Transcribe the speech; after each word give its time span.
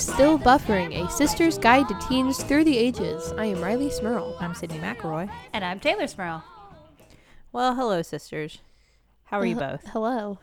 welcome 0.00 0.14
to 0.14 0.14
Still 0.14 0.38
Buffering, 0.38 1.04
a 1.04 1.10
sister's 1.10 1.58
guide 1.58 1.88
to 1.88 1.98
teens 2.08 2.42
through 2.42 2.64
the 2.64 2.76
ages. 2.76 3.32
I 3.36 3.46
am 3.46 3.58
Rileigh 3.58 3.92
Smirl. 3.92 4.36
I'm 4.40 4.54
Sydnee 4.54 4.80
McElroy. 4.80 5.30
And 5.52 5.64
I'm 5.64 5.78
Teylor 5.78 6.08
Smirl. 6.08 6.42
Well, 7.52 7.74
hello, 7.74 8.00
sisters. 8.02 8.60
How 9.24 9.38
are 9.38 9.46
you 9.46 9.56
both? 9.56 9.86
Hello. 9.88 10.38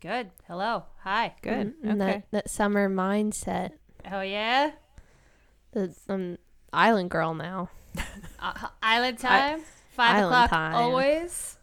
Good. 0.00 0.30
Hello. 0.46 0.84
Hi. 1.02 1.34
Good. 1.42 1.74
Mm, 1.82 1.90
and 1.90 2.02
okay. 2.02 2.12
That, 2.12 2.30
that 2.30 2.50
summer 2.50 2.88
mindset. 2.88 3.72
Oh, 4.10 4.20
yeah? 4.20 4.72
The 5.72 5.94
um, 6.08 6.38
island 6.72 7.10
girl 7.10 7.34
now. 7.34 7.70
Uh, 8.38 8.68
island 8.82 9.18
time? 9.18 9.62
Five 9.96 10.16
Island 10.16 10.26
o'clock 10.26 10.50
time. 10.50 10.74
always? 10.74 11.56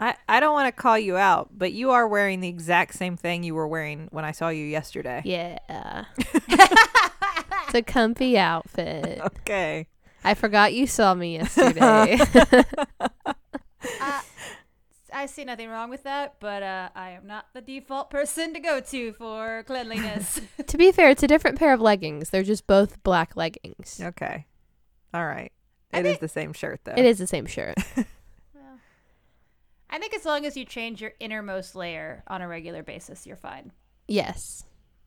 I, 0.00 0.14
I 0.28 0.40
don't 0.40 0.54
want 0.54 0.66
to 0.74 0.80
call 0.80 0.98
you 0.98 1.16
out, 1.18 1.50
but 1.52 1.72
you 1.72 1.90
are 1.90 2.08
wearing 2.08 2.40
the 2.40 2.48
exact 2.48 2.94
same 2.94 3.16
thing 3.18 3.42
you 3.42 3.54
were 3.54 3.68
wearing 3.68 4.08
when 4.10 4.24
I 4.24 4.32
saw 4.32 4.48
you 4.48 4.64
yesterday. 4.64 5.20
Yeah. 5.26 5.58
it's 6.18 7.74
a 7.74 7.82
comfy 7.82 8.38
outfit. 8.38 9.20
Okay. 9.40 9.86
I 10.24 10.34
forgot 10.34 10.72
you 10.74 10.86
saw 10.86 11.14
me 11.14 11.34
yesterday. 11.38 12.18
Uh, 14.02 14.20
I 15.12 15.26
see 15.26 15.44
nothing 15.44 15.68
wrong 15.70 15.88
with 15.90 16.02
that, 16.04 16.34
but 16.38 16.62
uh, 16.62 16.90
I 16.94 17.10
am 17.12 17.26
not 17.26 17.46
the 17.54 17.60
default 17.62 18.10
person 18.10 18.52
to 18.54 18.60
go 18.60 18.80
to 18.80 19.12
for 19.14 19.64
cleanliness. 19.66 20.40
to 20.66 20.76
be 20.78 20.92
fair, 20.92 21.08
it's 21.10 21.22
a 21.22 21.26
different 21.26 21.58
pair 21.58 21.72
of 21.72 21.80
leggings. 21.80 22.28
They're 22.30 22.42
just 22.42 22.66
both 22.66 23.02
black 23.02 23.36
leggings. 23.36 24.00
Okay. 24.02 24.46
All 25.14 25.26
right. 25.26 25.50
I 25.92 25.98
It 26.00 26.06
is 26.06 26.10
think- 26.12 26.20
the 26.20 26.28
same 26.28 26.52
shirt, 26.52 26.80
though. 26.84 26.92
It 26.96 27.04
is 27.06 27.18
the 27.18 27.26
same 27.26 27.46
shirt. 27.46 27.76
Well, 29.90 29.96
I 29.96 29.98
think 30.00 30.14
as 30.14 30.24
long 30.24 30.46
as 30.46 30.56
you 30.56 30.64
change 30.64 31.00
your 31.00 31.12
innermost 31.20 31.74
layer 31.74 32.22
on 32.28 32.42
a 32.42 32.48
regular 32.48 32.82
basis, 32.82 33.26
you're 33.26 33.36
fine. 33.36 33.72
Yes. 34.08 34.64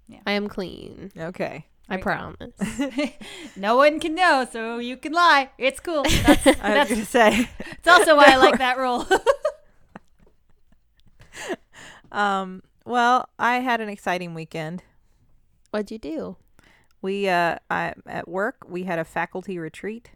Yeah. 0.08 0.20
I 0.26 0.34
am 0.34 0.48
clean. 0.50 1.12
Okay. 1.18 1.66
I 1.90 1.98
There 1.98 2.00
you 2.00 2.04
go. 2.04 2.04
promise. 2.04 3.12
no 3.58 3.76
one 3.78 4.00
can 4.00 4.16
know, 4.16 4.48
so 4.52 4.78
you 4.78 4.96
can 4.98 5.12
lie. 5.12 5.50
It's 5.58 5.80
cool. 5.80 6.04
That's, 6.26 6.48
I 6.62 6.80
was 6.80 6.90
going 6.90 7.02
to 7.02 7.06
say. 7.06 7.50
It's 7.72 7.88
also 7.88 8.16
why 8.16 8.26
I 8.28 8.38
like 8.38 8.58
that 8.60 8.78
rule. 8.78 9.08
Um. 12.12 12.62
Well, 12.86 13.30
I 13.40 13.56
had 13.62 13.80
an 13.82 13.90
exciting 13.90 14.34
weekend. 14.34 14.84
What'd 15.72 15.90
you 15.90 15.98
do? 15.98 16.36
We 17.02 17.28
uh, 17.28 17.58
I, 17.70 17.94
at 18.06 18.28
work 18.28 18.66
we 18.68 18.84
had 18.84 19.00
a 19.00 19.04
faculty 19.06 19.58
retreat, 19.58 20.12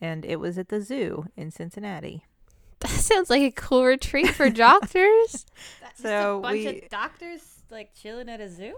and 0.00 0.24
it 0.24 0.36
was 0.38 0.56
at 0.58 0.68
the 0.68 0.80
zoo 0.80 1.26
in 1.36 1.50
Cincinnati. 1.50 2.24
That 2.80 2.90
sounds 2.90 3.30
like 3.30 3.42
a 3.42 3.50
cool 3.50 3.84
retreat 3.84 4.28
for 4.30 4.50
doctors. 4.50 5.46
That's 5.80 6.02
So 6.02 6.38
a 6.38 6.40
bunch 6.42 6.54
we- 6.58 6.66
of 6.82 6.88
doctors 6.90 7.40
like 7.70 7.94
chilling 7.94 8.28
at 8.28 8.40
a 8.40 8.48
zoo. 8.48 8.76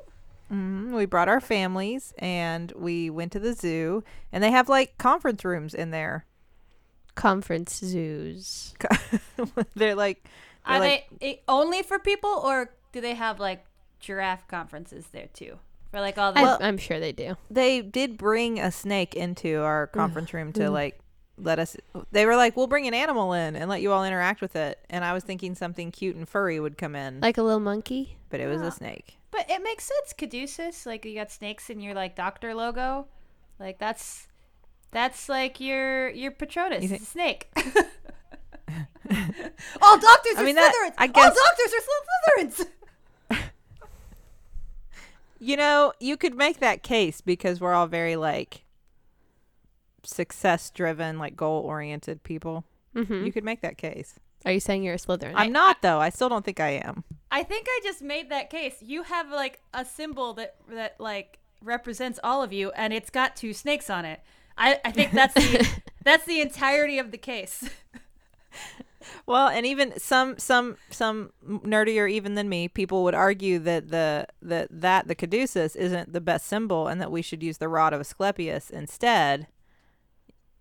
hmm 0.48 0.94
We 0.94 1.04
brought 1.06 1.28
our 1.28 1.40
families 1.40 2.14
and 2.18 2.72
we 2.76 3.10
went 3.10 3.32
to 3.32 3.38
the 3.38 3.52
zoo, 3.54 4.04
and 4.32 4.42
they 4.42 4.50
have 4.50 4.68
like 4.68 4.96
conference 4.98 5.44
rooms 5.44 5.74
in 5.74 5.90
there. 5.90 6.24
Conference 7.14 7.74
zoos. 7.84 8.74
they're 9.74 9.94
like, 9.96 10.22
they're 10.66 10.76
Are 10.76 10.78
like, 10.78 11.08
they 11.20 11.42
only 11.48 11.82
for 11.82 11.98
people, 11.98 12.30
or 12.30 12.70
do 12.92 13.00
they 13.00 13.14
have 13.14 13.40
like 13.40 13.64
giraffe 13.98 14.46
conferences 14.46 15.08
there 15.12 15.28
too? 15.34 15.58
For 15.90 16.00
like 16.00 16.16
all 16.18 16.32
the 16.32 16.38
I, 16.40 16.58
I'm 16.60 16.78
sure 16.78 17.00
they 17.00 17.12
do. 17.12 17.36
they 17.50 17.80
did 17.82 18.16
bring 18.18 18.60
a 18.60 18.70
snake 18.70 19.14
into 19.16 19.62
our 19.62 19.86
conference 19.88 20.32
room 20.32 20.52
to 20.52 20.70
like 20.80 21.00
let 21.40 21.58
us. 21.58 21.76
They 22.12 22.26
were 22.26 22.36
like, 22.36 22.56
we'll 22.56 22.66
bring 22.66 22.86
an 22.86 22.94
animal 22.94 23.32
in 23.32 23.56
and 23.56 23.68
let 23.70 23.80
you 23.82 23.92
all 23.92 24.04
interact 24.04 24.40
with 24.40 24.56
it. 24.56 24.78
And 24.90 25.04
I 25.04 25.12
was 25.12 25.24
thinking 25.24 25.54
something 25.54 25.90
cute 25.92 26.16
and 26.16 26.28
furry 26.28 26.58
would 26.60 26.76
come 26.78 26.94
in, 26.96 27.20
Like 27.20 27.38
a 27.38 27.42
little 27.42 27.60
monkey. 27.60 28.18
but 28.30 28.40
it 28.40 28.46
was 28.46 28.60
Yeah. 28.60 28.68
a 28.68 28.70
snake. 28.72 29.18
But 29.30 29.48
it 29.50 29.62
makes 29.62 29.84
sense, 29.84 30.12
Caduceus. 30.16 30.86
Like 30.86 31.04
you 31.04 31.14
got 31.14 31.30
snakes 31.30 31.70
in 31.70 31.80
your 31.80 31.94
like 31.94 32.16
doctor 32.16 32.54
logo. 32.54 33.06
Like 33.58 33.78
that's 33.78 34.26
that's 34.90 35.28
like 35.28 35.60
your 35.60 36.08
your 36.10 36.30
Patronus 36.30 36.82
You 36.82 36.88
think- 36.88 37.02
snake. 37.02 37.48
all 39.82 39.98
doctors 39.98 40.36
I 40.36 40.40
are 40.40 40.44
mean, 40.44 40.54
that- 40.56 40.72
Slytherins. 40.74 40.94
I 40.98 41.06
all 41.06 41.34
doctors 41.34 41.72
are 41.74 41.82
Slytherins. 42.66 42.66
You 45.40 45.56
know, 45.56 45.92
you 46.00 46.16
could 46.16 46.34
make 46.34 46.58
that 46.58 46.82
case 46.82 47.20
because 47.20 47.60
we're 47.60 47.72
all 47.72 47.86
very 47.86 48.16
like 48.16 48.64
success 50.08 50.70
driven, 50.70 51.18
like 51.18 51.36
goal 51.36 51.62
oriented 51.62 52.22
people. 52.22 52.64
Mm-hmm. 52.94 53.24
You 53.24 53.32
could 53.32 53.44
make 53.44 53.60
that 53.60 53.78
case. 53.78 54.18
Are 54.44 54.52
you 54.52 54.60
saying 54.60 54.82
you're 54.82 54.94
a 54.94 54.98
Slytherin? 54.98 55.34
I'm 55.34 55.52
not 55.52 55.82
though. 55.82 56.00
I 56.00 56.10
still 56.10 56.28
don't 56.28 56.44
think 56.44 56.60
I 56.60 56.70
am. 56.70 57.04
I 57.30 57.42
think 57.42 57.66
I 57.68 57.80
just 57.82 58.02
made 58.02 58.30
that 58.30 58.50
case. 58.50 58.76
You 58.80 59.02
have 59.02 59.30
like 59.30 59.60
a 59.74 59.84
symbol 59.84 60.32
that 60.34 60.56
that 60.70 60.98
like 60.98 61.38
represents 61.62 62.20
all 62.22 62.42
of 62.42 62.52
you, 62.52 62.70
and 62.70 62.92
it's 62.92 63.10
got 63.10 63.36
two 63.36 63.52
snakes 63.52 63.90
on 63.90 64.04
it. 64.04 64.20
I, 64.56 64.80
I 64.84 64.90
think 64.92 65.12
that's 65.12 65.34
the 65.34 65.82
that's 66.04 66.24
the 66.24 66.40
entirety 66.40 66.98
of 66.98 67.10
the 67.10 67.18
case. 67.18 67.68
Well, 69.26 69.48
and 69.48 69.64
even 69.66 69.98
some 69.98 70.38
some 70.38 70.76
some 70.90 71.32
nerdier 71.46 72.10
even 72.10 72.34
than 72.34 72.48
me, 72.48 72.68
people 72.68 73.04
would 73.04 73.14
argue 73.14 73.58
that 73.60 73.88
the 73.88 74.26
that 74.42 74.68
that 74.70 75.08
the 75.08 75.14
caduceus 75.14 75.76
isn't 75.76 76.12
the 76.12 76.20
best 76.20 76.46
symbol, 76.46 76.88
and 76.88 77.00
that 77.00 77.10
we 77.10 77.22
should 77.22 77.42
use 77.42 77.58
the 77.58 77.68
rod 77.68 77.92
of 77.92 78.00
Asclepius 78.00 78.70
instead. 78.70 79.46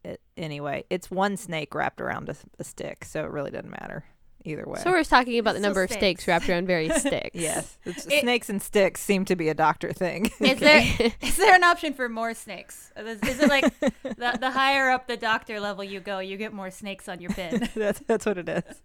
It, 0.07 0.21
anyway, 0.37 0.85
it's 0.89 1.11
one 1.11 1.37
snake 1.37 1.75
wrapped 1.75 1.99
around 2.01 2.29
a, 2.29 2.35
a 2.59 2.63
stick, 2.63 3.03
so 3.05 3.23
it 3.23 3.31
really 3.31 3.51
doesn't 3.51 3.69
matter 3.69 4.05
either 4.45 4.63
way. 4.65 4.79
So 4.81 4.91
we're 4.91 5.03
talking 5.03 5.37
about 5.39 5.55
the 5.55 5.59
number 5.59 5.85
still 5.85 5.95
of 5.97 6.01
snakes. 6.01 6.21
stakes. 6.23 6.27
wrapped 6.27 6.49
around 6.49 6.67
various 6.67 7.01
sticks. 7.01 7.31
yes, 7.35 7.77
it's, 7.83 8.05
It- 8.07 8.21
snakes 8.21 8.49
and 8.49 8.61
sticks 8.61 9.01
seem 9.01 9.25
to 9.25 9.35
be 9.35 9.49
a 9.49 9.53
doctor 9.53 9.91
thing. 9.91 10.31
Is 10.39 10.59
there 10.59 10.79
is 11.21 11.35
there 11.35 11.53
an 11.53 11.63
option 11.65 11.93
for 11.93 12.07
more 12.07 12.33
snakes? 12.33 12.91
Is, 12.95 13.21
is 13.23 13.39
it 13.41 13.49
like 13.49 13.77
the, 13.79 14.37
the 14.39 14.51
higher 14.51 14.89
up 14.89 15.07
the 15.07 15.17
doctor 15.17 15.59
level 15.59 15.83
you 15.83 15.99
go, 15.99 16.19
you 16.19 16.37
get 16.37 16.53
more 16.53 16.71
snakes 16.71 17.09
on 17.09 17.19
your 17.19 17.31
bin? 17.33 17.67
that's 17.75 17.99
that's 18.07 18.25
what 18.25 18.37
it 18.37 18.47
is. 18.47 18.81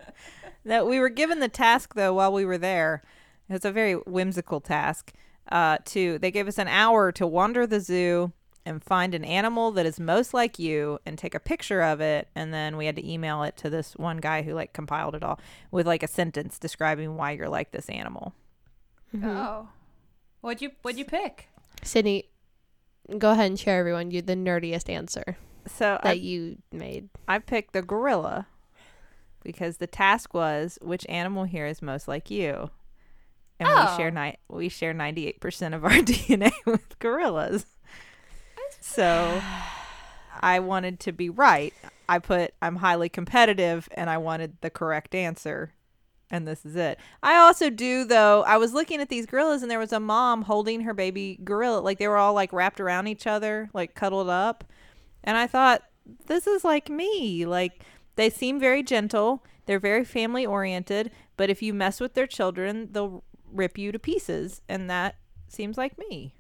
That 0.65 0.87
we 0.87 0.99
were 0.99 1.09
given 1.11 1.39
the 1.39 1.49
task 1.49 1.95
though 1.95 2.15
while 2.15 2.33
we 2.33 2.45
were 2.45 2.59
there. 2.59 3.03
It's 3.49 3.65
a 3.65 3.73
very 3.73 3.95
whimsical 3.95 4.61
task. 4.61 5.13
Uh, 5.51 5.77
to 5.85 6.19
they 6.19 6.31
gave 6.31 6.49
us 6.49 6.57
an 6.59 6.69
hour 6.69 7.13
to 7.13 7.27
wander 7.27 7.67
the 7.67 7.81
zoo 7.81 8.33
and 8.65 8.83
find 8.85 9.15
an 9.15 9.25
animal 9.25 9.73
that 9.73 9.87
is 9.87 9.99
most 9.99 10.33
like 10.33 10.59
you 10.59 10.99
and 11.05 11.19
take 11.19 11.35
a 11.35 11.41
picture 11.41 11.83
of 11.83 12.01
it 12.01 12.29
and 12.35 12.55
then 12.55 12.77
we 12.77 12.87
had 12.87 12.95
to 12.97 13.09
email 13.11 13.43
it 13.43 13.57
to 13.57 13.69
this 13.69 13.95
one 13.97 14.19
guy 14.19 14.43
who 14.43 14.55
like 14.55 14.73
compiled 14.73 15.15
it 15.17 15.23
all 15.23 15.41
with 15.71 15.87
like 15.87 16.03
a 16.03 16.09
sentence 16.09 16.59
describing 16.59 17.17
why 17.17 17.33
you're 17.33 17.49
like 17.49 17.73
this 17.73 17.89
animal. 17.89 18.35
Mhm. 19.15 19.25
Oh, 19.27 19.69
what'd 20.41 20.63
you 20.63 20.71
what'd 20.83 20.99
you 20.99 21.05
pick? 21.05 21.49
Sydnee, 21.83 22.27
go 23.19 23.33
ahead 23.33 23.47
and 23.47 23.59
share 23.59 23.81
everyone 23.81 24.11
you 24.13 24.23
the 24.23 24.37
nerdiest 24.37 24.89
answer 24.89 25.37
So 25.67 25.99
that 26.03 26.11
I, 26.11 26.13
you 26.13 26.59
made. 26.71 27.09
I 27.27 27.41
picked 27.41 27.73
the 27.73 27.83
gorilla 27.83 28.47
because 29.43 29.79
the 29.79 29.87
task 29.89 30.33
was 30.35 30.79
which 30.83 31.05
animal 31.09 31.45
here 31.45 31.67
is 31.67 31.83
most 31.83 32.07
like 32.07 32.31
you. 32.31 32.71
And 33.59 33.69
Oh. 33.71 33.91
we 33.91 33.97
share 33.97 34.11
ni- 34.11 34.39
we 34.49 34.69
share 34.69 34.95
98% 34.95 35.75
of 35.75 35.85
our 35.85 35.91
DNA 36.03 36.53
with 36.65 36.99
gorillas. 37.01 37.67
So 38.83 39.41
I 40.41 40.59
wanted 40.59 40.99
to 41.01 41.13
be 41.13 41.31
right. 41.31 41.73
I 42.09 42.19
put 42.19 42.53
I'm 42.61 42.77
highly 42.77 43.09
competitive 43.09 43.89
and 43.93 44.11
I 44.11 44.19
wanted 44.19 44.57
the 44.61 44.71
correct 44.71 45.15
answer. 45.15 45.73
And 46.31 46.49
this 46.49 46.67
is 46.67 46.75
it. 46.75 46.99
I 47.23 47.37
also 47.37 47.71
do 47.71 48.05
though. 48.05 48.43
I 48.43 48.57
was 48.57 48.73
looking 48.73 49.01
at 49.01 49.09
these 49.09 49.25
gorillas 49.25 49.63
and 49.63 49.71
there 49.71 49.79
was 49.79 49.93
a 49.93 50.01
mom 50.01 50.43
holding 50.43 50.81
her 50.81 50.95
baby 50.95 51.39
gorilla 51.45 51.79
like 51.79 51.99
they 51.99 52.09
were 52.09 52.17
all 52.17 52.35
like 52.35 52.53
wrapped 52.53 52.81
around 52.81 53.07
each 53.07 53.27
other, 53.27 53.71
like 53.73 53.95
cuddled 53.95 54.29
up. 54.29 54.65
And 55.23 55.37
I 55.37 55.47
thought 55.47 55.83
this 56.27 56.49
is 56.49 56.65
like 56.65 56.91
me. 56.91 57.47
Like 57.47 57.85
they 58.17 58.31
seem 58.31 58.59
very 58.59 58.83
gentle. 58.83 59.45
They're 59.67 59.79
very 59.79 60.05
family 60.05 60.45
oriented, 60.45 61.13
but 61.37 61.51
if 61.51 61.63
you 61.63 61.73
mess 61.73 62.01
with 62.01 62.15
their 62.15 62.27
children, 62.27 62.89
they'll 62.91 63.23
rip 63.53 63.79
you 63.79 63.93
to 63.93 63.99
pieces 64.01 64.61
and 64.69 64.91
that 64.91 65.15
seems 65.47 65.79
like 65.79 65.97
me. 65.97 66.35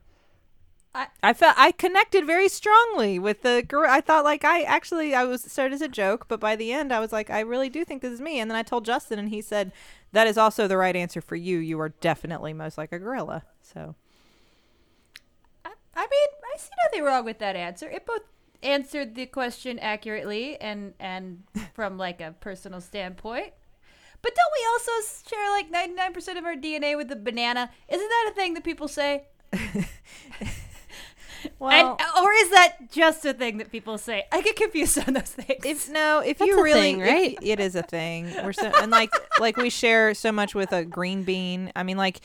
I- 0.94 1.08
I 1.22 1.32
felt 1.32 1.54
I 1.56 1.72
connected 1.72 2.26
very 2.26 2.48
strongly 2.48 3.18
with 3.18 3.42
the 3.42 3.64
girl. 3.66 3.90
I 3.90 4.00
thought 4.02 4.24
like 4.24 4.44
I 4.44 4.62
actually 4.62 5.14
I 5.14 5.24
was 5.24 5.42
started 5.50 5.74
as 5.74 5.80
a 5.80 5.88
joke, 5.88 6.26
but 6.28 6.38
by 6.38 6.54
the 6.54 6.72
end 6.72 6.92
I 6.92 7.00
was 7.00 7.12
like 7.12 7.30
I 7.30 7.40
really 7.40 7.70
do 7.70 7.84
think 7.84 8.02
this 8.02 8.12
is 8.12 8.20
me. 8.20 8.38
And 8.40 8.50
then 8.50 8.56
I 8.56 8.62
told 8.62 8.84
Justin, 8.84 9.18
and 9.18 9.30
he 9.30 9.40
said 9.40 9.72
that 10.12 10.26
is 10.26 10.36
also 10.36 10.68
the 10.68 10.76
right 10.76 10.94
answer 10.94 11.20
for 11.22 11.36
you. 11.36 11.58
You 11.58 11.80
are 11.80 11.88
definitely 11.88 12.52
most 12.52 12.76
like 12.76 12.92
a 12.92 12.98
gorilla. 12.98 13.44
So 13.62 13.94
I, 15.64 15.70
I 15.94 16.00
mean, 16.02 16.28
I 16.54 16.58
see 16.58 16.70
nothing 16.84 17.04
wrong 17.04 17.24
with 17.24 17.38
that 17.38 17.56
answer. 17.56 17.88
It 17.88 18.04
both 18.04 18.22
answered 18.62 19.14
the 19.14 19.26
question 19.26 19.78
accurately 19.78 20.60
and 20.60 20.92
and 21.00 21.44
from 21.74 21.96
like 21.96 22.20
a 22.20 22.34
personal 22.40 22.82
standpoint. 22.82 23.52
But 24.20 24.34
don't 24.36 24.52
we 24.56 24.66
also 24.72 24.92
share 25.28 25.50
like 25.50 25.72
99% 25.72 26.38
of 26.38 26.44
our 26.44 26.54
DNA 26.54 26.96
with 26.96 27.08
the 27.08 27.16
banana? 27.16 27.70
Isn't 27.88 28.08
that 28.08 28.28
a 28.30 28.34
thing 28.34 28.54
that 28.54 28.62
people 28.62 28.86
say? 28.88 29.24
well, 31.62 31.96
and, 31.98 32.24
or 32.24 32.32
is 32.32 32.50
that 32.50 32.90
just 32.90 33.24
a 33.24 33.32
thing 33.34 33.58
that 33.58 33.70
people 33.70 33.96
say? 33.98 34.24
I 34.32 34.40
get 34.42 34.56
confused 34.56 34.98
on 35.06 35.14
those 35.14 35.22
things. 35.30 35.64
if 35.64 35.90
no, 35.90 36.20
if 36.20 36.38
That's 36.38 36.48
you 36.48 36.58
a 36.58 36.62
really, 36.62 36.80
thing, 36.80 37.00
if- 37.00 37.08
right? 37.08 37.38
it 37.42 37.60
is 37.60 37.74
a 37.76 37.82
thing. 37.82 38.32
We're 38.42 38.52
so 38.52 38.70
and 38.80 38.90
like 38.90 39.10
like 39.40 39.56
we 39.56 39.70
share 39.70 40.14
so 40.14 40.32
much 40.32 40.54
with 40.54 40.72
a 40.72 40.84
green 40.84 41.22
bean. 41.24 41.72
I 41.76 41.82
mean, 41.82 41.96
like 41.96 42.20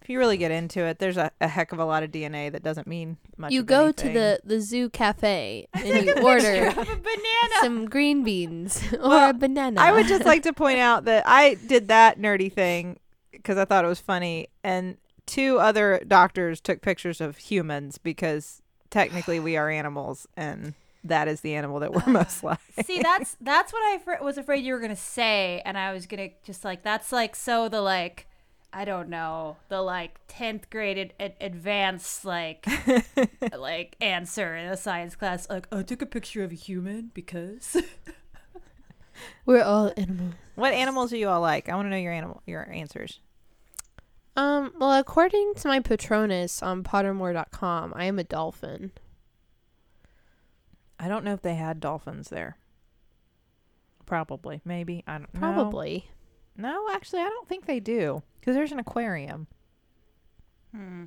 if 0.00 0.08
you 0.08 0.18
really 0.18 0.36
get 0.36 0.50
into 0.50 0.80
it, 0.80 0.98
there's 0.98 1.16
a, 1.16 1.30
a 1.40 1.46
heck 1.46 1.70
of 1.72 1.78
a 1.78 1.84
lot 1.84 2.02
of 2.02 2.10
DNA 2.10 2.50
that 2.50 2.64
doesn't 2.64 2.88
mean 2.88 3.18
much. 3.36 3.52
you 3.52 3.60
of 3.60 3.66
go 3.66 3.92
to 3.92 4.08
the 4.08 4.40
the 4.44 4.60
zoo 4.60 4.88
cafe 4.90 5.68
and 5.74 6.06
you 6.06 6.12
order 6.14 6.66
a 6.66 6.74
banana. 6.74 7.54
some 7.60 7.86
green 7.88 8.24
beans 8.24 8.82
or 8.94 8.98
Well, 9.10 9.30
a 9.30 9.32
banana. 9.34 9.80
I 9.80 9.92
would 9.92 10.06
just 10.08 10.24
like 10.24 10.42
to 10.44 10.52
point 10.52 10.78
out 10.80 11.04
that 11.04 11.22
I 11.26 11.54
did 11.54 11.88
that 11.88 12.18
nerdy 12.18 12.52
thing 12.52 12.98
because 13.30 13.56
I 13.58 13.64
thought 13.64 13.84
it 13.84 13.88
was 13.88 14.00
funny, 14.00 14.48
and 14.64 14.96
two 15.26 15.58
other 15.58 16.02
doctors 16.06 16.60
took 16.60 16.80
pictures 16.82 17.20
of 17.20 17.36
humans 17.36 17.98
because 17.98 18.61
technically 18.92 19.40
we 19.40 19.56
are 19.56 19.68
animals, 19.68 20.28
and 20.36 20.74
that 21.02 21.26
is 21.26 21.40
the 21.40 21.56
animal 21.56 21.80
that 21.80 21.92
we're 21.92 22.06
most 22.12 22.44
like. 22.44 22.60
See, 22.84 23.00
that's 23.02 23.36
that's 23.40 23.72
what 23.72 23.80
I 23.80 23.98
fr- 23.98 24.22
was 24.22 24.38
afraid 24.38 24.64
you 24.64 24.74
were 24.74 24.80
gonna 24.80 24.94
say, 24.94 25.60
and 25.64 25.76
I 25.76 25.92
was 25.92 26.06
gonna 26.06 26.28
just 26.44 26.64
like 26.64 26.84
that's 26.84 27.10
like 27.10 27.34
so 27.34 27.68
the 27.68 27.80
like 27.80 28.28
I 28.72 28.84
don't 28.84 29.08
know 29.08 29.56
the 29.68 29.82
like 29.82 30.20
tenth 30.28 30.70
grade 30.70 30.98
ad- 30.98 31.14
ad- 31.18 31.34
advanced 31.40 32.24
like 32.24 32.64
like 33.58 33.96
answer 34.00 34.54
in 34.54 34.66
a 34.66 34.76
science 34.76 35.16
class 35.16 35.48
like 35.50 35.66
I 35.72 35.82
took 35.82 36.02
a 36.02 36.06
picture 36.06 36.44
of 36.44 36.52
a 36.52 36.54
human 36.54 37.10
because 37.12 37.76
We're 39.44 39.62
all 39.62 39.92
animals. 39.96 40.34
What 40.54 40.72
animals 40.72 41.12
are 41.12 41.16
you 41.16 41.28
all 41.28 41.40
like? 41.40 41.68
I 41.68 41.74
want 41.74 41.86
to 41.86 41.90
know 41.90 41.96
your 41.96 42.12
animal, 42.12 42.42
your 42.46 42.70
answers. 42.72 43.20
Um, 44.34 44.72
well, 44.78 44.92
according 44.98 45.54
to 45.56 45.68
my 45.68 45.80
Patronus 45.80 46.62
on 46.62 46.82
Pottermore.com, 46.82 47.92
I 47.94 48.04
am 48.06 48.18
a 48.18 48.24
dolphin. 48.24 48.92
I 50.98 51.08
don't 51.08 51.24
know 51.24 51.34
if 51.34 51.42
they 51.42 51.54
had 51.56 51.80
dolphins 51.80 52.28
there. 52.30 52.56
Probably, 54.06 54.60
maybe. 54.64 55.04
I 55.06 55.18
don't. 55.18 55.34
no. 55.34 55.40
Probably. 55.40 56.08
No, 56.56 56.86
actually, 56.92 57.20
I 57.20 57.28
don't 57.28 57.48
think 57.48 57.66
they 57.66 57.80
do 57.80 58.22
because 58.40 58.54
there's 58.54 58.72
an 58.72 58.78
aquarium. 58.78 59.46
hmm. 60.74 61.04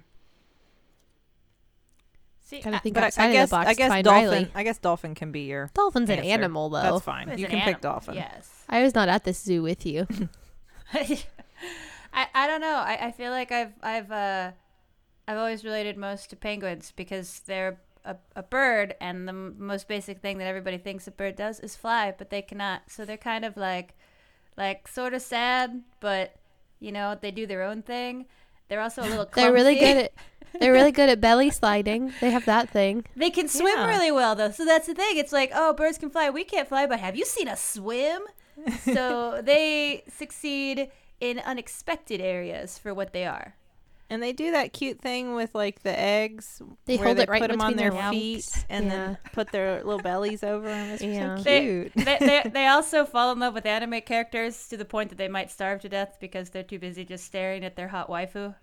See, 2.41 2.61
Gotta 2.61 2.75
I- 2.75 2.79
think 2.79 2.93
But 2.93 3.03
I, 3.03 3.07
outside 3.07 3.29
I 3.29 3.31
guess 3.31 3.43
of 3.45 3.49
the 3.49 3.55
box 3.55 3.67
I 3.67 3.71
to 3.73 3.77
guess 3.77 3.89
find 3.89 4.03
dolphin. 4.05 4.43
Rileigh. 4.45 4.49
I 4.53 4.63
guess 4.63 4.77
dolphin 4.77 5.15
can 5.15 5.31
be 5.31 5.41
your. 5.41 5.71
Dolphin's 5.73 6.09
an 6.11 6.19
animal, 6.19 6.69
though. 6.69 6.81
That's 6.81 7.01
fine. 7.03 7.29
it's 7.29 7.39
You 7.39 7.45
an 7.45 7.51
can 7.51 7.61
pick 7.61 7.81
dolphin. 7.81 8.13
Yes. 8.15 8.51
I 8.69 8.83
was 8.83 8.93
not 8.93 9.09
at 9.09 9.23
this 9.23 9.39
zoo 9.41 9.63
with 9.63 9.83
you. 9.85 10.07
I, 12.15 12.27
I 12.33 12.47
don't 12.47 12.61
know. 12.61 12.77
I, 12.77 13.07
I 13.07 13.11
feel 13.11 13.31
like 13.31 13.51
I've 13.51 13.73
I've 13.83 14.11
uh 14.11 14.51
I've 15.27 15.37
always 15.37 15.63
related 15.65 15.97
most 15.97 16.29
to 16.31 16.35
penguins 16.35 16.93
because 16.95 17.41
they're 17.45 17.79
a, 18.05 18.15
a 18.35 18.43
bird 18.43 18.95
and 19.01 19.27
the 19.27 19.31
m- 19.33 19.55
most 19.57 19.87
basic 19.87 20.19
thing 20.21 20.37
that 20.37 20.45
everybody 20.47 20.77
thinks 20.77 21.07
a 21.07 21.11
bird 21.11 21.35
does 21.35 21.59
is 21.59 21.75
fly, 21.75 22.13
but 22.17 22.29
they 22.29 22.41
cannot. 22.41 22.83
So 22.87 23.03
they're 23.05 23.17
kind 23.17 23.43
of 23.45 23.57
like 23.57 23.95
like 24.57 24.87
sort 24.87 25.13
of 25.13 25.21
sad, 25.21 25.81
but 25.99 26.35
you 26.79 26.91
know, 26.91 27.17
they 27.19 27.31
do 27.31 27.45
their 27.45 27.63
own 27.63 27.81
thing. 27.81 28.25
They're 28.69 28.81
also 28.81 29.01
a 29.01 29.09
little 29.09 29.25
clumsy. 29.31 29.41
they're 29.41 29.53
really 29.53 29.79
good 29.79 29.97
at 29.97 30.13
they're 30.59 30.71
really 30.71 30.91
good 30.93 31.09
at 31.09 31.19
belly 31.19 31.49
sliding. 31.49 32.13
They 32.21 32.31
have 32.31 32.45
that 32.45 32.69
thing. 32.69 33.03
They 33.15 33.29
can 33.29 33.49
swim 33.49 33.75
Yeah. 33.77 33.87
really 33.89 34.11
well 34.11 34.35
though. 34.35 34.51
So 34.51 34.63
that's 34.63 34.87
the 34.87 34.93
thing. 34.95 35.17
It's 35.17 35.33
like, 35.33 35.51
oh, 35.53 35.73
birds 35.73 35.97
can 35.97 36.09
fly. 36.09 36.29
We 36.29 36.45
can't 36.45 36.69
fly, 36.69 36.85
but 36.85 36.99
have 37.01 37.15
you 37.17 37.25
seen 37.25 37.47
us 37.49 37.61
swim? 37.61 38.21
so 38.93 39.41
they 39.43 40.03
succeed 40.07 40.89
in 41.19 41.39
unexpected 41.39 42.21
areas 42.21 42.77
for 42.77 42.93
what 42.93 43.13
they 43.13 43.25
are. 43.25 43.55
And 44.07 44.21
they 44.21 44.33
do 44.33 44.51
that 44.51 44.71
cute 44.71 44.99
thing 44.99 45.33
with 45.33 45.55
like 45.55 45.81
the 45.81 45.97
eggs. 45.97 46.61
They 46.85 46.97
where 46.97 47.05
hold 47.07 47.17
they 47.17 47.23
it 47.23 47.29
right 47.29 47.41
put 47.41 47.49
them 47.49 47.59
on 47.61 47.71
between 47.73 47.77
their 47.91 47.99
their 47.99 48.11
feet 48.11 48.35
legs. 48.35 48.65
and 48.69 48.91
then 48.91 49.17
put 49.33 49.51
their 49.51 49.83
little 49.83 49.99
bellies 50.01 50.43
over 50.43 50.67
them. 50.67 50.89
It's 50.91 51.01
Yeah. 51.01 51.37
so 51.37 51.43
They- 51.43 51.61
cute. 51.61 51.93
they, 51.95 52.17
they, 52.19 52.49
they 52.53 52.67
also 52.67 53.03
fall 53.05 53.31
in 53.31 53.39
love 53.39 53.55
with 53.55 53.65
anime 53.65 54.01
characters 54.01 54.67
to 54.67 54.77
the 54.77 54.85
point 54.85 55.09
that 55.09 55.17
they 55.17 55.27
might 55.27 55.49
starve 55.49 55.81
to 55.81 55.89
death 55.89 56.17
because 56.21 56.51
they're 56.51 56.61
too 56.61 56.77
busy 56.77 57.03
just 57.03 57.23
staring 57.25 57.63
at 57.65 57.75
their 57.75 57.87
hot 57.87 58.07
waifu. 58.07 58.53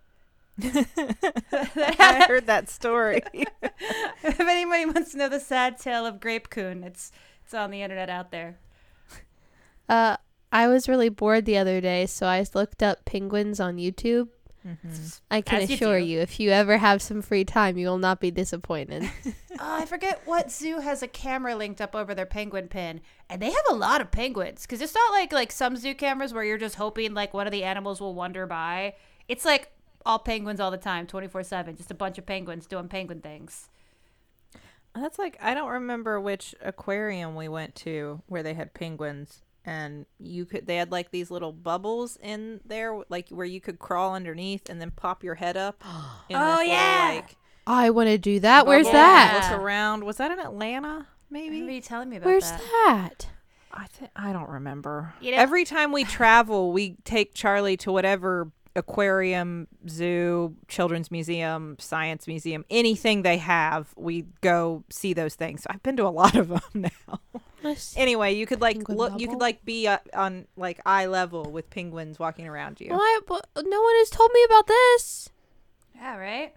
I 0.62 2.24
heard 2.28 2.46
that 2.46 2.68
story. 2.68 3.22
if 4.22 4.38
anybody 4.40 4.86
wants 4.86 5.12
to 5.12 5.18
know 5.18 5.28
the 5.28 5.40
sad 5.40 5.78
tale 5.78 6.06
of 6.06 6.20
Grape-kun, 6.20 6.84
it's 6.84 7.10
it's 7.44 7.54
on 7.54 7.70
the 7.70 7.82
internet 7.82 8.08
out 8.10 8.30
there. 8.30 8.58
Uh, 9.88 10.16
I 10.52 10.68
was 10.68 10.88
really 10.88 11.08
bored 11.08 11.46
the 11.46 11.56
other 11.56 11.80
day, 11.80 12.04
so 12.04 12.26
I 12.26 12.44
looked 12.54 12.82
up 12.82 13.06
penguins 13.06 13.58
on 13.58 13.78
YouTube. 13.78 14.28
Mm-hmm. 14.66 14.92
I 15.30 15.40
can 15.40 15.62
As 15.62 15.70
assure 15.70 15.98
do. 15.98 16.04
you, 16.04 16.20
if 16.20 16.38
you 16.38 16.50
ever 16.50 16.76
have 16.78 17.02
some 17.02 17.20
free 17.20 17.44
time, 17.44 17.76
you 17.76 17.88
will 17.88 17.98
not 17.98 18.20
be 18.20 18.30
disappointed. 18.30 19.10
Oh, 19.60 19.76
I 19.76 19.84
forget 19.84 20.22
what 20.24 20.50
zoo 20.50 20.80
has 20.80 21.02
a 21.02 21.06
camera 21.06 21.54
linked 21.54 21.80
up 21.80 21.94
over 21.94 22.14
their 22.14 22.26
penguin 22.26 22.68
pen, 22.68 23.02
and 23.28 23.40
they 23.40 23.50
have 23.50 23.64
a 23.70 23.74
lot 23.74 24.00
of 24.00 24.10
penguins. 24.10 24.62
Because 24.62 24.80
it's 24.80 24.94
not 24.94 25.12
like 25.12 25.30
like 25.30 25.52
some 25.52 25.76
zoo 25.76 25.94
cameras 25.94 26.32
where 26.32 26.42
you're 26.42 26.58
just 26.58 26.76
hoping 26.76 27.12
like 27.12 27.34
one 27.34 27.46
of 27.46 27.52
the 27.52 27.62
animals 27.62 28.00
will 28.00 28.14
wander 28.14 28.46
by. 28.46 28.94
It's 29.28 29.44
like 29.44 29.70
all 30.06 30.18
penguins 30.18 30.58
all 30.58 30.70
the 30.70 30.78
time, 30.78 31.06
twenty 31.06 31.28
four 31.28 31.44
seven, 31.44 31.76
just 31.76 31.90
a 31.90 31.94
bunch 31.94 32.16
of 32.16 32.24
penguins 32.24 32.66
doing 32.66 32.88
penguin 32.88 33.20
things. 33.20 33.68
That's 34.94 35.18
like 35.18 35.36
I 35.40 35.52
don't 35.52 35.70
remember 35.70 36.18
which 36.18 36.54
aquarium 36.62 37.36
we 37.36 37.46
went 37.46 37.74
to 37.76 38.22
where 38.28 38.42
they 38.42 38.54
had 38.54 38.72
penguins 38.72 39.42
and 39.64 40.06
you 40.18 40.44
could 40.44 40.66
they 40.66 40.76
had 40.76 40.90
like 40.90 41.10
these 41.10 41.30
little 41.30 41.52
bubbles 41.52 42.18
in 42.22 42.60
there 42.64 43.00
like 43.08 43.28
where 43.30 43.46
you 43.46 43.60
could 43.60 43.78
crawl 43.78 44.14
underneath 44.14 44.68
and 44.68 44.80
then 44.80 44.90
pop 44.90 45.22
your 45.22 45.36
head 45.36 45.56
up. 45.56 45.82
in 46.28 46.36
Oh, 46.36 46.40
this 46.40 46.58
little, 46.58 46.64
yeah. 46.74 47.10
like, 47.14 47.36
I 47.66 47.90
want 47.90 48.08
to 48.08 48.18
do 48.18 48.40
that. 48.40 48.66
Where's 48.66 48.86
that? 48.90 49.48
Look 49.50 49.60
around. 49.60 50.04
Was 50.04 50.16
that 50.16 50.30
in 50.32 50.40
Atlanta? 50.40 51.06
Maybe 51.30 51.60
Maybe. 51.60 51.76
you 51.76 51.80
telling 51.80 52.08
me 52.10 52.16
about 52.16 52.24
that. 52.26 52.30
Where's 52.30 52.50
that. 52.50 52.60
that? 53.20 53.26
I 53.72 53.86
th- 53.98 54.10
I 54.16 54.32
don't 54.32 54.50
remember. 54.50 55.14
You 55.20 55.30
know- 55.30 55.38
Every 55.38 55.64
time 55.64 55.92
we 55.92 56.04
travel, 56.04 56.72
we 56.72 56.96
take 57.04 57.32
Charlie 57.34 57.76
to 57.78 57.92
whatever 57.92 58.50
aquarium, 58.74 59.68
zoo, 59.88 60.56
children's 60.68 61.10
museum, 61.10 61.76
science 61.78 62.26
museum, 62.26 62.64
anything 62.70 63.22
they 63.22 63.36
have. 63.38 63.92
We 63.96 64.26
go 64.40 64.84
see 64.90 65.12
those 65.14 65.34
things. 65.34 65.66
I've 65.70 65.82
been 65.82 65.96
to 65.98 66.06
a 66.06 66.08
lot 66.10 66.34
of 66.34 66.48
them 66.48 66.60
now. 66.74 67.20
Let's- 67.62 67.96
Anyway, 67.96 68.32
you 68.34 68.46
could 68.46 68.60
like 68.60 68.76
Penguin 68.76 68.98
look. 68.98 69.12
You 69.20 69.26
bubble? 69.26 69.38
could 69.38 69.40
like 69.42 69.64
be 69.64 69.86
uh, 69.86 69.98
on 70.14 70.46
like 70.56 70.80
eye 70.86 71.06
level 71.06 71.44
with 71.50 71.70
penguins 71.70 72.18
walking 72.18 72.46
around 72.48 72.80
you. 72.80 72.90
Why? 72.90 73.20
But 73.26 73.46
no 73.56 73.80
one 73.82 73.94
has 73.96 74.10
told 74.10 74.30
me 74.34 74.42
about 74.44 74.66
this. 74.66 75.28
Yeah, 75.94 76.16
right. 76.16 76.54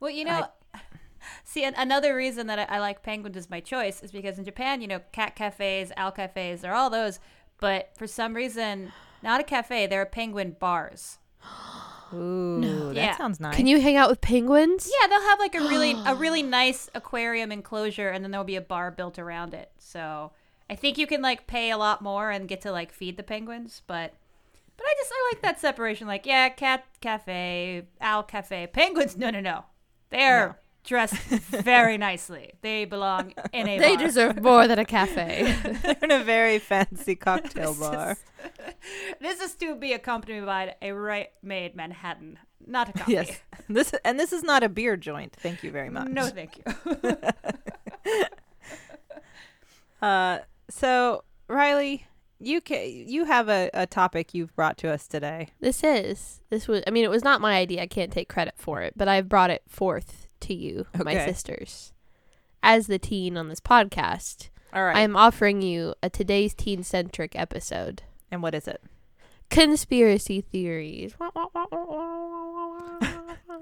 Well, 0.00 0.10
you 0.10 0.24
know, 0.24 0.46
see, 1.44 1.64
an- 1.64 1.74
another 1.76 2.14
reason 2.14 2.46
that 2.48 2.58
I, 2.58 2.76
I 2.76 2.78
like 2.80 3.02
penguins 3.02 3.36
as 3.36 3.48
my 3.48 3.60
choice 3.60 4.02
is 4.02 4.12
because 4.12 4.38
in 4.38 4.44
Japan, 4.44 4.80
you 4.80 4.88
know, 4.88 5.00
cat 5.12 5.34
cafes, 5.36 5.92
owl 5.96 6.10
cafes, 6.12 6.60
they're 6.60 6.74
all 6.74 6.90
those. 6.90 7.18
But 7.60 7.90
for 7.96 8.06
some 8.06 8.34
reason, 8.34 8.92
not 9.22 9.40
a 9.40 9.44
cafe. 9.44 9.86
There 9.86 10.02
are 10.02 10.06
penguin 10.06 10.56
bars. 10.58 11.18
Ooh, 12.14 12.88
that 12.88 12.94
Yeah. 12.96 13.16
sounds 13.16 13.40
nice. 13.40 13.56
Can 13.56 13.66
you 13.66 13.80
hang 13.80 13.96
out 13.96 14.10
with 14.10 14.20
penguins? 14.20 14.90
Yeah, 15.00 15.06
they'll 15.06 15.22
have 15.22 15.38
like 15.38 15.54
a 15.54 15.60
really 15.60 15.92
a 16.04 16.14
really 16.16 16.42
nice 16.42 16.90
aquarium 16.94 17.50
enclosure, 17.52 18.08
and 18.10 18.22
then 18.22 18.30
there'll 18.30 18.44
be 18.44 18.56
a 18.56 18.60
bar 18.60 18.90
built 18.90 19.18
around 19.18 19.54
it. 19.54 19.70
So 19.78 20.32
I 20.72 20.74
think 20.74 20.96
you 20.96 21.06
can 21.06 21.20
like 21.20 21.46
pay 21.46 21.70
a 21.70 21.76
lot 21.76 22.00
more 22.02 22.30
and 22.30 22.48
get 22.48 22.62
to 22.62 22.72
like 22.72 22.92
feed 22.92 23.16
the 23.18 23.22
penguins, 23.22 23.82
but. 23.86 24.14
But 24.76 24.86
I 24.86 24.94
just 24.98 25.12
I 25.14 25.30
like 25.32 25.42
that 25.42 25.60
separation. 25.60 26.06
Like, 26.06 26.24
yeah, 26.26 26.48
cat 26.48 26.84
cafe, 27.02 27.82
owl 28.00 28.22
cafe, 28.22 28.66
penguins. 28.66 29.16
No, 29.18 29.28
no, 29.30 29.40
no. 29.40 29.64
They're 30.08 30.46
No. 30.48 30.54
dressed 30.82 31.14
very 31.14 31.98
nicely. 31.98 32.54
They 32.62 32.86
belong 32.86 33.34
in 33.52 33.68
a 33.68 33.78
They 33.78 33.96
bar. 33.96 34.06
deserve 34.06 34.42
more 34.42 34.66
than 34.66 34.78
a 34.78 34.84
cafe. 34.86 35.54
They're 35.82 35.96
in 36.02 36.10
a 36.10 36.24
very 36.24 36.58
fancy 36.58 37.14
cocktail 37.16 37.74
bar. 37.74 38.12
is- 38.12 38.74
this 39.20 39.40
is 39.42 39.54
to 39.56 39.74
be 39.76 39.92
accompanied 39.92 40.46
by 40.46 40.74
a 40.80 40.92
right-made 40.92 41.76
Manhattan, 41.76 42.38
not 42.66 42.88
a 42.88 42.92
coffee. 42.94 43.12
Yes, 43.12 43.40
this 43.68 43.92
and 44.06 44.18
this 44.18 44.32
is 44.32 44.42
not 44.42 44.62
a 44.64 44.68
beer 44.70 44.96
joint. 44.96 45.36
Thank 45.38 45.62
you 45.62 45.70
very 45.70 45.90
much. 45.90 46.08
No, 46.08 46.26
thank 46.28 46.56
you. 46.56 46.64
Uh, 50.00 50.38
so 50.74 51.24
Rileigh, 51.48 52.02
you 52.40 52.60
ca- 52.60 52.88
you 53.06 53.24
have 53.24 53.48
a, 53.48 53.70
a 53.74 53.86
topic 53.86 54.34
you've 54.34 54.54
brought 54.56 54.76
to 54.78 54.88
us 54.90 55.06
today. 55.06 55.48
this 55.60 55.84
is. 55.84 56.40
This 56.50 56.66
was. 56.68 56.82
I 56.86 56.90
mean, 56.90 57.04
it 57.04 57.10
was 57.10 57.22
not 57.24 57.40
my 57.40 57.54
idea. 57.56 57.82
I 57.82 57.86
can't 57.86 58.12
take 58.12 58.28
credit 58.28 58.54
for 58.56 58.80
it, 58.82 58.94
but 58.96 59.08
I've 59.08 59.28
brought 59.28 59.50
it 59.50 59.62
forth 59.68 60.26
to 60.40 60.54
you, 60.54 60.86
my 61.04 61.14
sisters, 61.26 61.92
as 62.62 62.86
the 62.88 62.98
teen 62.98 63.36
on 63.36 63.48
this 63.48 63.60
podcast. 63.60 64.48
All 64.72 64.84
right. 64.84 64.96
I 64.96 65.00
am 65.00 65.16
offering 65.16 65.60
you 65.62 65.94
a 66.02 66.08
today's 66.10 66.54
teen 66.54 66.82
centric 66.82 67.36
episode. 67.38 68.02
and 68.30 68.42
what 68.42 68.54
is 68.54 68.66
it? 68.66 68.82
Conspiracy 69.50 70.40
theories. 70.40 71.14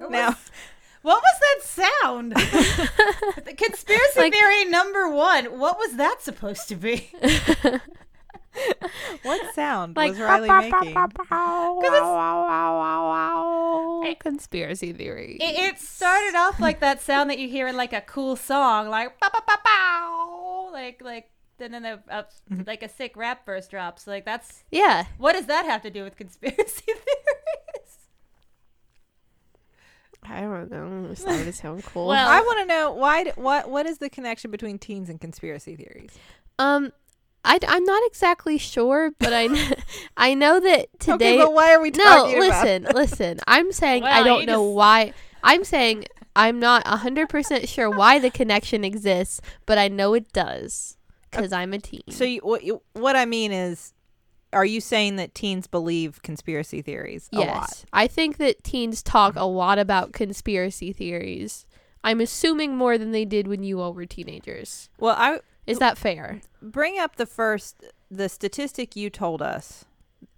Now, 0.09 0.37
What 1.03 1.23
was 1.23 1.41
that 1.41 1.63
sound? 2.03 2.33
the 3.45 3.55
conspiracy 3.57 4.21
Like- 4.21 4.33
theory 4.33 4.65
number 4.67 5.09
one. 5.11 5.59
What 5.59 5.79
was 5.79 5.97
that 5.97 6.21
supposed 6.21 6.69
to 6.69 6.77
be? 6.77 7.11
what 9.23 9.55
sound 9.55 9.97
like 9.97 10.11
was 10.13 10.19
Rileigh 10.19 10.71
making? 10.71 10.95
Conspiracy 14.21 14.93
theory. 14.93 15.39
It, 15.41 15.75
it 15.75 15.79
started 15.79 16.37
off 16.37 16.61
like 16.61 16.81
that 16.81 17.01
sound 17.01 17.31
that 17.31 17.39
you 17.39 17.49
hear 17.49 17.67
in 17.69 17.77
like 17.77 17.93
a 17.93 18.01
cool 18.03 18.37
song, 18.37 18.89
like 18.89 19.19
pow, 19.21 19.29
pow, 19.31 19.41
pow, 19.47 19.57
pow, 19.65 20.71
like 20.73 21.01
like. 21.03 21.31
And 21.63 21.75
then 21.75 21.83
the, 21.83 22.01
uh, 22.11 22.23
like 22.67 22.83
a 22.83 22.89
sick 22.89 23.15
rap 23.19 23.45
verse 23.45 23.69
drops. 23.69 24.07
Like 24.07 24.25
that's 24.25 24.65
yeah. 24.71 25.05
what 25.19 25.35
does 25.35 25.45
that 25.47 25.67
have 25.67 25.83
to 25.83 25.91
do 25.91 26.03
with 26.05 26.17
conspiracy 26.17 26.57
theories? 26.87 27.30
Don't 30.29 30.71
know. 30.71 31.09
It 31.11 31.19
started 31.19 31.45
to 31.45 31.53
sound 31.53 31.85
cool. 31.85 32.07
Well- 32.09 32.29
I 32.29 32.41
want 32.41 32.61
to 32.61 32.67
know 32.67 32.93
why. 32.93 33.25
d- 33.25 33.33
What 33.37 33.71
what 33.71 33.87
is 33.87 33.99
the 33.99 34.11
connection 34.11 34.51
between 34.51 34.79
teens 34.79 35.09
and 35.09 35.21
conspiracy 35.21 35.77
theories? 35.77 36.11
um, 36.59 36.93
I 37.45 37.59
I'm 37.67 37.85
not 37.85 38.03
exactly 38.07 38.59
sure, 38.59 39.13
but 39.19 39.33
I 39.33 39.49
kn- 39.49 39.75
I 40.17 40.35
know 40.35 40.61
that 40.61 40.89
today. 41.01 41.15
okay, 41.35 41.37
but 41.39 41.53
why 41.55 41.73
are 41.75 41.81
we 41.81 41.91
no, 41.91 42.05
talking 42.05 42.37
about? 42.45 42.67
It? 42.67 42.83
No, 42.83 42.89
listen, 42.91 42.95
listen. 42.95 43.41
I'm 43.47 43.73
saying 43.73 44.05
I 44.05 44.17
Well, 44.21 44.25
don't 44.25 44.41
you 44.41 44.47
know 44.47 44.65
just- 44.67 44.77
why. 44.77 45.13
I'm 45.43 45.65
saying 45.65 46.05
I'm 46.37 46.61
not 46.61 46.87
hundred 46.87 47.29
percent 47.31 47.67
sure 47.69 47.89
why 47.91 48.19
the 48.19 48.31
connection 48.31 48.85
exists, 48.85 49.41
but 49.67 49.79
I 49.79 49.89
know 49.89 50.13
it 50.15 50.33
does 50.35 50.99
because 51.31 51.53
I'm 51.53 51.73
a 51.73 51.79
teen. 51.79 52.03
So 52.11 52.25
you, 52.25 52.41
what 52.43 52.63
you, 52.63 52.83
what 52.93 53.17
I 53.17 53.25
mean 53.25 53.53
is, 53.53 53.95
are 54.53 54.65
you 54.65 54.81
saying 54.81 55.17
that 55.17 55.35
teens 55.35 55.67
believe 55.67 56.23
conspiracy 56.23 56.83
theories 56.83 57.29
a 57.33 57.39
lot? 57.39 57.47
yes, 57.47 57.87
I 57.93 58.07
think 58.07 58.37
that 58.39 58.65
teens 58.65 59.03
talk 59.03 59.35
a 59.37 59.45
lot 59.45 59.79
about 59.79 60.13
conspiracy 60.13 60.93
theories. 60.93 61.67
I'm 62.03 62.21
assuming 62.21 62.77
more 62.77 62.97
than 62.99 63.13
they 63.13 63.25
did 63.25 63.47
when 63.47 63.63
you 63.63 63.81
all 63.81 63.93
were 63.95 64.07
teenagers. 64.07 64.89
Well, 64.99 65.15
I 65.19 65.41
Is 65.67 65.79
that 65.79 65.99
fair? 65.99 66.41
bring 66.63 66.99
up 66.99 67.17
the 67.17 67.27
first 67.27 67.85
the 68.11 68.29
statistic 68.29 68.97
you 68.97 69.09
told 69.11 69.41
us. 69.43 69.85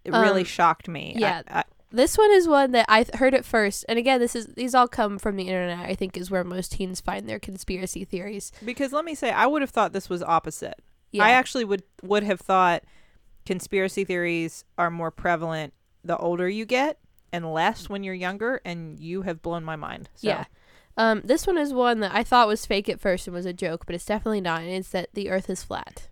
It 0.05 0.11
really 0.11 0.41
Um, 0.41 0.47
shocked 0.47 0.89
me. 0.89 1.15
Yeah. 1.17 1.43
I, 1.49 1.65
This 1.91 2.19
one 2.19 2.31
is 2.33 2.49
one 2.49 2.73
that 2.73 2.87
I 2.89 3.05
th- 3.05 3.15
heard 3.17 3.33
it 3.35 3.45
first, 3.45 3.85
and 3.89 3.99
again, 3.99 4.19
this 4.21 4.35
is 4.35 4.47
these 4.57 4.75
all 4.75 4.89
come 4.89 5.19
from 5.19 5.37
the 5.37 5.45
internet. 5.45 5.79
I 5.89 5.95
think 5.95 6.17
is 6.17 6.31
where 6.31 6.43
most 6.45 6.73
teens 6.73 7.01
find 7.01 7.29
their 7.29 7.39
conspiracy 7.39 8.05
theories. 8.05 8.51
because 8.65 8.93
let 8.93 9.05
me 9.05 9.15
say, 9.15 9.31
I 9.31 9.47
would 9.47 9.63
have 9.63 9.71
thought 9.71 9.93
this 9.93 10.09
was 10.11 10.23
opposite. 10.23 10.81
Yeah, 11.13 11.25
I 11.25 11.31
actually 11.31 11.65
would 11.65 11.83
would 12.03 12.25
have 12.25 12.41
thought 12.41 12.83
conspiracy 13.47 14.05
theories 14.05 14.65
are 14.79 14.91
more 14.91 15.11
prevalent 15.11 15.73
the 16.05 16.17
older 16.17 16.49
you 16.49 16.65
get 16.65 16.99
and 17.33 17.53
less 17.53 17.89
when 17.89 18.03
you're 18.03 18.15
younger. 18.15 18.61
And 18.65 18.99
you 18.99 19.23
have 19.23 19.43
blown 19.43 19.65
my 19.65 19.77
mind. 19.77 20.09
So. 20.15 20.29
yeah. 20.29 20.45
Um, 20.97 21.23
this 21.25 21.47
one 21.47 21.57
is 21.57 21.73
one 21.73 22.01
that 22.01 22.15
I 22.15 22.23
thought 22.23 22.49
was 22.49 22.67
fake 22.67 22.89
at 22.89 23.01
first 23.01 23.27
and 23.27 23.35
was 23.35 23.47
a 23.47 23.53
joke, 23.53 23.87
but 23.87 23.95
it's 23.95 24.05
definitely 24.05 24.43
not. 24.43 24.61
And 24.61 24.71
it's 24.71 24.91
that 24.91 25.09
the 25.15 25.31
Earth 25.31 25.49
is 25.49 25.63
flat. 25.63 26.09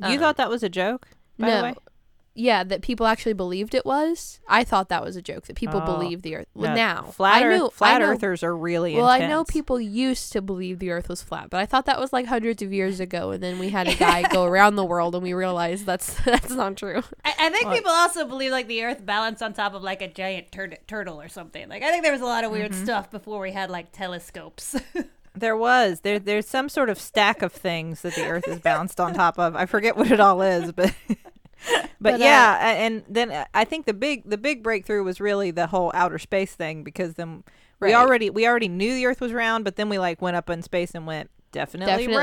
You 0.00 0.14
Um, 0.14 0.18
thought 0.18 0.36
that 0.36 0.50
was 0.50 0.62
a 0.62 0.68
joke? 0.68 1.08
By 1.38 1.50
the 1.50 1.56
no, 1.56 1.62
way? 1.62 1.74
Yeah, 2.34 2.62
that 2.64 2.82
people 2.82 3.06
actually 3.06 3.32
believed 3.32 3.74
it 3.74 3.84
was. 3.84 4.40
I 4.48 4.62
thought 4.64 4.88
that 4.88 5.02
was 5.02 5.16
a 5.16 5.22
joke 5.22 5.46
that 5.46 5.56
people 5.56 5.80
Oh. 5.82 5.86
believe 5.86 6.22
the 6.22 6.36
Earth. 6.36 6.46
Well, 6.54 6.70
No, 6.70 6.76
now 6.76 7.02
flat 7.02 7.42
I 7.42 7.46
Earth, 7.46 7.60
knew 7.60 7.70
flat 7.70 7.96
I 7.96 7.98
know, 7.98 8.12
earthers 8.12 8.42
are 8.42 8.56
really 8.56 8.94
Well, 8.96 9.10
intense. 9.10 9.24
I 9.24 9.28
know 9.28 9.44
people 9.44 9.80
used 9.80 10.32
to 10.32 10.40
believe 10.40 10.78
the 10.78 10.90
Earth 10.90 11.08
was 11.08 11.22
flat, 11.22 11.50
but 11.50 11.60
I 11.60 11.66
thought 11.66 11.86
that 11.86 11.98
was 12.00 12.12
like 12.12 12.26
hundreds 12.26 12.62
of 12.62 12.72
years 12.72 13.00
ago. 13.00 13.30
And 13.32 13.42
then 13.42 13.58
we 13.58 13.70
had 13.70 13.88
a 13.88 13.94
guy 13.94 14.22
go 14.22 14.44
around 14.50 14.76
the 14.76 14.84
world, 14.84 15.14
and 15.14 15.22
we 15.24 15.32
realized 15.32 15.86
that's 15.86 16.14
that's 16.24 16.50
not 16.50 16.76
true. 16.76 17.02
I, 17.24 17.34
I 17.38 17.50
think 17.50 17.66
Well- 17.66 17.74
people 17.74 17.90
also 17.90 18.24
believe 18.26 18.52
like 18.52 18.68
the 18.68 18.84
Earth 18.84 19.04
balanced 19.04 19.42
on 19.42 19.52
top 19.52 19.74
of 19.74 19.82
like 19.82 20.00
a 20.00 20.08
giant 20.08 20.52
tur- 20.52 20.78
turtle 20.86 21.20
or 21.20 21.28
something. 21.28 21.68
Like 21.68 21.82
I 21.82 21.90
think 21.90 22.04
there 22.04 22.12
was 22.12 22.22
a 22.22 22.26
lot 22.26 22.44
of 22.44 22.52
weird 22.52 22.72
mm-hmm. 22.72 22.84
stuff 22.84 23.10
before 23.10 23.40
we 23.40 23.52
had 23.52 23.70
like 23.70 23.92
telescopes. 23.92 24.76
There 25.32 25.56
was 25.56 26.00
there. 26.00 26.18
There's 26.18 26.48
some 26.48 26.68
sort 26.68 26.90
of 26.90 26.98
stack 26.98 27.40
of 27.40 27.52
things 27.52 28.02
that 28.02 28.16
the 28.16 28.26
Earth 28.26 28.48
is 28.48 28.58
bounced 28.58 28.98
on 28.98 29.14
top 29.14 29.38
of. 29.38 29.54
I 29.54 29.64
forget 29.64 29.96
what 29.96 30.10
it 30.10 30.18
all 30.18 30.42
is, 30.42 30.72
but 30.72 30.92
but, 31.72 31.90
But, 32.00 32.14
uh, 32.14 32.24
yeah. 32.24 32.56
a- 32.58 32.76
and 32.78 33.02
then 33.08 33.30
uh, 33.30 33.44
I 33.54 33.64
think 33.64 33.86
the 33.86 33.94
big 33.94 34.28
the 34.28 34.38
big 34.38 34.62
breakthrough 34.62 35.02
was 35.04 35.20
really 35.20 35.50
the 35.50 35.66
whole 35.68 35.90
outer 35.94 36.18
space 36.18 36.54
thing 36.54 36.82
because 36.84 37.14
then 37.14 37.44
we 37.80 37.88
Right. 37.88 37.94
already 37.94 38.30
we 38.30 38.46
already 38.46 38.68
knew 38.68 38.94
the 38.94 39.06
Earth 39.06 39.20
was 39.20 39.32
round, 39.32 39.64
but 39.64 39.76
then 39.76 39.88
we 39.88 39.98
like 39.98 40.20
went 40.22 40.36
up 40.36 40.48
in 40.50 40.62
space 40.62 40.94
and 40.94 41.06
went 41.06 41.30
definitely, 41.52 42.06
Definitely 42.06 42.16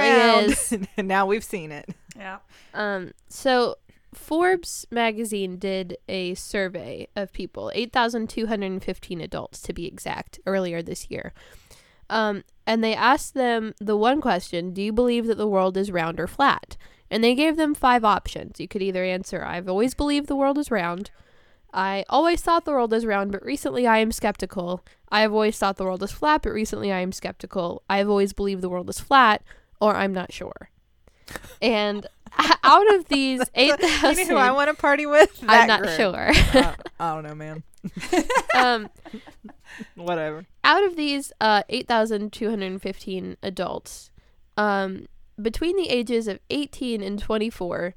round. 0.73 0.87
and 0.97 1.07
now 1.07 1.25
we've 1.25 1.43
seen 1.43 1.71
it. 1.71 1.89
yeah. 2.15 2.37
Um, 2.73 3.11
so 3.27 3.75
Forbes 4.13 4.85
magazine 4.89 5.57
did 5.57 5.97
a 6.07 6.33
survey 6.35 7.07
of 7.15 7.33
people, 7.33 7.71
8,215 7.75 9.21
adults 9.21 9.61
to 9.61 9.73
be 9.73 9.85
exact, 9.85 10.39
earlier 10.45 10.81
this 10.81 11.09
year. 11.11 11.33
Um, 12.09 12.43
and 12.65 12.83
they 12.83 12.95
asked 12.95 13.33
them 13.33 13.73
the 13.79 13.97
one 13.97 14.21
question 14.21 14.73
Do 14.73 14.81
you 14.81 14.93
believe 14.93 15.25
that 15.27 15.37
the 15.37 15.47
world 15.47 15.75
is 15.77 15.91
round 15.91 16.19
or 16.19 16.27
flat? 16.27 16.77
And 17.09 17.23
they 17.23 17.35
gave 17.35 17.55
them 17.57 17.73
five 17.73 18.03
options. 18.03 18.59
You 18.59 18.67
could 18.67 18.81
either 18.81 19.03
answer, 19.03 19.43
I've 19.45 19.69
always 19.69 19.93
believed 19.93 20.27
the 20.27 20.35
world 20.35 20.57
is 20.57 20.69
round. 20.69 21.11
I 21.73 22.05
always 22.09 22.41
thought 22.41 22.65
the 22.65 22.71
world 22.71 22.93
is 22.93 23.05
round, 23.05 23.31
but 23.31 23.43
recently 23.45 23.85
I 23.87 23.99
am 23.99 24.11
skeptical. 24.11 24.83
I 25.09 25.21
have 25.21 25.31
always 25.33 25.57
thought 25.57 25.77
the 25.77 25.83
world 25.83 26.03
is 26.03 26.11
flat, 26.11 26.41
but 26.41 26.51
recently 26.51 26.91
I 26.91 26.99
am 26.99 27.11
skeptical. 27.11 27.83
I 27.89 27.97
have 27.99 28.09
always 28.09 28.33
believed 28.33 28.61
the 28.61 28.69
world 28.69 28.89
is 28.89 28.99
flat, 28.99 29.41
or 29.79 29.95
I'm 29.95 30.13
not 30.13 30.31
sure. 30.33 30.69
And 31.61 32.07
out 32.63 32.95
of 32.95 33.05
these 33.09 33.41
You 33.55 33.67
know 33.69 33.75
8,000, 33.75 34.27
who 34.27 34.35
I 34.35 34.51
want 34.51 34.69
to 34.69 34.75
party 34.81 35.05
with? 35.05 35.39
That 35.41 35.49
I'm 35.49 35.67
not 35.67 35.81
group. 35.83 35.95
sure. 35.95 36.29
Uh, 36.61 36.73
I 36.99 37.13
don't 37.21 37.23
know, 37.23 37.35
man. 37.35 37.63
um, 38.55 38.89
Whatever. 39.95 40.45
out 40.63 40.83
of 40.83 40.95
these 40.95 41.31
uh, 41.39 41.63
8,215 41.69 43.37
adults, 43.43 44.09
um, 44.57 45.07
between 45.41 45.75
the 45.75 45.89
ages 45.89 46.27
of 46.27 46.39
18 46.49 47.01
and 47.01 47.19
24, 47.19 47.95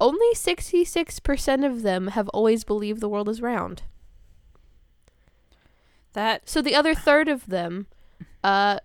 only 0.00 0.34
66% 0.34 1.66
of 1.66 1.82
them 1.82 2.08
have 2.08 2.28
always 2.30 2.64
believed 2.64 3.00
the 3.00 3.08
world 3.08 3.28
is 3.28 3.40
round. 3.40 3.82
That 6.12 6.48
So 6.48 6.62
the 6.62 6.74
other 6.74 6.94
third 6.94 7.28
of 7.28 7.46
them 7.46 7.86
uh, 8.42 8.78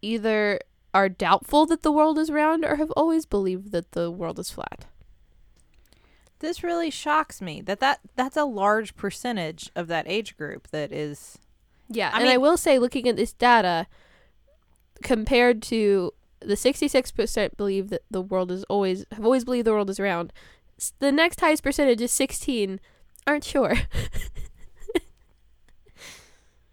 either 0.00 0.60
are 0.94 1.08
doubtful 1.08 1.66
that 1.66 1.82
the 1.82 1.92
world 1.92 2.18
is 2.18 2.30
round 2.30 2.64
or 2.64 2.76
have 2.76 2.90
always 2.92 3.26
believed 3.26 3.72
that 3.72 3.92
the 3.92 4.10
world 4.10 4.38
is 4.38 4.50
flat. 4.50 4.86
this 6.40 6.64
really 6.64 6.90
shocks 6.90 7.40
me. 7.40 7.60
That 7.60 7.80
that 7.80 8.00
that's 8.16 8.36
a 8.36 8.44
large 8.44 8.96
percentage 8.96 9.70
of 9.76 9.88
that 9.88 10.06
age 10.08 10.36
group 10.36 10.68
that 10.68 10.90
is. 10.90 11.38
Yeah, 11.88 12.10
I 12.12 12.20
and 12.20 12.28
I 12.28 12.38
will 12.38 12.56
say, 12.56 12.78
looking 12.78 13.08
at 13.08 13.16
this 13.16 13.32
data, 13.32 13.86
compared 15.02 15.60
to 15.64 16.12
the 16.40 16.56
sixty-six 16.56 17.10
percent 17.10 17.56
believe 17.56 17.90
that 17.90 18.02
the 18.10 18.22
world 18.22 18.50
is 18.50 18.64
always 18.64 19.04
have 19.12 19.24
always 19.24 19.44
believed 19.44 19.66
the 19.66 19.72
world 19.72 19.90
is 19.90 20.00
round, 20.00 20.32
the 20.98 21.12
next 21.12 21.40
highest 21.40 21.62
percentage 21.62 22.00
is 22.00 22.10
sixteen, 22.12 22.80
aren't 23.26 23.44
sure. 23.44 23.74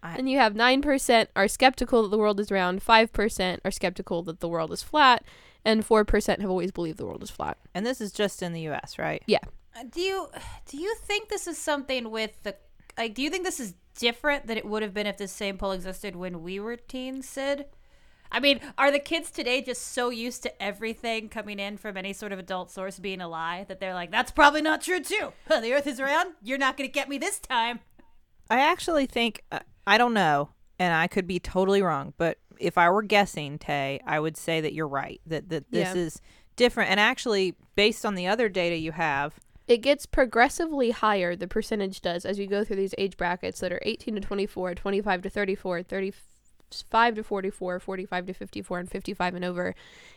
I- 0.02 0.16
and 0.16 0.30
you 0.30 0.38
have 0.38 0.54
nine 0.54 0.80
percent 0.80 1.30
are 1.34 1.48
skeptical 1.48 2.02
that 2.02 2.10
the 2.10 2.18
world 2.18 2.38
is 2.40 2.50
round, 2.50 2.82
five 2.82 3.12
percent 3.12 3.60
are 3.64 3.70
skeptical 3.70 4.22
that 4.22 4.40
the 4.40 4.48
world 4.48 4.72
is 4.72 4.82
flat, 4.82 5.24
and 5.64 5.84
four 5.84 6.04
percent 6.04 6.40
have 6.40 6.50
always 6.50 6.70
believed 6.70 6.98
the 6.98 7.06
world 7.06 7.22
is 7.22 7.30
flat. 7.30 7.58
And 7.74 7.84
this 7.84 8.00
is 8.00 8.12
just 8.12 8.42
in 8.42 8.52
the 8.52 8.60
U.S., 8.62 8.98
right? 8.98 9.22
Yeah. 9.26 9.40
Uh, 9.76 9.84
do 9.90 10.00
you 10.00 10.28
do 10.66 10.78
you 10.78 10.94
think 11.02 11.28
this 11.28 11.46
is 11.46 11.58
something 11.58 12.10
with 12.10 12.42
the 12.44 12.54
like? 12.96 13.14
Do 13.14 13.22
you 13.22 13.30
think 13.30 13.44
this 13.44 13.60
is 13.60 13.74
different 13.98 14.46
than 14.46 14.56
it 14.56 14.64
would 14.64 14.82
have 14.82 14.94
been 14.94 15.08
if 15.08 15.18
this 15.18 15.32
same 15.32 15.58
poll 15.58 15.72
existed 15.72 16.14
when 16.14 16.42
we 16.42 16.60
were 16.60 16.76
teens, 16.76 17.28
Sid? 17.28 17.66
I 18.30 18.40
mean, 18.40 18.60
are 18.76 18.90
the 18.90 18.98
kids 18.98 19.30
today 19.30 19.62
just 19.62 19.82
so 19.92 20.10
used 20.10 20.42
to 20.42 20.62
everything 20.62 21.28
coming 21.28 21.58
in 21.58 21.76
from 21.78 21.96
any 21.96 22.12
sort 22.12 22.32
of 22.32 22.38
adult 22.38 22.70
source 22.70 22.98
being 22.98 23.20
a 23.20 23.28
lie 23.28 23.64
that 23.68 23.80
they're 23.80 23.94
like, 23.94 24.10
"That's 24.10 24.30
probably 24.30 24.62
not 24.62 24.82
true 24.82 25.00
too. 25.00 25.32
Huh, 25.48 25.60
the 25.62 25.72
Earth 25.72 25.86
is 25.86 26.00
round. 26.00 26.34
You're 26.42 26.58
not 26.58 26.76
going 26.76 26.88
to 26.88 26.92
get 26.92 27.08
me 27.08 27.18
this 27.18 27.38
time." 27.38 27.80
I 28.50 28.60
actually 28.60 29.06
think 29.06 29.44
uh, 29.52 29.60
I 29.86 29.98
don't 29.98 30.14
know, 30.14 30.50
and 30.78 30.94
I 30.94 31.06
could 31.06 31.26
be 31.26 31.38
totally 31.38 31.82
wrong, 31.82 32.14
but 32.16 32.38
if 32.58 32.76
I 32.76 32.90
were 32.90 33.02
guessing, 33.02 33.58
Tay, 33.58 34.00
I 34.06 34.18
would 34.20 34.36
say 34.36 34.60
that 34.60 34.72
you're 34.74 34.88
right. 34.88 35.20
That 35.26 35.48
that 35.48 35.70
this 35.70 35.94
Yeah. 35.94 36.00
is 36.02 36.20
different, 36.56 36.90
and 36.90 36.98
actually, 37.00 37.54
based 37.76 38.04
on 38.04 38.14
the 38.14 38.26
other 38.26 38.48
data 38.48 38.76
you 38.76 38.92
have, 38.92 39.34
It 39.68 39.78
gets 39.78 40.06
progressively 40.06 40.90
higher, 40.92 41.36
the 41.36 41.46
percentage 41.46 42.00
does, 42.00 42.24
as 42.24 42.38
you 42.38 42.46
go 42.46 42.64
through 42.64 42.76
these 42.76 42.94
age 42.98 43.16
brackets 43.18 43.60
that 43.60 43.70
are 43.70 43.80
18 43.82 44.14
to 44.14 44.20
24, 44.20 44.74
25 44.74 45.22
to 45.22 45.30
34, 45.30 45.82
35 45.82 46.22
to 46.70 47.22
44, 47.22 47.80
45 47.80 48.26
to 48.26 48.32
54, 48.34 48.78
and 48.78 48.90
55 48.90 49.34
and 49.34 49.44
over. 49.44 49.74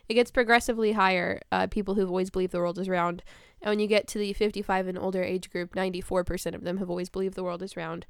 It 0.09 0.13
gets 0.15 0.31
progressively 0.31 0.93
higher, 0.93 1.41
uh, 1.51 1.67
people 1.67 1.95
who've 1.95 2.09
always 2.09 2.29
believed 2.29 2.51
the 2.51 2.59
world 2.59 2.79
is 2.79 2.89
round. 2.89 3.23
And 3.61 3.69
when 3.69 3.79
you 3.79 3.87
get 3.87 4.07
to 4.09 4.17
the 4.17 4.33
55 4.33 4.87
and 4.87 4.97
older 4.97 5.23
age 5.23 5.49
group, 5.49 5.75
94% 5.75 6.55
of 6.55 6.63
them 6.63 6.77
have 6.77 6.89
always 6.89 7.09
believed 7.09 7.35
the 7.35 7.43
world 7.43 7.61
is 7.61 7.77
round. 7.77 8.05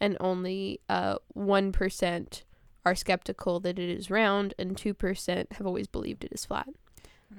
And 0.00 0.16
only 0.20 0.80
uh, 0.88 1.16
1% 1.36 2.42
are 2.84 2.94
skeptical 2.94 3.60
that 3.60 3.78
it 3.78 3.88
is 3.90 4.10
round, 4.10 4.54
and 4.58 4.76
2% 4.76 5.52
have 5.52 5.66
always 5.66 5.86
believed 5.86 6.24
it 6.24 6.32
is 6.32 6.44
flat. 6.44 6.68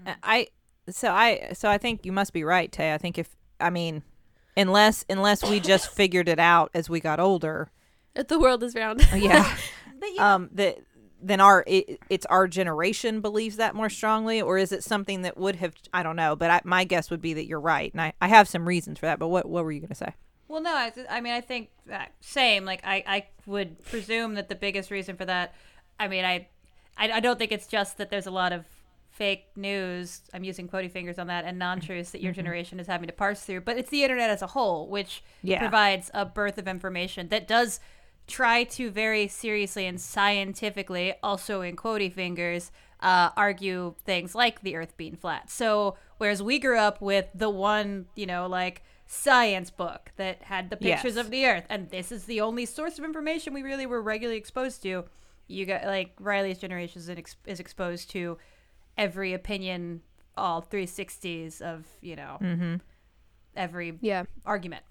Uh, 0.06 0.14
I 0.24 0.48
so 0.90 1.12
I 1.12 1.52
so 1.54 1.70
I 1.70 1.78
think 1.78 2.06
you 2.06 2.12
must 2.12 2.32
be 2.34 2.44
right, 2.44 2.72
Tay. 2.72 2.94
I 2.94 2.98
think 2.98 3.18
if 3.18 3.30
I 3.60 3.70
mean, 3.70 4.04
unless 4.58 5.06
unless 5.10 5.44
we 5.44 5.60
just 5.60 5.90
figured 5.90 6.28
it 6.30 6.40
out 6.40 6.70
as 6.74 6.90
we 6.90 7.00
got 7.00 7.20
older, 7.20 7.72
That 8.14 8.28
the 8.28 8.40
world 8.40 8.62
is 8.64 8.76
round. 8.76 9.08
yeah, 9.16 9.56
But 10.00 10.10
you 10.10 10.20
um, 10.22 10.50
that 10.54 10.80
then 11.22 11.40
our 11.42 11.64
it, 11.66 12.00
it's 12.10 12.26
our 12.28 12.48
generation 12.48 13.22
believes 13.22 13.56
that 13.58 13.74
more 13.76 13.90
strongly, 13.90 14.42
or 14.42 14.58
is 14.58 14.72
it 14.72 14.84
something 14.84 15.22
that 15.24 15.38
would 15.38 15.56
have 15.58 15.74
I 15.94 16.04
don't 16.04 16.16
know, 16.16 16.36
but 16.36 16.52
I, 16.52 16.62
my 16.64 16.84
guess 16.84 17.10
would 17.10 17.22
be 17.22 17.34
that 17.34 17.46
you're 17.48 17.60
right, 17.60 17.92
and 17.94 18.02
I, 18.02 18.14
I 18.22 18.28
have 18.28 18.48
some 18.48 18.68
reasons 18.68 19.00
for 19.00 19.06
that. 19.08 19.20
But 19.20 19.30
what 19.30 19.48
what 19.48 19.64
were 19.64 19.72
you 19.72 19.82
gonna 19.82 19.96
say? 19.96 20.14
Well, 20.48 20.62
no, 20.62 20.76
I, 20.76 20.92
I 21.10 21.22
mean, 21.22 21.34
I 21.34 21.42
think 21.42 21.70
that 21.88 22.12
same. 22.22 22.66
Like, 22.66 22.82
I, 22.86 23.04
I 23.08 23.26
would 23.48 23.84
presume 23.84 24.36
that 24.36 24.48
the 24.48 24.54
biggest 24.56 24.92
reason 24.92 25.16
for 25.18 25.26
that, 25.26 25.56
I 26.00 26.08
mean, 26.08 26.24
I, 26.24 26.48
I, 26.96 27.14
I 27.14 27.20
don't 27.20 27.40
think 27.40 27.52
it's 27.52 27.66
just 27.66 27.98
that 27.98 28.12
there's 28.12 28.28
a 28.28 28.32
lot 28.32 28.54
of 28.54 28.64
fake 29.10 29.46
news. 29.56 30.22
I'm 30.36 30.44
using 30.44 30.68
quotey 30.70 30.92
fingers 30.92 31.18
on 31.18 31.28
that 31.28 31.46
and 31.46 31.58
non-truths 31.58 32.12
that 32.12 32.22
your 32.22 32.32
generation 32.32 32.80
is 32.80 32.86
having 32.86 33.08
to 33.08 33.14
parse 33.14 33.42
through, 33.42 33.62
but 33.62 33.78
it's 33.78 33.90
the 33.90 34.04
internet 34.04 34.30
as 34.30 34.44
a 34.44 34.48
whole, 34.48 34.88
which 34.88 35.24
Yeah. 35.42 35.58
provides 35.58 36.12
a 36.14 36.26
birth 36.26 36.60
of 36.60 36.68
information 36.68 37.30
that 37.30 37.48
does 37.48 37.80
try 38.28 38.64
to 38.64 38.90
very 38.90 39.28
seriously 39.28 39.86
and 39.86 40.00
scientifically, 40.02 41.14
also 41.22 41.62
in 41.62 41.76
quotey 41.76 42.12
fingers, 42.12 42.72
uh, 43.02 43.30
argue 43.38 43.94
things 44.06 44.34
like 44.36 44.62
the 44.62 44.76
Earth 44.76 44.96
being 44.98 45.16
flat. 45.16 45.50
So 45.50 45.96
whereas 46.18 46.42
we 46.42 46.60
grew 46.60 46.78
up 46.80 47.02
with 47.02 47.28
the 47.36 47.50
one, 47.50 48.08
you 48.16 48.26
know, 48.26 48.48
like 48.48 48.82
science 49.08 49.70
book 49.70 50.12
that 50.18 50.42
had 50.44 50.70
the 50.72 50.78
pictures 50.78 51.16
Yes. 51.16 51.26
of 51.26 51.30
the 51.30 51.46
Earth, 51.46 51.66
and 51.70 51.90
this 51.92 52.12
is 52.12 52.24
the 52.26 52.42
only 52.42 52.66
source 52.66 52.98
of 52.98 53.06
information 53.06 53.54
we 53.54 53.62
really 53.62 53.86
were 53.86 54.02
regularly 54.02 54.38
exposed 54.40 54.82
to. 54.84 55.06
You 55.48 55.66
got 55.68 55.86
like 55.86 56.16
Rileigh's 56.20 56.58
generation 56.58 57.00
is, 57.00 57.10
ex- 57.10 57.36
is 57.46 57.60
exposed 57.60 58.10
to 58.12 58.40
every 58.98 59.34
opinion, 59.34 60.02
all 60.36 60.62
360s 60.64 61.62
of 61.62 61.86
you 62.02 62.16
know 62.16 62.38
Mm-hmm. 62.42 62.76
every 63.56 63.98
Yeah. 64.02 64.24
argument. 64.46 64.84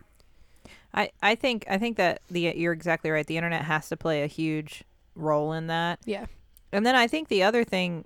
I, 0.94 1.10
I 1.20 1.34
think 1.34 1.64
I 1.68 1.76
think 1.76 1.96
that 1.96 2.22
the 2.30 2.52
you're 2.56 2.72
exactly 2.72 3.10
right. 3.10 3.26
The 3.26 3.36
internet 3.36 3.62
has 3.64 3.88
to 3.88 3.96
play 3.96 4.22
a 4.22 4.26
huge 4.28 4.84
role 5.14 5.52
in 5.52 5.66
that. 5.66 5.98
Yeah. 6.04 6.26
And 6.72 6.86
then 6.86 6.94
I 6.94 7.06
think 7.06 7.28
the 7.28 7.42
other 7.42 7.64
thing 7.64 8.04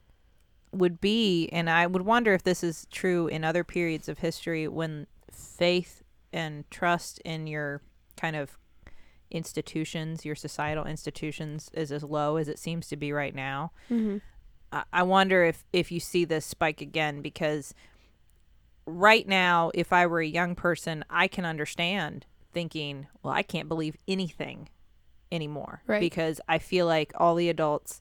would 0.73 1.01
be, 1.01 1.49
and 1.53 1.71
I 1.71 1.87
would 1.87 2.03
wonder 2.03 2.35
if 2.35 2.43
this 2.43 2.63
is 2.63 2.87
true 2.91 3.27
in 3.27 3.45
other 3.45 3.65
periods 3.65 4.09
of 4.09 4.19
history 4.19 4.69
when 4.69 5.07
faith 5.31 6.03
and 6.33 6.71
trust 6.71 7.19
in 7.21 7.47
your 7.47 7.81
kind 8.17 8.37
of 8.37 8.59
institutions, 9.31 10.25
your 10.25 10.35
societal 10.35 10.85
institutions, 10.85 11.71
is 11.73 11.93
as 11.93 12.03
low 12.03 12.37
as 12.37 12.49
it 12.49 12.59
seems 12.59 12.89
to 12.89 12.97
be 12.97 13.13
right 13.13 13.35
now. 13.35 13.73
Mm-hmm. 13.91 14.19
I- 14.73 14.85
I 14.93 15.03
wonder 15.03 15.45
if 15.45 15.65
if 15.73 15.91
you 15.93 16.01
see 16.01 16.25
this 16.25 16.45
spike 16.45 16.81
again 16.81 17.23
because 17.23 17.75
right 18.87 19.27
now, 19.29 19.71
if 19.75 19.93
I 19.93 20.07
were 20.07 20.21
a 20.21 20.27
young 20.27 20.55
person, 20.55 21.05
I 21.11 21.29
can 21.29 21.45
understand 21.45 22.27
thinking, 22.53 23.07
well, 23.23 23.33
I 23.35 23.43
can't 23.43 23.69
believe 23.69 23.97
anything 24.07 24.69
anymore 25.31 25.83
Right. 25.87 26.01
because 26.01 26.41
I 26.49 26.59
feel 26.59 26.87
like 26.87 27.13
all 27.17 27.35
the 27.35 27.49
adults 27.49 28.01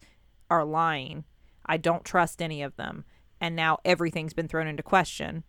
are 0.49 0.63
lying. 0.63 1.25
I 1.65 1.77
don't 1.77 2.05
trust 2.05 2.41
any 2.41 2.61
of 2.61 2.75
them, 2.77 3.03
and 3.41 3.55
now 3.55 3.79
everything's 3.83 4.33
been 4.33 4.47
thrown 4.47 4.67
into 4.67 4.83
question. 4.83 5.43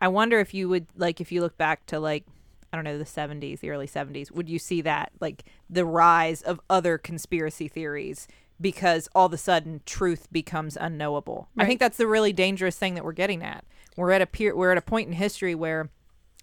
I 0.00 0.08
wonder 0.08 0.38
if 0.40 0.52
you 0.52 0.68
would 0.68 0.86
like 0.94 1.20
if 1.20 1.32
you 1.32 1.40
look 1.40 1.56
back 1.56 1.86
to 1.86 1.98
like 1.98 2.24
I 2.72 2.76
don't 2.76 2.84
know 2.84 2.98
the 2.98 3.04
70s, 3.04 3.60
the 3.60 3.70
early 3.70 3.86
70s, 3.86 4.30
would 4.32 4.50
you 4.50 4.58
see 4.58 4.82
that 4.82 5.12
like 5.20 5.44
the 5.70 5.86
rise 5.86 6.42
of 6.42 6.60
other 6.68 6.98
conspiracy 6.98 7.68
theories 7.68 8.28
because 8.60 9.08
all 9.14 9.26
of 9.26 9.32
a 9.32 9.38
sudden 9.38 9.80
truth 9.86 10.28
becomes 10.30 10.76
unknowable. 10.78 11.48
I 11.56 11.64
think 11.64 11.80
that's 11.80 11.96
the 11.96 12.06
really 12.06 12.32
dangerous 12.34 12.76
thing 12.76 12.94
that 12.94 13.04
we're 13.04 13.12
getting 13.12 13.42
at. 13.42 13.64
We're 13.96 14.10
at 14.12 14.20
a 14.20 14.26
peer, 14.26 14.54
we're 14.54 14.72
at 14.72 14.78
a 14.78 14.82
point 14.82 15.06
in 15.08 15.14
history 15.14 15.54
where 15.54 15.88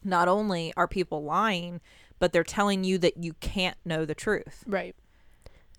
not 0.03 0.27
only 0.27 0.73
are 0.75 0.87
people 0.87 1.23
lying, 1.23 1.81
but 2.19 2.31
they're 2.31 2.43
telling 2.43 2.83
you 2.83 2.97
that 2.99 3.17
you 3.17 3.33
can't 3.39 3.77
know 3.85 4.05
the 4.05 4.15
truth. 4.15 4.63
Right. 4.67 4.95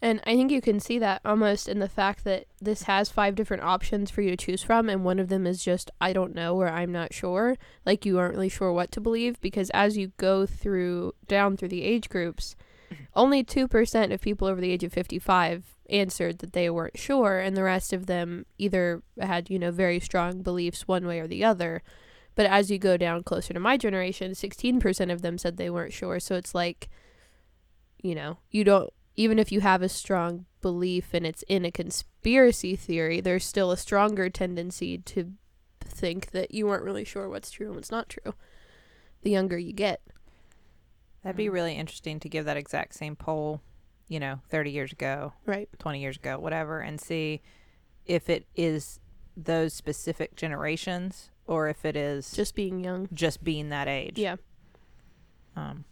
And 0.02 0.20
I 0.26 0.36
think 0.36 0.50
you 0.50 0.60
can 0.60 0.80
see 0.80 0.98
that 0.98 1.22
almost 1.24 1.66
in 1.66 1.78
the 1.78 1.88
fact 1.88 2.24
that 2.24 2.44
this 2.60 2.82
has 2.82 3.08
five 3.08 3.34
different 3.34 3.62
options 3.62 4.10
for 4.10 4.20
you 4.20 4.30
to 4.30 4.36
choose 4.36 4.62
from, 4.62 4.90
and 4.90 5.02
one 5.02 5.18
of 5.18 5.30
them 5.30 5.46
is 5.46 5.64
just, 5.64 5.90
I 5.98 6.12
don't 6.12 6.34
know, 6.34 6.56
or 6.56 6.68
I'm 6.68 6.92
not 6.92 7.14
sure. 7.14 7.56
Like, 7.86 8.04
you 8.04 8.18
aren't 8.18 8.34
really 8.34 8.50
sure 8.50 8.70
what 8.70 8.92
to 8.92 9.00
believe, 9.00 9.40
because 9.40 9.70
as 9.70 9.96
you 9.96 10.12
go 10.18 10.44
through, 10.44 11.14
down 11.26 11.56
through 11.56 11.68
the 11.68 11.84
age 11.84 12.10
groups, 12.10 12.54
only 13.16 13.42
2% 13.42 14.12
of 14.12 14.20
people 14.20 14.46
over 14.46 14.60
the 14.60 14.70
age 14.70 14.84
of 14.84 14.92
55 14.92 15.64
answered 15.88 16.40
that 16.40 16.52
they 16.52 16.68
weren't 16.68 16.98
sure, 16.98 17.38
and 17.38 17.56
the 17.56 17.62
rest 17.62 17.94
of 17.94 18.04
them 18.04 18.44
either 18.58 19.02
had, 19.18 19.48
you 19.48 19.58
know, 19.58 19.70
very 19.70 20.00
strong 20.00 20.42
beliefs 20.42 20.86
one 20.86 21.06
way 21.06 21.18
or 21.18 21.26
the 21.26 21.42
other. 21.42 21.82
But 22.34 22.46
as 22.46 22.70
you 22.70 22.78
go 22.78 22.96
down 22.96 23.22
closer 23.22 23.54
to 23.54 23.60
my 23.60 23.76
generation, 23.76 24.32
16% 24.32 25.12
of 25.12 25.22
them 25.22 25.38
said 25.38 25.56
they 25.56 25.70
weren't 25.70 25.92
sure. 25.92 26.18
So 26.18 26.34
it's 26.34 26.54
like, 26.54 26.88
you 28.02 28.14
know, 28.14 28.38
you 28.50 28.64
don't 28.64 28.90
even 29.16 29.38
if 29.38 29.52
you 29.52 29.60
have 29.60 29.82
a 29.82 29.88
strong 29.88 30.46
belief 30.60 31.14
and 31.14 31.26
it's 31.26 31.44
in 31.48 31.64
a 31.64 31.70
conspiracy 31.70 32.76
theory, 32.76 33.20
there's 33.20 33.44
still 33.44 33.70
a 33.70 33.76
stronger 33.76 34.28
tendency 34.28 34.98
to 34.98 35.32
think 35.80 36.30
that 36.32 36.52
you 36.52 36.68
aren't 36.68 36.82
really 36.82 37.04
sure 37.04 37.28
what's 37.28 37.50
true 37.50 37.68
and 37.68 37.76
what's 37.76 37.90
not 37.90 38.08
true. 38.08 38.34
The 39.22 39.30
younger 39.30 39.58
you 39.58 39.72
get. 39.72 40.00
That'd 41.22 41.36
be 41.36 41.48
um, 41.48 41.54
really 41.54 41.74
interesting 41.74 42.20
to 42.20 42.28
give 42.28 42.44
that 42.44 42.56
exact 42.56 42.94
same 42.94 43.16
poll, 43.16 43.62
you 44.08 44.18
know, 44.20 44.40
30 44.48 44.70
years 44.70 44.92
ago, 44.92 45.32
Right. 45.46 45.68
20 45.78 46.00
years 46.00 46.16
ago, 46.16 46.38
whatever, 46.38 46.80
and 46.80 47.00
see 47.00 47.40
if 48.04 48.28
it 48.28 48.46
is 48.54 49.00
those 49.36 49.72
specific 49.72 50.36
generations 50.36 51.30
or 51.46 51.68
if 51.68 51.84
it 51.84 51.96
is 51.96 52.26
just, 52.26 52.36
Just 52.36 52.54
being 52.54 52.82
young. 52.82 53.08
Just 53.12 53.44
being 53.44 53.68
that 53.70 53.88
age. 53.88 54.18
Yeah. 54.18 54.36
Um, 55.56 55.84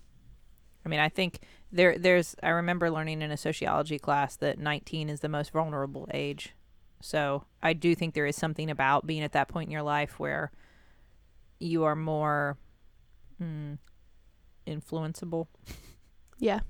I 0.84 0.88
mean, 0.88 1.00
I 1.00 1.08
think 1.08 1.40
there, 1.70 1.98
there's. 1.98 2.34
I 2.42 2.48
remember 2.48 2.90
learning 2.90 3.22
in 3.22 3.30
a 3.30 3.36
sociology 3.36 3.98
class 3.98 4.36
that 4.36 4.58
19 4.58 5.08
is 5.08 5.20
the 5.20 5.28
most 5.28 5.52
vulnerable 5.52 6.08
age. 6.12 6.54
So 7.00 7.44
I 7.62 7.72
do 7.72 7.94
think 7.94 8.14
there 8.14 8.26
is 8.26 8.36
something 8.36 8.70
about 8.70 9.06
being 9.06 9.22
at 9.22 9.32
that 9.32 9.48
point 9.48 9.68
in 9.68 9.72
your 9.72 9.82
life 9.82 10.18
where 10.18 10.52
you 11.58 11.84
are 11.84 11.96
more 11.96 12.56
mm, 13.42 13.78
influenceable. 14.66 15.46
Yeah. 16.38 16.60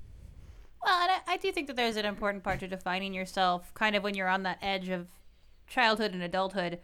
Well, 0.83 1.01
and 1.01 1.11
I, 1.11 1.33
I 1.33 1.37
do 1.37 1.51
think 1.51 1.67
that 1.67 1.75
there's 1.75 1.95
an 1.95 2.05
important 2.05 2.43
part 2.43 2.59
to 2.59 2.67
defining 2.67 3.13
yourself, 3.13 3.73
kind 3.73 3.95
of 3.95 4.03
when 4.03 4.15
you're 4.15 4.27
on 4.27 4.43
that 4.43 4.59
edge 4.61 4.89
of 4.89 5.07
childhood 5.67 6.13
and 6.13 6.21
adulthood, 6.21 6.79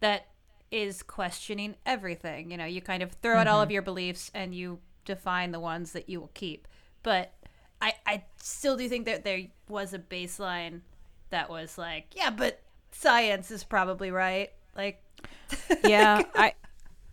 that 0.00 0.28
is 0.70 1.02
questioning 1.02 1.76
everything. 1.86 2.50
You 2.50 2.56
know, 2.56 2.64
you 2.64 2.80
kind 2.80 3.02
of 3.02 3.12
throw 3.22 3.38
out 3.38 3.46
all 3.46 3.60
of 3.60 3.66
mm-hmm. 3.66 3.74
your 3.74 3.82
beliefs 3.82 4.30
and 4.34 4.54
you 4.54 4.80
define 5.04 5.52
the 5.52 5.60
ones 5.60 5.92
that 5.92 6.08
you 6.08 6.20
will 6.20 6.30
keep. 6.34 6.68
But 7.02 7.32
I, 7.80 7.94
I 8.06 8.24
still 8.42 8.76
do 8.76 8.88
think 8.88 9.06
that 9.06 9.24
there 9.24 9.46
was 9.68 9.94
a 9.94 9.98
baseline 9.98 10.80
that 11.30 11.48
was 11.48 11.78
like, 11.78 12.06
yeah, 12.14 12.30
but 12.30 12.60
science 12.90 13.50
is 13.50 13.64
probably 13.64 14.10
right. 14.10 14.50
Like, 14.76 15.02
yeah 15.84 16.22
i 16.34 16.52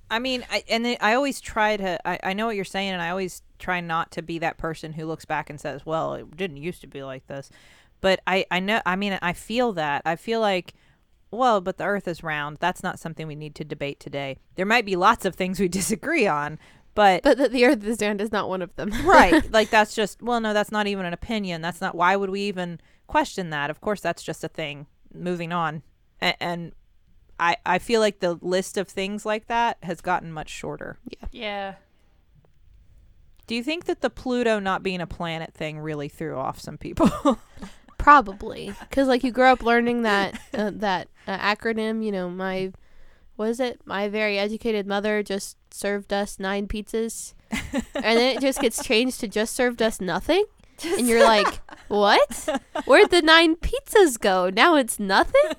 i 0.10 0.20
mean 0.20 0.46
I, 0.50 0.64
and 0.70 0.98
i 1.02 1.14
always 1.14 1.42
try 1.42 1.78
to 1.78 2.08
I, 2.08 2.20
I 2.24 2.34
know 2.34 2.46
what 2.46 2.56
you're 2.56 2.66
saying 2.66 2.90
and 2.90 3.02
i 3.02 3.10
always 3.10 3.42
try 3.60 3.82
not 3.82 4.12
to 4.12 4.22
be 4.22 4.40
that 4.40 4.58
person 4.58 4.94
who 4.94 5.06
looks 5.06 5.26
back 5.26 5.50
and 5.50 5.60
says 5.60 5.86
well 5.86 6.16
it 6.16 6.36
didn't 6.36 6.58
used 6.58 6.82
to 6.82 6.88
be 6.88 7.04
like 7.04 7.28
this 7.28 7.50
but 8.02 8.20
i 8.28 8.46
i 8.52 8.60
know 8.60 8.82
i 8.86 8.96
mean 8.96 9.18
i 9.22 9.34
feel 9.34 9.74
that 9.74 10.02
i 10.06 10.16
feel 10.16 10.42
like 10.42 10.74
well 11.36 11.62
but 11.62 11.78
the 11.78 11.86
earth 11.86 12.08
is 12.08 12.24
round. 12.24 12.58
That's 12.60 12.84
not 12.84 13.00
something 13.00 13.28
we 13.28 13.36
need 13.36 13.56
to 13.56 13.64
debate 13.64 14.00
today. 14.00 14.38
There 14.56 14.66
might 14.66 14.86
be 14.86 14.96
lots 14.96 15.26
of 15.26 15.36
things 15.36 15.60
we 15.60 15.68
disagree 15.70 16.28
on 16.28 16.60
but 16.96 17.24
But 17.24 17.38
that 17.38 17.52
the 17.52 17.66
earth 17.66 17.84
is 17.84 18.02
round 18.02 18.22
is 18.22 18.32
not 18.32 18.50
one 18.50 18.62
of 18.62 18.76
them. 18.78 18.90
right. 19.06 19.44
Like 19.52 19.70
that's 19.70 19.94
just 19.94 20.22
well 20.22 20.40
no 20.40 20.54
that's 20.54 20.72
not 20.72 20.88
even 20.88 21.06
an 21.06 21.14
opinion. 21.14 21.62
That's 21.62 21.82
not 21.82 21.94
why 21.94 22.16
would 22.16 22.30
we 22.30 22.42
even 22.42 22.80
question 23.06 23.52
that? 23.52 23.70
Of 23.70 23.82
course 23.82 24.02
that's 24.02 24.24
just 24.24 24.44
a 24.44 24.48
thing. 24.48 24.88
Moving 25.14 25.52
on. 25.52 25.84
And, 26.20 26.36
and 26.40 26.72
i 27.38 27.58
i 27.66 27.78
feel 27.80 28.00
like 28.00 28.22
the 28.22 28.36
list 28.42 28.78
of 28.78 28.88
things 28.88 29.26
like 29.26 29.48
that 29.48 29.78
has 29.84 30.00
gotten 30.02 30.32
much 30.32 30.50
shorter. 30.50 30.98
Yeah. 31.32 31.76
do 33.46 33.56
you 33.56 33.62
think 33.62 33.86
that 33.86 34.00
the 34.00 34.10
pluto 34.10 34.60
not 34.60 34.82
being 34.82 35.02
a 35.02 35.08
planet 35.08 35.54
thing 35.54 35.80
really 35.80 36.08
threw 36.08 36.38
off 36.38 36.60
some 36.60 36.78
people? 36.78 37.40
Probably. 37.98 38.74
Because, 38.82 39.08
like, 39.08 39.24
you 39.24 39.32
grow 39.32 39.54
up 39.54 39.64
learning 39.64 40.04
that, 40.04 40.40
uh, 40.54 40.72
that 40.76 41.08
uh, 41.28 41.38
acronym, 41.38 42.04
you 42.04 42.12
know, 42.12 42.30
my, 42.30 42.72
what 43.36 43.50
is 43.50 43.60
it? 43.60 43.82
My 43.86 44.08
very 44.10 44.38
educated 44.38 44.88
mother 44.88 45.24
just 45.24 45.58
served 45.72 46.14
us 46.14 46.40
nine 46.40 46.68
pizzas. 46.68 47.34
and 47.52 47.84
then 47.94 48.38
it 48.38 48.42
just 48.42 48.60
gets 48.60 48.84
changed 48.84 49.20
to 49.22 49.28
just 49.28 49.56
served 49.56 49.82
us 49.82 50.02
nothing. 50.02 50.46
and 50.84 51.08
you're 51.08 51.24
like, 51.24 51.60
what? 51.88 52.50
Where'd 52.86 53.12
the 53.12 53.22
nine 53.22 53.56
pizzas 53.56 54.20
go? 54.20 54.50
Now 54.50 54.76
it's 54.76 55.00
nothing? 55.00 55.52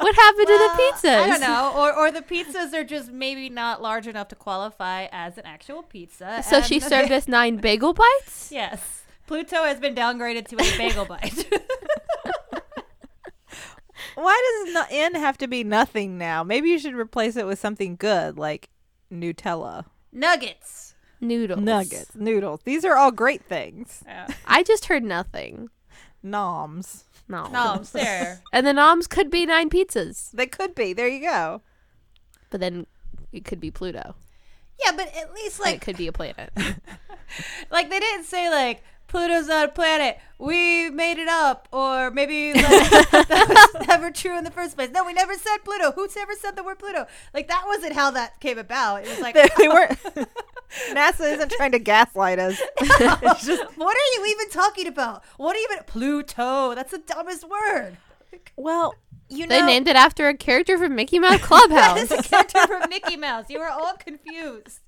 what 0.00 0.14
happened 0.14 0.46
to 0.46 0.58
the 0.58 0.82
pizzas? 0.82 1.20
I 1.20 1.26
don't 1.26 1.40
know. 1.40 1.72
Or, 1.76 1.94
or 1.94 2.10
the 2.10 2.22
pizzas 2.22 2.72
are 2.72 2.84
just 2.84 3.10
maybe 3.10 3.48
not 3.48 3.82
large 3.82 4.06
enough 4.06 4.28
to 4.28 4.34
qualify 4.34 5.06
as 5.12 5.38
an 5.38 5.46
actual 5.46 5.82
pizza. 5.82 6.42
So 6.42 6.60
she 6.60 6.80
served 6.80 7.12
us 7.12 7.28
nine 7.28 7.56
bagel 7.60 7.92
bites? 7.92 8.50
Yes. 8.50 9.02
Pluto 9.26 9.62
has 9.64 9.78
been 9.78 9.94
downgraded 9.94 10.48
to 10.48 10.56
a 10.56 10.78
bagel 10.78 11.04
bite. 11.04 11.52
why 14.14 14.62
does 14.64 14.74
no- 14.74 14.86
n 14.90 15.14
have 15.14 15.38
to 15.38 15.46
be 15.48 15.62
nothing 15.64 16.18
now 16.18 16.42
maybe 16.42 16.68
you 16.70 16.78
should 16.78 16.94
replace 16.94 17.36
it 17.36 17.46
with 17.46 17.58
something 17.58 17.96
good 17.96 18.38
like 18.38 18.68
nutella 19.12 19.84
Nuggets. 20.12 20.94
Noodles. 21.20 21.60
nuggets 21.60 22.14
noodles 22.14 22.60
these 22.64 22.84
are 22.84 22.96
all 22.96 23.10
great 23.12 23.44
things 23.44 24.02
Yeah. 24.06 24.28
I 24.46 24.62
just 24.62 24.86
heard 24.86 25.02
nothing. 25.04 25.68
noms 26.22 27.04
Noms. 27.28 27.52
No, 27.52 27.60
I'm 27.74 27.84
there. 27.92 28.42
And 28.52 28.66
the 28.66 28.72
noms 28.72 29.06
could 29.06 29.30
be 29.30 29.46
nine 29.46 29.70
pizzas. 29.70 30.32
they 30.32 30.46
could 30.48 30.74
be 30.74 30.92
there 30.92 31.06
you 31.08 31.20
go 31.20 31.62
But 32.50 32.58
then 32.60 32.86
it 33.32 33.44
could 33.44 33.60
be 33.60 33.70
Pluto. 33.70 34.16
Yeah, 34.84 34.90
but 34.96 35.14
at 35.14 35.32
least 35.32 35.60
Like, 35.60 35.76
it 35.76 35.80
could 35.82 35.96
be 35.96 36.08
a 36.08 36.12
planet. 36.12 36.50
like 37.70 37.88
they 37.90 38.00
didn't 38.00 38.24
say 38.24 38.50
like 38.50 38.82
Pluto's 39.10 39.48
not 39.48 39.68
a 39.68 39.72
planet. 39.72 40.18
We 40.38 40.88
made 40.88 41.18
it 41.18 41.26
up, 41.28 41.68
or 41.72 42.12
maybe 42.12 42.52
like, 42.54 43.10
that 43.10 43.72
was 43.74 43.86
never 43.88 44.12
true 44.12 44.38
in 44.38 44.44
the 44.44 44.52
first 44.52 44.76
place. 44.76 44.90
No, 44.90 45.04
we 45.04 45.12
never 45.12 45.34
said 45.34 45.58
Pluto. 45.64 45.90
Who's 45.90 46.16
ever 46.16 46.32
said 46.38 46.54
the 46.54 46.62
word 46.62 46.78
Pluto? 46.78 47.06
Like 47.34 47.48
that 47.48 47.64
wasn't 47.66 47.94
how 47.94 48.12
that 48.12 48.38
came 48.38 48.56
about. 48.56 49.02
It 49.02 49.08
was 49.08 49.20
like, 49.20 49.34
they, 49.34 49.48
they 49.58 49.68
weren't. 49.68 49.98
NASA 50.92 51.32
isn't 51.34 51.50
trying 51.50 51.72
to 51.72 51.80
gaslight 51.80 52.38
us. 52.38 52.60
It's 52.80 53.46
just 53.46 53.62
what 53.76 53.96
are 53.96 54.20
you 54.20 54.26
even 54.30 54.50
talking 54.50 54.86
about? 54.86 55.24
What 55.36 55.56
even 55.56 55.82
Pluto? 55.84 56.76
That's 56.76 56.92
the 56.92 56.98
dumbest 56.98 57.44
word. 57.48 57.96
well, 58.56 58.94
you 59.28 59.48
know, 59.48 59.58
They 59.58 59.66
named 59.66 59.88
it 59.88 59.96
after 59.96 60.28
a 60.28 60.36
character 60.36 60.78
from 60.78 60.94
Mickey 60.94 61.18
Mouse 61.18 61.40
Clubhouse. 61.40 62.02
It's 62.02 62.12
a 62.12 62.22
character 62.22 62.64
from 62.68 62.88
Mickey 62.88 63.16
Mouse. 63.16 63.46
You 63.48 63.58
are 63.58 63.70
all 63.70 63.94
confused. 63.96 64.80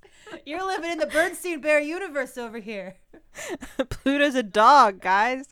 You're 0.45 0.65
living 0.65 0.91
in 0.91 0.97
the 0.97 1.07
Bernstein 1.07 1.61
Bear 1.61 1.79
universe 1.79 2.37
over 2.37 2.59
here. 2.59 2.95
Pluto's 3.89 4.35
a 4.35 4.43
dog, 4.43 5.01
guys. 5.01 5.47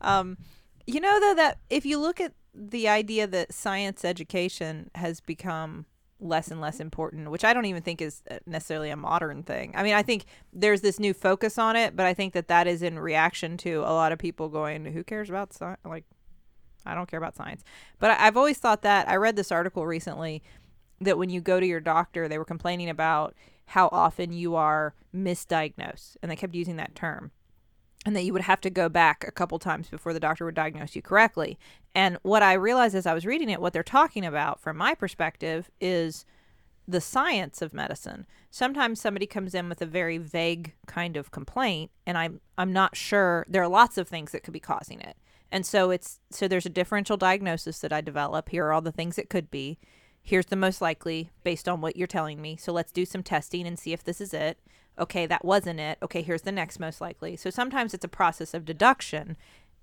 Um, 0.00 0.38
you 0.86 1.00
know 1.00 1.18
though 1.20 1.34
that 1.34 1.58
if 1.68 1.84
you 1.84 1.98
look 1.98 2.20
at 2.20 2.32
the 2.54 2.88
idea 2.88 3.26
that 3.26 3.52
science 3.52 4.04
education 4.04 4.90
has 4.94 5.20
become 5.20 5.86
less 6.18 6.50
and 6.50 6.60
less 6.60 6.80
important, 6.80 7.30
which 7.30 7.44
I 7.44 7.52
don't 7.52 7.66
even 7.66 7.82
think 7.82 8.00
is 8.00 8.22
uh, 8.30 8.38
necessarily 8.46 8.88
a 8.88 8.96
modern 8.96 9.42
thing. 9.42 9.72
I 9.74 9.82
mean, 9.82 9.92
I 9.94 10.02
think 10.02 10.24
there's 10.52 10.80
this 10.80 10.98
new 10.98 11.12
focus 11.12 11.58
on 11.58 11.76
it, 11.76 11.94
but 11.94 12.06
I 12.06 12.14
think 12.14 12.32
that 12.32 12.48
that 12.48 12.66
is 12.66 12.82
in 12.82 12.98
reaction 12.98 13.58
to 13.58 13.80
a 13.80 13.92
lot 13.92 14.12
of 14.12 14.18
people 14.18 14.48
going, 14.48 14.86
"Who 14.86 15.04
cares 15.04 15.28
about 15.28 15.52
science?" 15.52 15.80
Like, 15.84 16.04
I 16.86 16.94
don't 16.94 17.10
care 17.10 17.18
about 17.18 17.36
science. 17.36 17.62
But 17.98 18.12
I- 18.12 18.26
I've 18.26 18.36
always 18.36 18.56
thought 18.58 18.82
that. 18.82 19.08
I 19.08 19.16
read 19.16 19.36
this 19.36 19.52
article 19.52 19.86
recently 19.86 20.42
that 21.00 21.18
when 21.18 21.28
you 21.28 21.42
go 21.42 21.60
to 21.60 21.66
your 21.66 21.80
doctor, 21.80 22.28
they 22.28 22.38
were 22.38 22.44
complaining 22.46 22.88
about 22.88 23.34
how 23.66 23.88
often 23.92 24.32
you 24.32 24.54
are 24.54 24.94
misdiagnosed, 25.14 26.16
and 26.22 26.30
they 26.30 26.36
kept 26.36 26.54
using 26.54 26.76
that 26.76 26.94
term 26.94 27.30
and 28.06 28.14
that 28.14 28.24
you 28.24 28.32
would 28.32 28.42
have 28.42 28.60
to 28.60 28.70
go 28.70 28.88
back 28.88 29.24
a 29.26 29.32
couple 29.32 29.58
times 29.58 29.88
before 29.88 30.12
the 30.12 30.20
doctor 30.20 30.44
would 30.44 30.54
diagnose 30.54 30.94
you 30.94 31.02
correctly. 31.02 31.58
And 31.92 32.18
what 32.22 32.42
I 32.42 32.52
realized 32.52 32.94
as 32.94 33.04
I 33.04 33.12
was 33.12 33.26
reading 33.26 33.50
it, 33.50 33.60
what 33.60 33.72
they're 33.72 33.82
talking 33.82 34.24
about 34.24 34.60
from 34.60 34.76
my 34.76 34.94
perspective 34.94 35.68
is 35.80 36.24
the 36.86 37.00
science 37.00 37.60
of 37.60 37.74
medicine. 37.74 38.26
Sometimes 38.48 39.00
somebody 39.00 39.26
comes 39.26 39.54
in 39.54 39.68
with 39.68 39.82
a 39.82 39.86
very 39.86 40.18
vague 40.18 40.72
kind 40.86 41.16
of 41.16 41.32
complaint 41.32 41.90
and 42.06 42.16
I'm 42.16 42.40
I'm 42.56 42.72
not 42.72 42.96
sure 42.96 43.44
there 43.48 43.62
are 43.62 43.68
lots 43.68 43.98
of 43.98 44.06
things 44.06 44.30
that 44.30 44.44
could 44.44 44.54
be 44.54 44.60
causing 44.60 45.00
it. 45.00 45.16
And 45.50 45.66
so 45.66 45.90
it's 45.90 46.20
so 46.30 46.46
there's 46.46 46.66
a 46.66 46.70
differential 46.70 47.16
diagnosis 47.16 47.80
that 47.80 47.92
I 47.92 48.02
develop. 48.02 48.50
Here 48.50 48.66
are 48.66 48.72
all 48.72 48.82
the 48.82 48.92
things 48.92 49.18
it 49.18 49.30
could 49.30 49.50
be. 49.50 49.78
Here's 50.26 50.46
the 50.46 50.56
most 50.56 50.82
likely 50.82 51.30
based 51.44 51.68
on 51.68 51.80
what 51.80 51.94
you're 51.94 52.08
telling 52.08 52.42
me. 52.42 52.56
So 52.56 52.72
let's 52.72 52.90
do 52.90 53.04
some 53.04 53.22
testing 53.22 53.64
and 53.64 53.78
see 53.78 53.92
if 53.92 54.02
this 54.02 54.20
is 54.20 54.34
it. 54.34 54.58
Okay, 54.98 55.24
that 55.24 55.44
wasn't 55.44 55.78
it. 55.78 55.98
Okay, 56.02 56.20
here's 56.20 56.42
the 56.42 56.50
next 56.50 56.80
most 56.80 57.00
likely. 57.00 57.36
So 57.36 57.48
sometimes 57.48 57.94
it's 57.94 58.04
a 58.04 58.08
process 58.08 58.52
of 58.52 58.64
deduction 58.64 59.36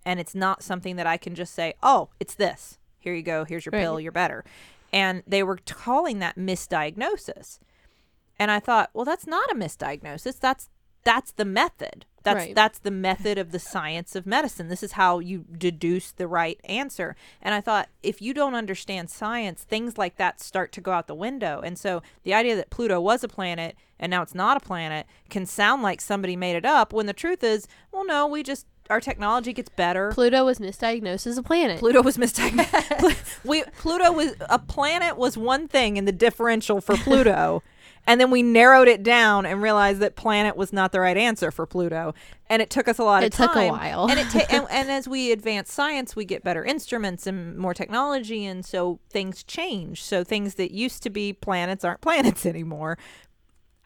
and 0.05 0.19
it's 0.19 0.35
not 0.35 0.61
something 0.61 0.97
that 0.97 1.07
I 1.07 1.15
can 1.15 1.33
just 1.33 1.53
say, 1.53 1.75
"Oh, 1.81 2.09
it's 2.19 2.35
this. 2.35 2.77
Here 2.99 3.13
you 3.13 3.23
go. 3.23 3.45
Here's 3.45 3.65
your 3.65 3.71
pill. 3.71 4.01
You're 4.01 4.11
better." 4.11 4.43
And 4.91 5.23
they 5.25 5.43
were 5.43 5.59
calling 5.65 6.19
that 6.19 6.35
misdiagnosis. 6.35 7.59
And 8.37 8.51
I 8.51 8.59
thought, 8.59 8.89
well, 8.93 9.05
that's 9.05 9.25
not 9.25 9.49
a 9.49 9.55
misdiagnosis. 9.55 10.41
That's 10.41 10.69
that's 11.05 11.31
the 11.31 11.45
method. 11.45 12.05
That's 12.23 12.37
Right. 12.37 12.55
that's 12.55 12.79
the 12.79 12.91
method 12.91 13.37
of 13.37 13.51
the 13.51 13.59
science 13.59 14.15
of 14.15 14.25
medicine. 14.25 14.69
This 14.69 14.83
is 14.83 14.93
how 14.93 15.19
you 15.19 15.45
deduce 15.57 16.11
the 16.11 16.27
right 16.27 16.59
answer. 16.63 17.15
And 17.41 17.53
I 17.53 17.61
thought, 17.61 17.89
if 18.01 18.21
you 18.21 18.33
don't 18.33 18.55
understand 18.55 19.09
science, 19.09 19.63
things 19.63 19.97
like 19.97 20.15
that 20.17 20.41
start 20.41 20.71
to 20.73 20.81
go 20.81 20.91
out 20.91 21.07
the 21.07 21.15
window. 21.15 21.61
And 21.63 21.77
so 21.77 22.01
the 22.23 22.33
idea 22.33 22.55
that 22.55 22.69
Pluto 22.69 22.99
was 23.01 23.23
a 23.23 23.27
planet 23.27 23.75
and 23.99 24.09
now 24.09 24.21
it's 24.21 24.35
not 24.35 24.57
a 24.57 24.59
planet 24.59 25.05
can 25.29 25.45
sound 25.45 25.81
like 25.81 26.01
somebody 26.01 26.35
made 26.35 26.55
it 26.55 26.65
up 26.65 26.93
when 26.93 27.05
the 27.05 27.13
truth 27.13 27.43
is, 27.43 27.67
well, 27.91 28.05
no, 28.05 28.25
we 28.27 28.43
just 28.43 28.65
our 28.89 28.99
technology 28.99 29.53
gets 29.53 29.69
better. 29.69 30.11
Pluto 30.11 30.43
was 30.43 30.59
misdiagnosed 30.59 31.25
as 31.25 31.37
a 31.37 31.43
planet. 31.43 31.79
Pluto 31.79 32.01
was 32.01 32.17
misdiagnosed. 32.17 33.39
We 33.45 33.63
Pluto 33.77 34.11
was 34.11 34.35
a 34.49 34.59
planet 34.59 35.17
was 35.17 35.37
one 35.37 35.67
thing 35.67 35.97
in 35.97 36.05
the 36.05 36.11
differential 36.11 36.81
for 36.81 36.95
Pluto, 36.95 37.63
and 38.05 38.19
then 38.19 38.29
we 38.31 38.43
narrowed 38.43 38.87
it 38.87 39.03
down 39.03 39.45
and 39.45 39.61
realized 39.61 39.99
that 40.01 40.15
planet 40.15 40.55
was 40.57 40.73
not 40.73 40.91
the 40.91 40.99
right 40.99 41.17
answer 41.17 41.51
for 41.51 41.65
Pluto, 41.65 42.13
and 42.49 42.61
it 42.61 42.69
took 42.69 42.87
us 42.87 42.99
a 42.99 43.03
lot 43.03 43.23
It 43.23 43.27
of 43.27 43.31
time. 43.33 43.45
It 43.49 43.53
took 43.53 43.57
a 43.63 43.67
while. 43.69 44.09
and 44.09 44.19
it 44.19 44.29
ta- 44.29 44.45
and, 44.49 44.67
and 44.71 44.91
as 44.91 45.07
we 45.07 45.31
advance 45.31 45.71
science, 45.71 46.15
we 46.15 46.25
get 46.25 46.43
better 46.43 46.63
instruments 46.63 47.25
and 47.27 47.57
more 47.57 47.73
technology, 47.73 48.45
and 48.45 48.65
so 48.65 48.99
things 49.09 49.43
change. 49.43 50.03
So 50.03 50.23
things 50.23 50.55
that 50.55 50.71
used 50.73 51.03
to 51.03 51.09
be 51.09 51.33
planets 51.33 51.83
aren't 51.85 52.01
planets 52.09 52.45
anymore. 52.45 52.97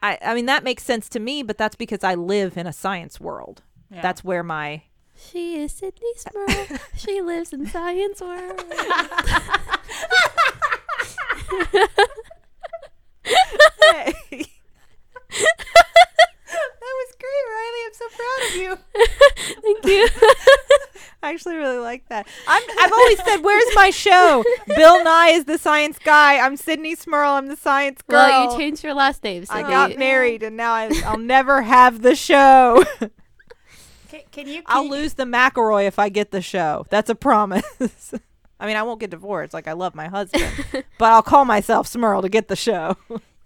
I 0.02 0.18
I 0.24 0.34
mean 0.36 0.46
that 0.48 0.64
makes 0.64 0.84
sense 0.84 1.10
to 1.10 1.20
me, 1.20 1.44
but 1.44 1.58
that's 1.58 1.76
because 1.76 2.04
I 2.04 2.16
live 2.16 2.58
in 2.58 2.68
a 2.68 2.74
science 2.74 3.20
world. 3.20 3.64
Yeah. 3.92 4.02
That's 4.02 4.24
where 4.24 4.44
my 4.44 4.84
She 5.16 5.56
is 5.58 5.74
Sydnee 5.80 6.18
Smirl. 6.18 6.80
she 6.98 7.22
lives 7.22 7.54
in 7.54 7.66
science 7.68 8.22
world. 8.22 8.64
Hey. 13.94 14.46
That 16.80 16.96
was 17.06 17.16
great, 17.20 17.46
Rileigh. 17.52 17.86
I'm 17.86 17.94
so 17.94 18.08
proud 18.16 18.42
of 18.48 18.56
you. 18.56 18.78
Thank 19.62 19.86
you. 19.86 20.08
I 21.24 21.32
actually 21.34 21.56
really 21.58 21.78
like 21.80 22.08
that. 22.10 22.26
I'm, 22.48 22.64
I've 22.80 22.92
always 22.94 23.18
said, 23.24 23.38
"Where's 23.44 23.76
my 23.76 23.90
show?" 23.90 24.44
Bill 24.68 25.04
Nye 25.04 25.30
is 25.32 25.44
the 25.46 25.58
science 25.58 26.00
guy. 26.00 26.38
I'm 26.40 26.56
Sydnee 26.58 26.98
Smirl. 26.98 27.32
I'm 27.32 27.48
the 27.48 27.58
science 27.58 28.02
girl. 28.02 28.20
well, 28.20 28.52
you 28.54 28.58
changed 28.58 28.84
your 28.84 28.94
last 28.94 29.24
name, 29.24 29.44
I 29.50 29.64
Sydnee. 29.64 29.70
got 29.70 29.98
married, 29.98 30.44
and 30.44 30.56
now 30.56 30.72
I, 30.74 30.90
I'll 31.06 31.18
never 31.18 31.62
have 31.62 32.02
the 32.02 32.16
show. 32.16 32.84
Can, 34.10 34.22
can 34.32 34.48
you? 34.48 34.56
Can 34.56 34.64
I'll 34.68 34.86
you- 34.86 34.92
lose 34.92 35.14
the 35.16 35.26
McElroy 35.26 35.86
if 35.88 36.00
I 36.00 36.08
get 36.10 36.32
the 36.32 36.42
show. 36.42 36.86
That's 36.90 37.10
a 37.10 37.16
promise. 37.16 38.14
I 38.60 38.66
mean, 38.66 38.78
I 38.78 38.84
won't 38.84 39.02
get 39.02 39.10
divorced. 39.10 39.54
Like 39.54 39.68
I 39.68 39.74
love 39.74 39.94
my 39.94 40.08
husband, 40.08 40.46
but 40.98 41.12
I'll 41.12 41.22
call 41.24 41.44
myself 41.46 41.88
Smirl 41.88 42.22
to 42.22 42.30
get 42.30 42.48
the 42.48 42.56
show. 42.56 42.96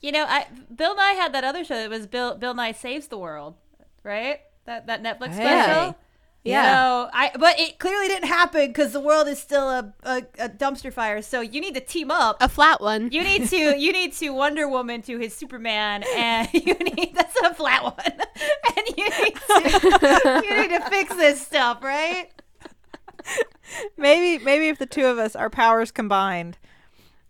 You 0.01 0.11
know, 0.11 0.25
I 0.27 0.47
Bill 0.75 0.95
Nye 0.95 1.11
had 1.13 1.33
that 1.33 1.43
other 1.43 1.63
show 1.63 1.75
that 1.75 1.89
was 1.89 2.07
Bill 2.07 2.35
Bill 2.35 2.53
Nye 2.53 2.71
Saves 2.71 3.07
the 3.07 3.17
World, 3.17 3.55
right? 4.03 4.39
That 4.65 4.87
that 4.87 5.03
Netflix 5.03 5.33
Hey. 5.33 5.43
special. 5.43 5.95
Yeah. 6.43 6.73
So 6.73 7.09
I, 7.13 7.31
but 7.37 7.59
it 7.59 7.77
clearly 7.77 8.07
didn't 8.07 8.27
happen 8.27 8.65
because 8.65 8.93
the 8.93 8.99
world 8.99 9.27
is 9.27 9.37
still 9.37 9.69
a, 9.69 9.93
a, 10.01 10.23
a 10.39 10.49
dumpster 10.49 10.91
fire. 10.91 11.21
So 11.21 11.41
you 11.41 11.61
need 11.61 11.75
to 11.75 11.81
team 11.81 12.09
up. 12.09 12.37
a 12.41 12.49
flat 12.49 12.81
one. 12.81 13.11
You 13.11 13.23
need 13.23 13.47
to 13.49 13.55
you 13.77 13.91
need 13.91 14.13
to 14.13 14.31
Wonder 14.31 14.67
Woman 14.67 15.03
to 15.03 15.19
his 15.19 15.35
Superman, 15.35 16.03
and 16.15 16.49
you 16.53 16.73
need 16.73 17.11
that's 17.13 17.35
a 17.41 17.53
flat 17.53 17.83
one, 17.83 17.93
and 18.75 18.97
you 18.97 19.07
need 19.07 19.35
to 19.35 20.41
you 20.43 20.57
need 20.61 20.69
to 20.69 20.89
fix 20.89 21.15
this 21.15 21.45
stuff, 21.45 21.83
right? 21.83 22.29
maybe, 23.97 24.43
maybe 24.43 24.67
if 24.69 24.79
the 24.79 24.85
two 24.85 25.05
of 25.05 25.17
us, 25.17 25.35
our 25.35 25.49
powers 25.49 25.91
combined, 25.91 26.57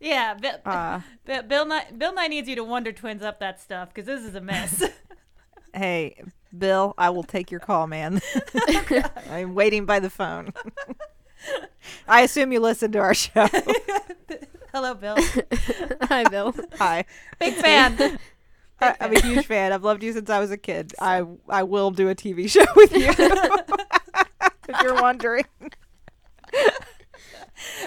Yeah, 0.01 0.33
Bill, 0.33 0.57
uh, 0.65 1.01
Bill, 1.25 1.43
Bill 1.43 1.65
Nye 1.65 1.85
Bill 1.95 2.13
Nye 2.13 2.27
needs 2.27 2.49
you 2.49 2.55
to 2.55 2.63
Wonder 2.63 2.91
Twins 2.91 3.21
up 3.21 3.39
that 3.39 3.61
stuff 3.61 3.89
because 3.89 4.05
this 4.05 4.23
is 4.23 4.35
a 4.35 4.41
mess. 4.41 4.83
Hey, 5.73 6.21
Bill, 6.57 6.93
I 6.97 7.11
will 7.11 7.23
take 7.23 7.49
your 7.49 7.61
call, 7.61 7.87
man. 7.87 8.19
I'm 9.29 9.55
waiting 9.55 9.85
by 9.85 10.01
the 10.01 10.09
phone. 10.09 10.51
I 12.09 12.23
assume 12.23 12.51
you 12.51 12.59
listen 12.59 12.91
to 12.91 12.99
our 12.99 13.13
show. 13.13 13.47
Hello, 14.73 14.93
Bill. 14.93 15.15
Hi, 16.01 16.25
Bill. 16.25 16.53
Hi. 16.77 17.05
Big 17.39 17.53
fan. 17.53 18.19
I, 18.81 18.95
I'm 18.99 19.15
a 19.15 19.21
huge 19.21 19.45
fan. 19.45 19.71
I've 19.71 19.85
loved 19.85 20.03
you 20.03 20.11
since 20.11 20.29
I 20.29 20.39
was 20.41 20.51
a 20.51 20.57
kid. 20.57 20.93
I 20.99 21.23
I 21.47 21.63
will 21.63 21.91
do 21.91 22.09
a 22.09 22.15
TV 22.15 22.49
show 22.49 22.65
with 22.75 22.91
you. 22.91 23.13
if 24.67 24.81
you're 24.81 25.01
wondering. 25.01 25.45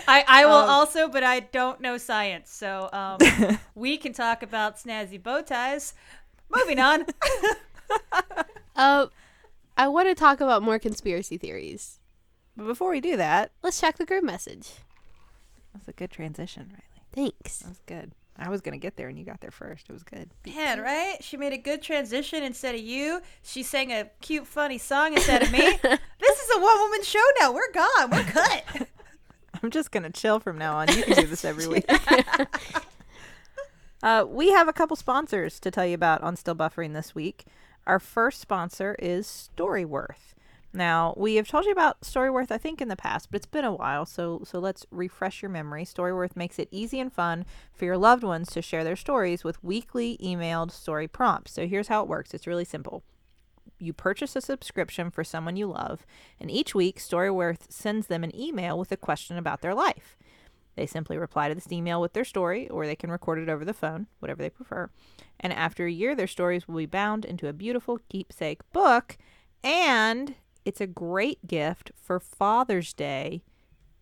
I, 0.08 0.24
I 0.26 0.46
will 0.46 0.52
Um, 0.54 0.70
also, 0.70 1.08
but 1.08 1.22
I 1.24 1.40
don't 1.40 1.80
know 1.80 1.98
science, 1.98 2.50
so 2.52 2.88
um, 2.92 3.18
we 3.74 3.96
can 3.96 4.12
talk 4.12 4.42
about 4.42 4.76
snazzy 4.76 5.22
bow 5.22 5.42
ties. 5.42 5.94
Moving 6.54 6.78
on. 6.78 7.06
Uh, 8.76 9.06
I 9.76 9.86
want 9.86 10.08
to 10.08 10.14
talk 10.16 10.40
about 10.40 10.62
more 10.62 10.80
conspiracy 10.80 11.38
theories. 11.38 12.00
But 12.56 12.66
before 12.66 12.90
we 12.90 13.00
do 13.00 13.16
that, 13.16 13.52
Let's 13.62 13.80
check 13.80 13.98
the 13.98 14.06
group 14.06 14.24
message. 14.24 14.70
that's 15.72 15.86
a 15.86 15.92
good 15.92 16.10
transition, 16.10 16.72
Rileigh. 16.72 17.02
Thanks. 17.12 17.58
That 17.60 17.68
was 17.68 17.80
good. 17.86 18.12
I 18.36 18.48
was 18.48 18.60
gonna 18.62 18.78
get 18.78 18.96
there 18.96 19.06
and 19.08 19.16
you 19.16 19.24
got 19.24 19.40
there 19.40 19.52
first. 19.52 19.88
It 19.88 19.92
was 19.92 20.02
good. 20.02 20.28
Man, 20.44 20.80
right? 20.80 21.18
She 21.20 21.36
made 21.36 21.52
a 21.52 21.56
good 21.58 21.82
transition 21.82 22.42
instead 22.42 22.74
of 22.74 22.80
you. 22.80 23.20
She 23.44 23.62
sang 23.62 23.92
a 23.92 24.10
cute, 24.20 24.46
funny 24.48 24.78
song 24.78 25.12
instead 25.12 25.44
of 25.44 25.52
me. 25.52 25.60
this 25.82 26.40
is 26.40 26.56
a 26.56 26.60
one 26.60 26.80
woman 26.80 27.02
show 27.04 27.22
now. 27.38 27.52
We're 27.52 27.70
gone. 27.72 28.10
We're 28.10 28.24
cut. 28.24 28.88
I'm 29.64 29.70
just 29.70 29.90
gonna 29.90 30.10
chill 30.10 30.40
from 30.40 30.58
now 30.58 30.76
on. 30.76 30.88
You 30.88 31.02
can 31.02 31.14
do 31.14 31.26
this 31.26 31.42
every 31.46 31.66
week. 31.66 31.90
uh, 34.02 34.26
we 34.28 34.50
have 34.50 34.68
a 34.68 34.74
couple 34.74 34.94
sponsors 34.94 35.58
to 35.60 35.70
tell 35.70 35.86
you 35.86 35.94
about 35.94 36.20
on 36.20 36.36
Still 36.36 36.54
Buffering 36.54 36.92
this 36.92 37.14
week. 37.14 37.46
Our 37.86 37.98
first 37.98 38.42
sponsor 38.42 38.94
is 38.98 39.26
Storyworth. 39.26 40.34
Now 40.74 41.14
we 41.16 41.36
have 41.36 41.48
told 41.48 41.64
you 41.64 41.72
about 41.72 42.02
Storyworth, 42.02 42.50
I 42.50 42.58
think, 42.58 42.82
in 42.82 42.88
the 42.88 42.96
past, 42.96 43.30
but 43.30 43.38
it's 43.38 43.46
been 43.46 43.64
a 43.64 43.72
while, 43.72 44.04
so 44.04 44.42
so 44.44 44.58
let's 44.58 44.84
refresh 44.90 45.40
your 45.40 45.50
memory. 45.50 45.86
Storyworth 45.86 46.36
makes 46.36 46.58
it 46.58 46.68
easy 46.70 47.00
and 47.00 47.10
fun 47.10 47.46
for 47.72 47.86
your 47.86 47.96
loved 47.96 48.22
ones 48.22 48.50
to 48.50 48.60
share 48.60 48.84
their 48.84 48.96
stories 48.96 49.44
with 49.44 49.64
weekly 49.64 50.18
emailed 50.22 50.72
story 50.72 51.08
prompts. 51.08 51.52
So 51.52 51.66
here's 51.66 51.88
how 51.88 52.02
it 52.02 52.08
works. 52.08 52.34
It's 52.34 52.46
really 52.46 52.66
simple 52.66 53.02
you 53.78 53.92
purchase 53.92 54.36
a 54.36 54.40
subscription 54.40 55.10
for 55.10 55.24
someone 55.24 55.56
you 55.56 55.66
love, 55.66 56.06
and 56.40 56.50
each 56.50 56.74
week 56.74 56.98
Storyworth 56.98 57.70
sends 57.70 58.06
them 58.06 58.24
an 58.24 58.34
email 58.38 58.78
with 58.78 58.92
a 58.92 58.96
question 58.96 59.36
about 59.36 59.60
their 59.60 59.74
life. 59.74 60.16
They 60.76 60.86
simply 60.86 61.16
reply 61.16 61.48
to 61.48 61.54
this 61.54 61.70
email 61.70 62.00
with 62.00 62.14
their 62.14 62.24
story, 62.24 62.68
or 62.68 62.86
they 62.86 62.96
can 62.96 63.10
record 63.10 63.38
it 63.38 63.48
over 63.48 63.64
the 63.64 63.72
phone, 63.72 64.06
whatever 64.18 64.42
they 64.42 64.50
prefer. 64.50 64.90
And 65.38 65.52
after 65.52 65.86
a 65.86 65.92
year, 65.92 66.14
their 66.14 66.26
stories 66.26 66.66
will 66.66 66.76
be 66.76 66.86
bound 66.86 67.24
into 67.24 67.48
a 67.48 67.52
beautiful 67.52 68.00
keepsake 68.08 68.60
book, 68.72 69.16
and 69.62 70.34
it's 70.64 70.80
a 70.80 70.86
great 70.86 71.46
gift 71.46 71.92
for 71.94 72.18
Father's 72.18 72.92
Day, 72.92 73.42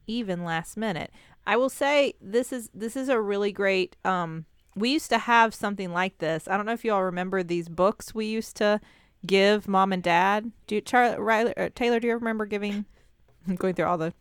even 0.06 0.44
last 0.44 0.76
minute. 0.76 1.10
I 1.46 1.56
will 1.56 1.70
say 1.70 2.14
this 2.20 2.52
is 2.52 2.70
this 2.72 2.96
is 2.96 3.08
a 3.08 3.20
really 3.20 3.52
great. 3.52 3.96
Um, 4.04 4.46
we 4.74 4.90
used 4.90 5.10
to 5.10 5.18
have 5.18 5.54
something 5.54 5.92
like 5.92 6.18
this. 6.18 6.48
I 6.48 6.56
don't 6.56 6.66
know 6.66 6.72
if 6.72 6.84
you 6.84 6.92
all 6.92 7.04
remember 7.04 7.42
these 7.42 7.68
books 7.68 8.14
we 8.14 8.26
used 8.26 8.56
to 8.56 8.80
give 9.26 9.68
mom 9.68 9.92
and 9.92 10.02
dad. 10.02 10.52
Do 10.66 10.76
you, 10.76 10.80
Charlie, 10.80 11.16
Rileigh, 11.16 11.54
uh, 11.56 11.68
Teylor? 11.70 12.00
Do 12.00 12.08
you 12.08 12.14
remember 12.14 12.46
giving? 12.46 12.84
I'm 13.48 13.56
going 13.56 13.74
through 13.74 13.86
all 13.86 13.98
the 13.98 14.14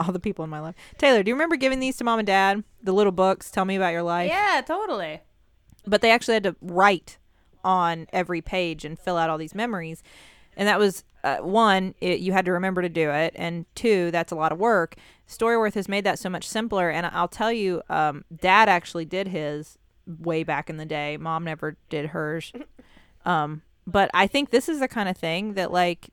all 0.00 0.12
the 0.12 0.20
people 0.20 0.44
in 0.44 0.50
my 0.50 0.60
life. 0.60 0.74
Teylor, 0.98 1.24
do 1.24 1.30
you 1.30 1.34
remember 1.34 1.56
giving 1.56 1.80
these 1.80 1.96
to 1.98 2.04
mom 2.04 2.18
and 2.18 2.26
dad? 2.26 2.64
The 2.82 2.92
little 2.92 3.12
books. 3.12 3.50
Tell 3.50 3.64
me 3.64 3.76
about 3.76 3.92
your 3.92 4.02
life. 4.02 4.28
Yeah, 4.28 4.60
totally. 4.66 5.20
But 5.86 6.02
they 6.02 6.10
actually 6.10 6.34
had 6.34 6.42
to 6.44 6.56
write 6.60 7.18
on 7.64 8.06
every 8.12 8.40
page 8.40 8.84
and 8.84 8.98
fill 8.98 9.16
out 9.16 9.30
all 9.30 9.38
these 9.38 9.54
memories. 9.54 10.02
And 10.56 10.66
that 10.66 10.78
was 10.78 11.04
uh, 11.22 11.36
one, 11.38 11.94
it, 12.00 12.20
you 12.20 12.32
had 12.32 12.44
to 12.46 12.52
remember 12.52 12.82
to 12.82 12.88
do 12.88 13.10
it, 13.10 13.32
and 13.36 13.64
two, 13.74 14.10
that's 14.10 14.32
a 14.32 14.36
lot 14.36 14.50
of 14.50 14.58
work. 14.58 14.96
Storyworth 15.28 15.74
has 15.74 15.88
made 15.88 16.04
that 16.04 16.18
so 16.18 16.28
much 16.28 16.48
simpler. 16.48 16.90
And 16.90 17.06
I'll 17.06 17.28
tell 17.28 17.52
you, 17.52 17.82
um, 17.88 18.24
Dad 18.34 18.68
actually 18.68 19.04
did 19.04 19.28
his 19.28 19.78
way 20.06 20.42
back 20.42 20.70
in 20.70 20.76
the 20.76 20.86
day. 20.86 21.16
Mom 21.16 21.44
never 21.44 21.76
did 21.88 22.06
hers. 22.06 22.52
Um, 23.24 23.60
but 23.88 24.10
I 24.14 24.26
think 24.28 24.50
this 24.50 24.68
is 24.68 24.78
the 24.80 24.88
kind 24.88 25.08
of 25.08 25.16
thing 25.16 25.54
that 25.54 25.72
like 25.72 26.10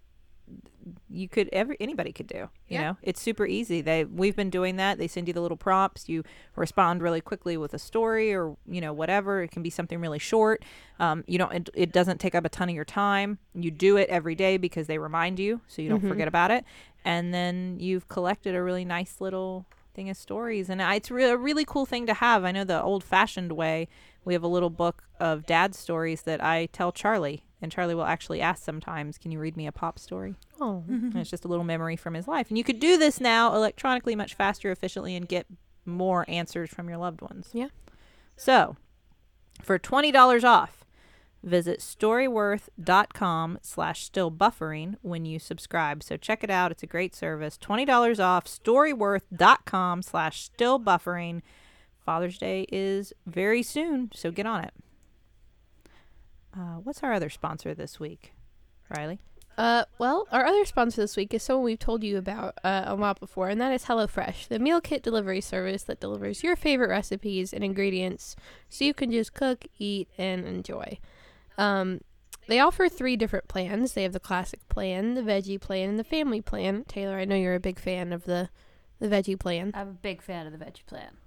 you 1.10 1.28
could 1.28 1.50
every 1.52 1.76
anybody 1.80 2.12
could 2.12 2.28
do. 2.28 2.38
You 2.68 2.78
Yeah. 2.78 2.82
know, 2.82 2.98
it's 3.02 3.20
super 3.20 3.46
easy. 3.48 3.82
They 3.82 4.06
we've 4.06 4.36
been 4.36 4.52
doing 4.52 4.76
that. 4.76 4.98
They 5.00 5.08
send 5.08 5.28
you 5.28 5.34
the 5.34 5.42
little 5.42 5.58
prompts. 5.58 6.08
You 6.08 6.24
respond 6.56 7.02
really 7.02 7.22
quickly 7.22 7.58
with 7.58 7.74
a 7.74 7.80
story 7.80 8.34
or 8.34 8.56
you 8.68 8.82
know 8.82 8.94
whatever. 8.94 9.42
It 9.42 9.50
can 9.52 9.64
be 9.64 9.72
something 9.72 10.00
really 10.00 10.20
short. 10.20 10.64
Um, 11.00 11.24
you 11.28 11.38
don't. 11.40 11.52
It, 11.54 11.70
it 11.74 11.92
doesn't 11.92 12.20
take 12.20 12.36
up 12.36 12.46
a 12.46 12.50
ton 12.50 12.70
of 12.70 12.76
your 12.76 12.86
time. 12.86 13.40
You 13.56 13.72
do 13.72 13.98
it 13.98 14.10
every 14.10 14.36
day 14.36 14.58
because 14.58 14.86
they 14.88 15.00
remind 15.00 15.40
you, 15.40 15.62
so 15.68 15.82
you 15.82 15.90
don't 15.90 16.08
forget 16.08 16.28
about 16.28 16.52
it. 16.52 16.64
And 17.04 17.34
then 17.34 17.78
you've 17.80 18.08
collected 18.08 18.54
a 18.56 18.62
really 18.62 18.86
nice 18.86 19.20
little 19.20 19.66
thing 19.96 20.10
of 20.10 20.18
stories, 20.18 20.70
and 20.70 20.82
it's 20.82 21.10
re- 21.10 21.30
a 21.30 21.38
really 21.38 21.66
cool 21.66 21.86
thing 21.86 22.06
to 22.08 22.14
have. 22.16 22.44
I 22.44 22.52
know 22.52 22.64
the 22.64 22.82
old-fashioned 22.84 23.52
way. 23.54 23.88
We 24.26 24.34
have 24.34 24.44
a 24.44 24.48
little 24.48 24.70
book 24.72 25.04
of 25.20 25.46
dad 25.46 25.74
stories 25.74 26.24
that 26.24 26.44
I 26.44 26.66
tell 26.68 26.92
Charlie, 26.92 27.45
and 27.62 27.72
Charlie 27.72 27.96
will 27.96 28.04
actually 28.04 28.42
ask 28.42 28.64
sometimes, 28.64 29.18
"Can 29.18 29.32
you 29.32 29.40
read 29.40 29.58
me 29.58 29.68
a 29.68 29.72
pop 29.72 30.00
story?" 30.00 30.36
Oh, 30.60 30.84
And 30.88 31.04
mm-hmm. 31.04 31.18
it's 31.20 31.30
just 31.30 31.46
a 31.46 31.48
little 31.48 31.66
memory 31.66 31.96
from 31.96 32.14
his 32.14 32.28
life. 32.28 32.50
And 32.50 32.58
you 32.58 32.64
could 32.64 32.80
do 32.80 32.98
this 32.98 33.20
now 33.20 33.56
electronically 33.56 34.16
much 34.16 34.34
faster, 34.34 34.72
efficiently, 34.72 35.16
and 35.16 35.28
get 35.28 35.48
more 35.86 36.26
answers 36.28 36.70
from 36.70 36.90
your 36.90 36.98
loved 36.98 37.22
ones. 37.22 37.50
Yeah. 37.54 37.70
So, 38.36 38.76
for 39.62 39.80
$20 39.80 40.44
off, 40.44 40.86
visit 41.44 41.80
storyworth.com 41.80 43.60
slash 43.62 44.04
still 44.04 44.32
buffering 44.32 44.96
when 45.02 45.26
you 45.26 45.40
subscribe. 45.40 46.04
So 46.04 46.18
check 46.18 46.44
it 46.44 46.50
out. 46.50 46.72
It's 46.72 46.84
a 46.84 46.88
great 46.88 47.16
service. 47.16 47.58
$20 47.58 48.20
off, 48.20 48.46
storyworth.com 48.46 50.02
slash 50.02 50.42
still 50.42 50.80
buffering. 50.80 51.42
Father's 52.04 52.38
Day 52.38 52.66
is 52.72 53.14
very 53.26 53.64
soon, 53.64 54.12
so 54.14 54.32
get 54.32 54.46
on 54.46 54.64
it. 54.64 54.74
Uh, 56.58 56.78
what's 56.84 57.04
our 57.04 57.14
other 57.14 57.30
sponsor 57.30 57.74
this 57.74 58.00
week, 58.00 58.34
Rileigh? 58.90 59.20
Uh, 59.58 59.86
well, 59.98 60.28
our 60.32 60.46
other 60.46 60.66
sponsor 60.66 61.02
this 61.02 61.16
week 61.16 61.34
is 61.34 61.42
someone 61.42 61.64
we've 61.66 61.80
told 61.80 62.04
you 62.04 62.18
about 62.18 62.58
uh, 62.64 62.84
a 62.86 62.96
lot 62.96 63.20
before, 63.20 63.48
and 63.48 63.60
that 63.62 63.72
is 63.72 63.86
HelloFresh, 63.86 64.48
the 64.50 64.60
meal 64.60 64.82
kit 64.82 65.02
delivery 65.02 65.40
service 65.40 65.84
that 65.84 66.02
delivers 66.02 66.44
your 66.44 66.56
favorite 66.58 66.90
recipes 66.90 67.54
and 67.54 67.64
ingredients 67.64 68.36
so 68.68 68.84
you 68.84 68.94
can 68.94 69.12
just 69.12 69.34
cook, 69.34 69.66
eat, 69.80 70.10
and 70.18 70.46
enjoy. 70.46 70.98
Um, 71.58 72.02
they 72.48 72.60
offer 72.60 72.90
three 72.90 73.16
different 73.16 73.48
plans. 73.48 73.94
They 73.94 74.04
have 74.04 74.14
the 74.14 74.20
classic 74.20 74.68
plan, 74.68 75.16
the 75.16 75.22
veggie 75.22 75.60
plan, 75.60 75.90
and 75.90 76.00
the 76.00 76.04
family 76.04 76.42
plan. 76.42 76.84
Teylor, 76.84 77.16
I 77.20 77.26
know 77.26 77.36
you're 77.36 77.56
a 77.56 77.60
big 77.60 77.80
fan 77.80 78.14
of 78.14 78.26
the 78.26 78.50
the 79.00 79.08
veggie 79.08 79.38
plan. 79.38 79.72
I'm 79.74 79.90
a 79.90 79.92
big 79.92 80.22
fan 80.22 80.48
of 80.48 80.58
the 80.58 80.64
veggie 80.64 80.86
plan. 80.86 81.18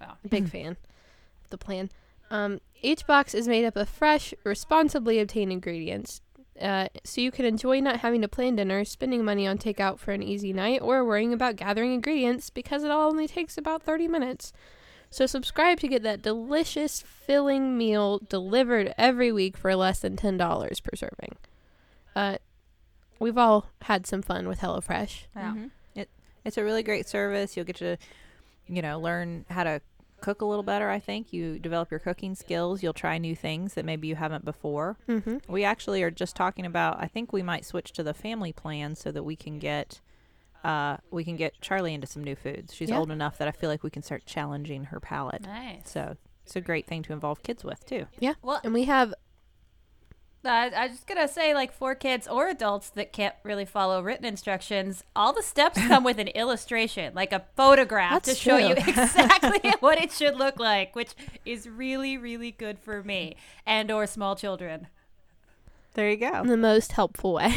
Wow, 0.00 0.16
big 0.28 0.48
fan 0.48 0.76
of 1.44 1.50
the 1.50 1.58
plan. 1.58 1.90
Um, 2.30 2.60
each 2.82 3.06
box 3.06 3.34
is 3.34 3.46
made 3.48 3.64
up 3.64 3.76
of 3.76 3.88
fresh, 3.88 4.34
responsibly 4.44 5.18
obtained 5.20 5.52
ingredients, 5.52 6.20
uh, 6.60 6.88
so 7.04 7.20
you 7.20 7.30
can 7.30 7.44
enjoy 7.44 7.80
not 7.80 8.00
having 8.00 8.22
to 8.22 8.28
plan 8.28 8.56
dinner, 8.56 8.84
spending 8.84 9.24
money 9.24 9.46
on 9.46 9.58
takeout 9.58 9.98
for 9.98 10.12
an 10.12 10.22
easy 10.22 10.52
night, 10.52 10.80
or 10.82 11.04
worrying 11.04 11.32
about 11.32 11.56
gathering 11.56 11.92
ingredients 11.92 12.50
because 12.50 12.82
it 12.82 12.90
all 12.90 13.08
only 13.10 13.28
takes 13.28 13.56
about 13.58 13.82
30 13.82 14.08
minutes. 14.08 14.52
So 15.10 15.26
subscribe 15.26 15.78
to 15.80 15.88
get 15.88 16.02
that 16.02 16.22
delicious, 16.22 17.00
filling 17.02 17.78
meal 17.78 18.18
delivered 18.28 18.92
every 18.98 19.30
week 19.32 19.56
for 19.56 19.74
less 19.76 20.00
than 20.00 20.16
$10 20.16 20.82
per 20.82 20.96
serving. 20.96 21.36
Uh, 22.14 22.38
we've 23.18 23.38
all 23.38 23.66
had 23.82 24.06
some 24.06 24.22
fun 24.22 24.48
with 24.48 24.60
HelloFresh. 24.60 25.26
Yeah. 25.36 25.52
Mhm. 25.54 25.70
It 25.94 26.08
it's 26.44 26.58
a 26.58 26.64
really 26.64 26.82
great 26.82 27.06
service. 27.08 27.56
You'll 27.56 27.66
get 27.66 27.76
to, 27.76 27.96
you 28.66 28.82
know, 28.82 28.98
learn 28.98 29.44
how 29.48 29.64
to 29.64 29.80
cook 30.26 30.40
a 30.40 30.44
little 30.44 30.64
better. 30.64 30.90
I 30.90 30.98
think 30.98 31.32
you 31.32 31.56
develop 31.60 31.88
your 31.90 32.00
cooking 32.00 32.34
skills. 32.34 32.82
You'll 32.82 32.92
try 32.92 33.16
new 33.16 33.36
things 33.36 33.74
that 33.74 33.84
maybe 33.84 34.08
you 34.08 34.16
haven't 34.16 34.44
before. 34.44 34.96
Mm-hmm. 35.08 35.36
We 35.52 35.62
actually 35.62 36.02
are 36.02 36.10
just 36.10 36.34
talking 36.34 36.66
about. 36.66 37.00
I 37.00 37.06
think 37.06 37.32
we 37.32 37.42
might 37.44 37.64
switch 37.64 37.92
to 37.92 38.02
the 38.02 38.12
family 38.12 38.52
plan 38.52 38.96
so 38.96 39.12
that 39.12 39.22
we 39.22 39.36
can 39.36 39.60
get. 39.60 40.00
Uh, 40.64 40.96
we 41.12 41.22
can 41.22 41.36
get 41.36 41.60
Charlie 41.60 41.94
into 41.94 42.08
some 42.08 42.24
new 42.24 42.34
foods. 42.34 42.74
She's 42.74 42.90
Yeah. 42.90 42.98
old 42.98 43.12
enough 43.12 43.38
that 43.38 43.46
I 43.46 43.52
feel 43.52 43.70
like 43.70 43.84
we 43.84 43.90
can 43.90 44.02
start 44.02 44.26
challenging 44.26 44.84
her 44.86 44.98
palate. 44.98 45.42
Nice. 45.42 45.88
So 45.88 46.16
it's 46.44 46.56
a 46.56 46.60
great 46.60 46.86
thing 46.86 47.02
to 47.04 47.12
involve 47.12 47.44
kids 47.44 47.62
with 47.62 47.86
too. 47.86 48.06
Yeah. 48.18 48.34
Well, 48.42 48.60
And 48.64 48.74
we 48.74 48.82
have 48.84 49.14
I, 50.48 50.68
I 50.68 50.86
was 50.86 50.92
just 50.92 51.06
gonna 51.06 51.28
say, 51.28 51.54
like 51.54 51.72
for 51.72 51.94
kids 51.94 52.26
or 52.26 52.48
adults 52.48 52.90
that 52.90 53.12
can't 53.12 53.34
really 53.42 53.64
follow 53.64 54.02
written 54.02 54.24
instructions, 54.24 55.04
all 55.14 55.32
the 55.32 55.42
steps 55.42 55.78
come 55.86 56.04
with 56.04 56.18
an 56.18 56.28
illustration, 56.34 57.14
like 57.14 57.32
a 57.32 57.44
photograph 57.56 58.12
That's 58.24 58.30
to 58.30 58.34
show 58.34 58.56
you 58.56 58.72
exactly 58.76 59.72
what 59.80 59.98
it 59.98 60.12
should 60.12 60.36
look 60.36 60.58
like, 60.58 60.94
which 60.96 61.14
is 61.44 61.68
really, 61.68 62.16
really 62.16 62.50
good 62.50 62.78
for 62.78 63.02
me 63.02 63.36
and 63.66 63.90
or 63.90 64.06
small 64.06 64.36
children. 64.36 64.88
There 65.94 66.10
you 66.10 66.16
go. 66.18 66.44
the 66.44 66.56
most 66.58 66.92
helpful 66.92 67.32
way. 67.32 67.54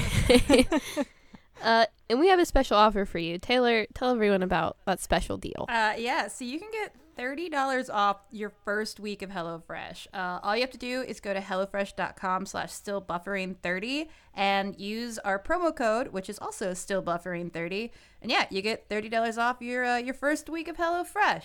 uh, 1.61 1.85
and 2.09 2.19
we 2.19 2.29
have 2.29 2.39
a 2.39 2.45
special 2.45 2.77
offer 2.77 3.03
for 3.05 3.19
you. 3.19 3.37
Teylor, 3.37 3.85
tell 3.93 4.11
everyone 4.11 4.41
about 4.43 4.77
that 4.85 5.01
special 5.01 5.37
deal. 5.37 5.65
Uh, 5.67 5.93
yeah, 5.97 6.27
so 6.27 6.45
you 6.45 6.57
can 6.57 6.71
get 6.71 6.93
thirty 7.19 7.49
dollars 7.49 7.89
off 7.89 8.21
your 8.31 8.49
first 8.63 8.97
week 8.97 9.21
of 9.21 9.29
HelloFresh. 9.29 10.07
Uh, 10.13 10.39
all 10.41 10.55
you 10.55 10.61
have 10.61 10.71
to 10.71 10.77
do 10.77 11.01
is 11.01 11.19
go 11.19 11.33
to 11.33 11.41
hellofresh.com 11.41 12.45
slash 12.45 12.71
still 12.71 13.01
buffering 13.01 13.57
thirty 13.61 14.09
and 14.33 14.79
use 14.79 15.19
our 15.19 15.37
promo 15.37 15.75
code, 15.75 16.07
which 16.13 16.29
is 16.29 16.39
also 16.39 16.73
still 16.73 17.03
buffering 17.03 17.51
thirty. 17.51 17.91
And 18.21 18.31
yeah, 18.31 18.45
you 18.49 18.61
get 18.61 18.87
thirty 18.87 19.09
dollars 19.09 19.37
off 19.37 19.57
your 19.59 19.83
uh, 19.83 19.97
your 19.97 20.13
first 20.13 20.49
week 20.49 20.69
of 20.69 20.77
HelloFresh. 20.77 21.43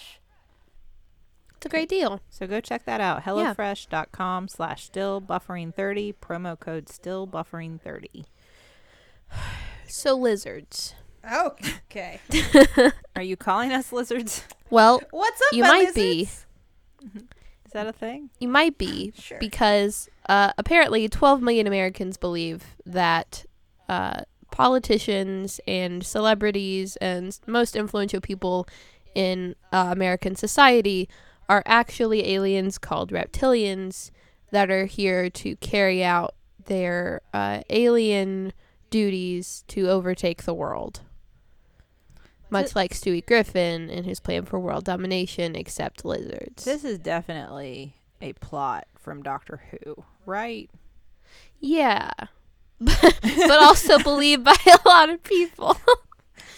It's 1.56 1.66
a 1.66 1.68
great 1.68 1.88
deal. 1.88 2.20
So 2.30 2.46
go 2.46 2.60
check 2.60 2.84
that 2.84 3.00
out. 3.00 3.24
HelloFresh.com 3.24 4.46
slash 4.48 4.84
still 4.84 5.20
buffering 5.20 5.74
30. 5.74 6.12
Promo 6.22 6.58
code 6.60 6.88
still 6.88 7.26
buffering 7.26 7.80
30. 7.80 8.26
So 9.86 10.14
lizards. 10.16 10.94
Oh, 11.30 11.52
Okay. 11.90 12.18
Are 13.16 13.22
you 13.22 13.36
calling 13.36 13.70
us 13.70 13.92
lizards? 13.92 14.42
Well, 14.70 15.00
What's 15.10 15.40
up, 15.40 15.52
You 15.52 15.62
might 15.62 15.94
be. 15.94 16.22
Is 16.22 17.72
that 17.72 17.86
a 17.86 17.92
thing? 17.92 18.30
you 18.38 18.48
might 18.48 18.78
be 18.78 19.12
Sure. 19.18 19.38
because 19.38 20.08
uh, 20.28 20.52
apparently 20.56 21.08
12 21.08 21.42
million 21.42 21.66
Americans 21.66 22.16
believe 22.16 22.76
that 22.86 23.44
uh, 23.88 24.22
politicians 24.50 25.60
and 25.66 26.04
celebrities 26.04 26.96
and 26.96 27.38
most 27.46 27.74
influential 27.76 28.20
people 28.20 28.66
in 29.14 29.54
uh, 29.72 29.88
American 29.90 30.34
society 30.36 31.08
are 31.48 31.62
actually 31.66 32.32
aliens 32.32 32.78
called 32.78 33.10
reptilians 33.10 34.10
that 34.50 34.70
are 34.70 34.86
here 34.86 35.28
to 35.28 35.56
carry 35.56 36.02
out 36.02 36.34
their 36.66 37.20
uh, 37.34 37.60
alien 37.70 38.52
duties 38.88 39.64
to 39.68 39.88
overtake 39.90 40.44
the 40.44 40.54
world. 40.54 41.00
Much 42.50 42.76
like 42.76 42.92
Stewie 42.92 43.24
Griffin 43.24 43.90
and 43.90 44.06
his 44.06 44.20
plan 44.20 44.44
for 44.44 44.60
world 44.60 44.84
domination, 44.84 45.56
except 45.56 46.04
lizards. 46.04 46.64
This 46.64 46.84
is 46.84 46.98
definitely 46.98 47.96
a 48.20 48.32
plot 48.34 48.86
from 48.98 49.22
Doctor 49.22 49.62
Who, 49.70 50.04
right? 50.26 50.70
Yeah. 51.60 52.12
but 52.78 53.50
also 53.50 53.98
believed 53.98 54.44
by 54.44 54.56
a 54.66 54.88
lot 54.88 55.10
of 55.10 55.22
people. 55.22 55.76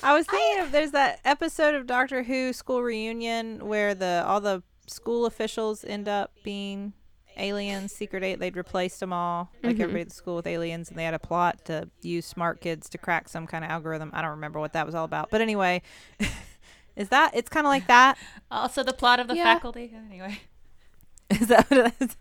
I 0.02 0.14
was 0.14 0.26
thinking 0.26 0.62
of 0.62 0.72
there's 0.72 0.92
that 0.92 1.20
episode 1.24 1.74
of 1.74 1.86
Doctor 1.86 2.22
Who 2.22 2.52
School 2.52 2.82
Reunion 2.82 3.66
where 3.66 3.94
the 3.94 4.24
all 4.26 4.40
the 4.40 4.62
school 4.86 5.26
officials 5.26 5.84
end 5.84 6.08
up 6.08 6.32
being 6.44 6.92
aliens, 7.36 7.92
secret 7.92 8.22
eight. 8.22 8.38
They'd 8.40 8.56
replaced 8.56 9.00
them 9.00 9.12
all, 9.12 9.50
like 9.62 9.76
Mhm. 9.76 9.80
everybody 9.80 10.00
at 10.02 10.08
the 10.08 10.14
school 10.14 10.36
with 10.36 10.46
aliens, 10.46 10.88
and 10.90 10.98
they 10.98 11.04
had 11.04 11.14
a 11.14 11.18
plot 11.18 11.64
to 11.66 11.88
use 12.02 12.26
smart 12.26 12.60
kids 12.60 12.88
to 12.90 12.98
crack 12.98 13.28
some 13.28 13.46
kind 13.46 13.64
of 13.64 13.70
algorithm. 13.70 14.10
I 14.12 14.22
don't 14.22 14.30
remember 14.32 14.58
what 14.60 14.72
that 14.74 14.86
was 14.86 14.94
all 14.94 15.04
about, 15.04 15.30
but 15.30 15.40
anyway, 15.40 15.82
is 16.96 17.08
that? 17.10 17.30
It's 17.34 17.48
kind 17.48 17.66
of 17.66 17.70
like 17.70 17.86
that. 17.86 18.16
Also, 18.50 18.82
the 18.82 18.92
plot 18.92 19.20
of 19.20 19.28
the 19.28 19.36
Yeah. 19.36 19.44
faculty. 19.54 19.92
Anyway. 19.94 20.40
Is 21.30 21.48
that 21.48 21.68
what 21.70 21.86
it 21.86 21.94
is? 21.98 22.16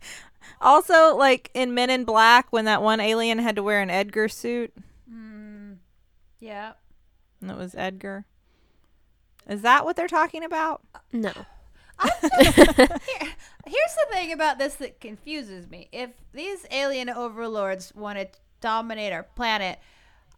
Also, 0.60 1.16
like 1.16 1.52
in 1.54 1.76
Men 1.76 1.92
in 1.92 2.06
Black, 2.06 2.48
when 2.52 2.66
that 2.66 2.82
one 2.82 3.00
alien 3.00 3.38
had 3.38 3.56
to 3.56 3.62
wear 3.62 3.80
an 3.80 3.92
Edgar 3.92 4.28
suit, 4.28 4.74
Mm, 5.08 5.78
yeah. 6.40 6.74
and 7.40 7.52
it 7.52 7.56
was 7.58 7.76
Edgar. 7.76 8.26
Is 9.48 9.62
that 9.62 9.86
what 9.86 9.96
they're 9.96 10.08
talking 10.08 10.44
about? 10.44 10.82
No. 11.14 11.32
Here, 12.22 12.88
here's 13.66 13.96
the 13.96 14.08
thing 14.12 14.32
about 14.34 14.60
this 14.60 14.76
that 14.76 15.00
confuses 15.00 15.70
me. 15.70 15.88
If 15.92 16.12
these 16.34 16.66
alien 16.72 17.10
overlords 17.10 17.94
want 17.96 18.20
to 18.20 18.28
dominate 18.62 19.14
our 19.14 19.24
planet, 19.24 19.80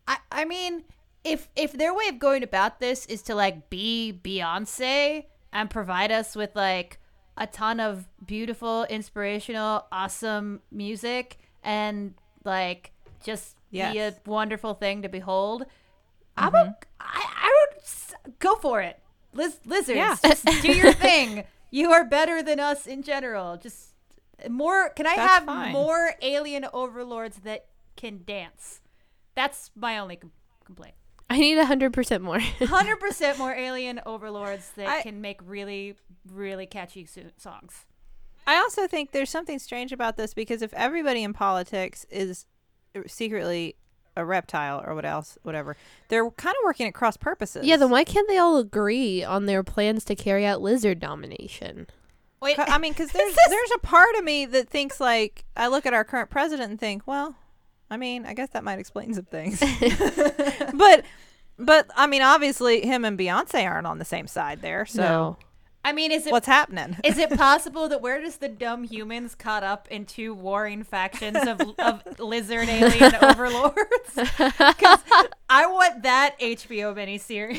I 0.07 0.17
I 0.31 0.45
mean, 0.45 0.83
if 1.23 1.49
if 1.55 1.73
their 1.73 1.93
way 1.93 2.07
of 2.09 2.19
going 2.19 2.43
about 2.43 2.79
this 2.79 3.05
is 3.07 3.21
to 3.23 3.35
like 3.35 3.69
be 3.69 4.19
Beyonce 4.23 5.25
and 5.51 5.69
provide 5.69 6.11
us 6.11 6.35
with 6.35 6.55
like 6.55 6.99
a 7.37 7.47
ton 7.47 7.79
of 7.79 8.07
beautiful, 8.25 8.85
inspirational, 8.85 9.85
awesome 9.91 10.61
music 10.71 11.37
and 11.63 12.13
like 12.43 12.91
just 13.23 13.55
be 13.71 13.99
a 13.99 14.15
wonderful 14.25 14.73
thing 14.73 15.01
to 15.01 15.09
behold, 15.09 15.65
I'm 16.35 16.51
mm-hmm. 16.51 16.69
a, 16.69 16.77
I, 16.99 17.33
I 17.43 17.67
would 17.71 18.39
go 18.39 18.55
for 18.55 18.81
it. 18.81 18.99
Liz, 19.33 19.59
lizards, 19.65 19.97
Yeah. 19.97 20.15
just 20.23 20.45
do 20.61 20.71
your 20.71 20.93
thing. 21.07 21.43
You 21.71 21.91
are 21.91 22.05
better 22.05 22.41
than 22.41 22.59
us 22.59 22.87
in 22.87 23.03
general. 23.03 23.57
Just 23.57 23.89
more. 24.49 24.89
Can 24.89 25.05
I 25.07 25.15
That's 25.15 25.31
have 25.33 25.43
fine. 25.45 25.73
more 25.73 26.13
alien 26.21 26.65
overlords 26.73 27.37
that 27.39 27.65
can 27.95 28.21
dance? 28.25 28.81
That's 29.35 29.69
my 29.75 29.97
only 29.99 30.15
com- 30.15 30.31
complaint. 30.65 30.95
I 31.29 31.37
need 31.39 31.57
100% 31.57 32.21
more. 32.21 32.39
Hundred 32.67 32.99
percent 33.01 33.37
more 33.37 33.53
alien 33.53 33.99
overlords 34.05 34.71
that 34.77 34.87
I- 34.87 35.01
can 35.01 35.19
make 35.21 35.39
really, 35.45 35.95
really 36.31 36.65
catchy 36.65 37.05
so- 37.05 37.23
songs. 37.37 37.85
I 38.49 38.55
also 38.55 38.87
think 38.87 39.11
there's 39.11 39.29
something 39.29 39.59
strange 39.59 39.91
about 39.91 40.15
this 40.15 40.33
because 40.33 40.61
if 40.61 40.73
everybody 40.73 41.21
in 41.23 41.33
politics 41.33 42.05
is 42.09 42.45
uh, 42.95 43.01
secretly 43.05 43.75
a 44.17 44.25
reptile 44.25 44.83
or 44.85 44.93
what 44.95 45.05
else, 45.05 45.37
whatever, 45.43 45.77
they're 46.09 46.29
kind 46.31 46.55
of 46.59 46.65
working 46.65 46.87
at 46.87 46.93
cross 46.93 47.15
purposes. 47.17 47.65
yeah, 47.65 47.77
then 47.77 47.89
why 47.89 48.03
can't 48.03 48.27
they 48.27 48.37
all 48.37 48.57
agree 48.57 49.23
on 49.23 49.45
their 49.45 49.63
plans 49.63 50.03
to 50.05 50.15
carry 50.15 50.45
out 50.45 50.61
lizard 50.61 50.99
domination? 50.99 51.87
Wait, 52.41 52.57
I 52.59 52.77
mean, 52.77 52.93
because 52.93 53.11
there's 53.13 53.33
this- 53.35 53.49
there's 53.49 53.71
a 53.75 53.79
part 53.79 54.15
of 54.15 54.23
me 54.23 54.45
that 54.45 54.69
thinks 54.69 54.99
like 54.99 55.45
I 55.55 55.67
look 55.67 55.85
at 55.85 55.93
our 55.93 56.03
current 56.03 56.29
president 56.29 56.69
and 56.71 56.79
think, 56.79 57.03
well, 57.07 57.35
I 57.89 57.97
mean, 57.97 58.25
I 58.25 58.33
guess 58.33 58.49
that 58.49 58.63
might 58.63 58.79
explain 58.79 59.13
some 59.13 59.25
things. 59.25 59.59
but 60.73 61.03
but 61.59 61.89
I 61.95 62.05
mean, 62.07 62.21
obviously, 62.21 62.81
him 62.85 63.05
and 63.05 63.17
Beyonce 63.17 63.65
aren't 63.67 63.87
on 63.87 63.97
the 63.97 64.05
same 64.05 64.27
side 64.27 64.61
there. 64.61 64.85
So 64.85 65.01
no. 65.01 65.37
I 65.87 65.93
mean, 65.93 66.11
is 66.11 66.27
it 66.27 66.33
what's 66.33 66.47
happening? 66.47 66.97
Is 67.05 67.17
it 67.17 67.29
possible 67.37 67.87
that 67.87 68.01
we're 68.01 68.19
just 68.19 68.41
the 68.41 68.49
dumb 68.49 68.83
humans 68.83 69.35
caught 69.35 69.63
up 69.63 69.87
in 69.89 70.05
two 70.05 70.33
warring 70.33 70.83
factions 70.83 71.37
of, 71.37 71.61
of 71.79 72.19
lizard 72.19 72.67
alien 72.67 73.15
overlords? 73.21 73.77
Because 74.13 74.99
I 75.49 75.65
want 75.65 76.03
that 76.03 76.37
HBO 76.41 76.93
miniseries. 76.93 77.55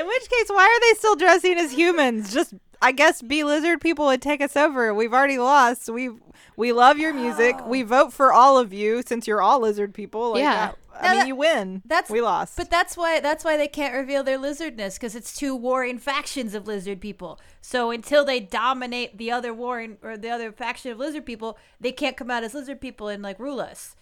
In 0.00 0.06
which 0.08 0.28
case, 0.28 0.48
why 0.48 0.64
are 0.64 0.80
they 0.80 0.98
still 0.98 1.14
dressing 1.14 1.56
as 1.56 1.70
humans? 1.70 2.34
Just, 2.34 2.54
I 2.82 2.90
guess, 2.90 3.22
be 3.22 3.44
lizard 3.44 3.80
people 3.80 4.06
would 4.06 4.20
take 4.20 4.40
us 4.40 4.56
over. 4.56 4.92
We've 4.92 5.14
already 5.14 5.38
lost. 5.38 5.88
We 5.88 6.10
we 6.56 6.72
love 6.72 6.98
your 6.98 7.14
music. 7.14 7.64
We 7.64 7.84
oh. 7.84 7.86
vote 7.86 8.12
for 8.12 8.32
all 8.32 8.58
of 8.58 8.72
you 8.72 9.04
since 9.06 9.28
you're 9.28 9.40
all 9.40 9.60
lizard 9.60 9.94
people. 9.94 10.32
Like, 10.32 10.42
Yeah. 10.42 10.72
I, 10.72 10.87
I 11.00 11.10
mean, 11.10 11.18
that- 11.20 11.26
you 11.28 11.36
win. 11.36 11.82
that's- 11.84 12.10
we 12.10 12.20
lost. 12.20 12.56
but 12.56 12.70
that's 12.70 12.96
why 12.96 13.20
that's 13.20 13.44
why 13.44 13.56
they 13.56 13.68
can't 13.68 13.94
reveal 13.94 14.22
their 14.22 14.38
lizardness 14.38 14.94
because 14.94 15.14
it's 15.14 15.34
two 15.34 15.54
warring 15.54 15.98
factions 15.98 16.54
of 16.54 16.66
lizard 16.66 17.00
people. 17.00 17.38
So 17.60 17.90
until 17.90 18.24
they 18.24 18.40
dominate 18.40 19.16
the 19.18 19.30
other 19.30 19.52
warring 19.54 19.98
or 20.02 20.16
the 20.16 20.30
other 20.30 20.52
faction 20.52 20.90
of 20.92 20.98
lizard 20.98 21.24
people, 21.26 21.58
they 21.80 21.92
can't 21.92 22.16
come 22.16 22.30
out 22.30 22.42
as 22.44 22.54
lizard 22.54 22.80
people 22.80 23.08
and 23.08 23.22
like 23.22 23.38
rule 23.38 23.60
us. 23.60 23.94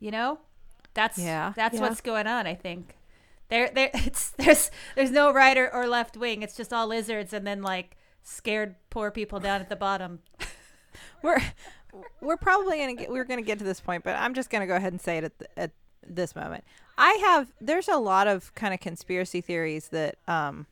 You 0.00 0.10
know, 0.10 0.38
that's 0.94 1.18
Yeah. 1.18 1.52
that's 1.56 1.74
Yeah. 1.76 1.80
what's 1.82 2.00
going 2.00 2.26
on. 2.26 2.46
I 2.46 2.54
think 2.54 2.96
there 3.48 3.70
there 3.74 3.90
it's 3.94 4.30
there's 4.30 4.70
there's 4.96 5.10
no 5.10 5.32
right 5.32 5.56
or, 5.56 5.72
or 5.74 5.86
left 5.86 6.16
wing. 6.16 6.42
It's 6.42 6.56
just 6.56 6.72
all 6.72 6.86
lizards 6.86 7.32
and 7.32 7.46
then 7.46 7.62
like 7.62 7.96
scared 8.22 8.76
poor 8.90 9.10
people 9.10 9.38
down 9.40 9.60
at 9.60 9.68
the 9.68 9.76
bottom. 9.76 10.20
we're 11.22 11.40
we're 12.20 12.36
probably 12.36 12.78
gonna 12.78 12.94
get 12.94 13.10
we're 13.10 13.24
gonna 13.24 13.42
get 13.42 13.58
to 13.58 13.64
this 13.64 13.80
point, 13.80 14.02
but 14.04 14.16
I'm 14.16 14.34
just 14.34 14.50
gonna 14.50 14.66
go 14.66 14.76
ahead 14.76 14.92
and 14.92 15.00
say 15.00 15.18
it 15.18 15.24
at 15.24 15.38
th- 15.38 15.50
at 15.56 15.70
this 16.08 16.34
moment. 16.34 16.64
I 16.96 17.12
have 17.14 17.52
there's 17.60 17.88
a 17.88 17.96
lot 17.96 18.26
of 18.26 18.54
kind 18.54 18.72
of 18.72 18.80
conspiracy 18.80 19.40
theories 19.40 19.88
that 19.88 20.16
um 20.28 20.66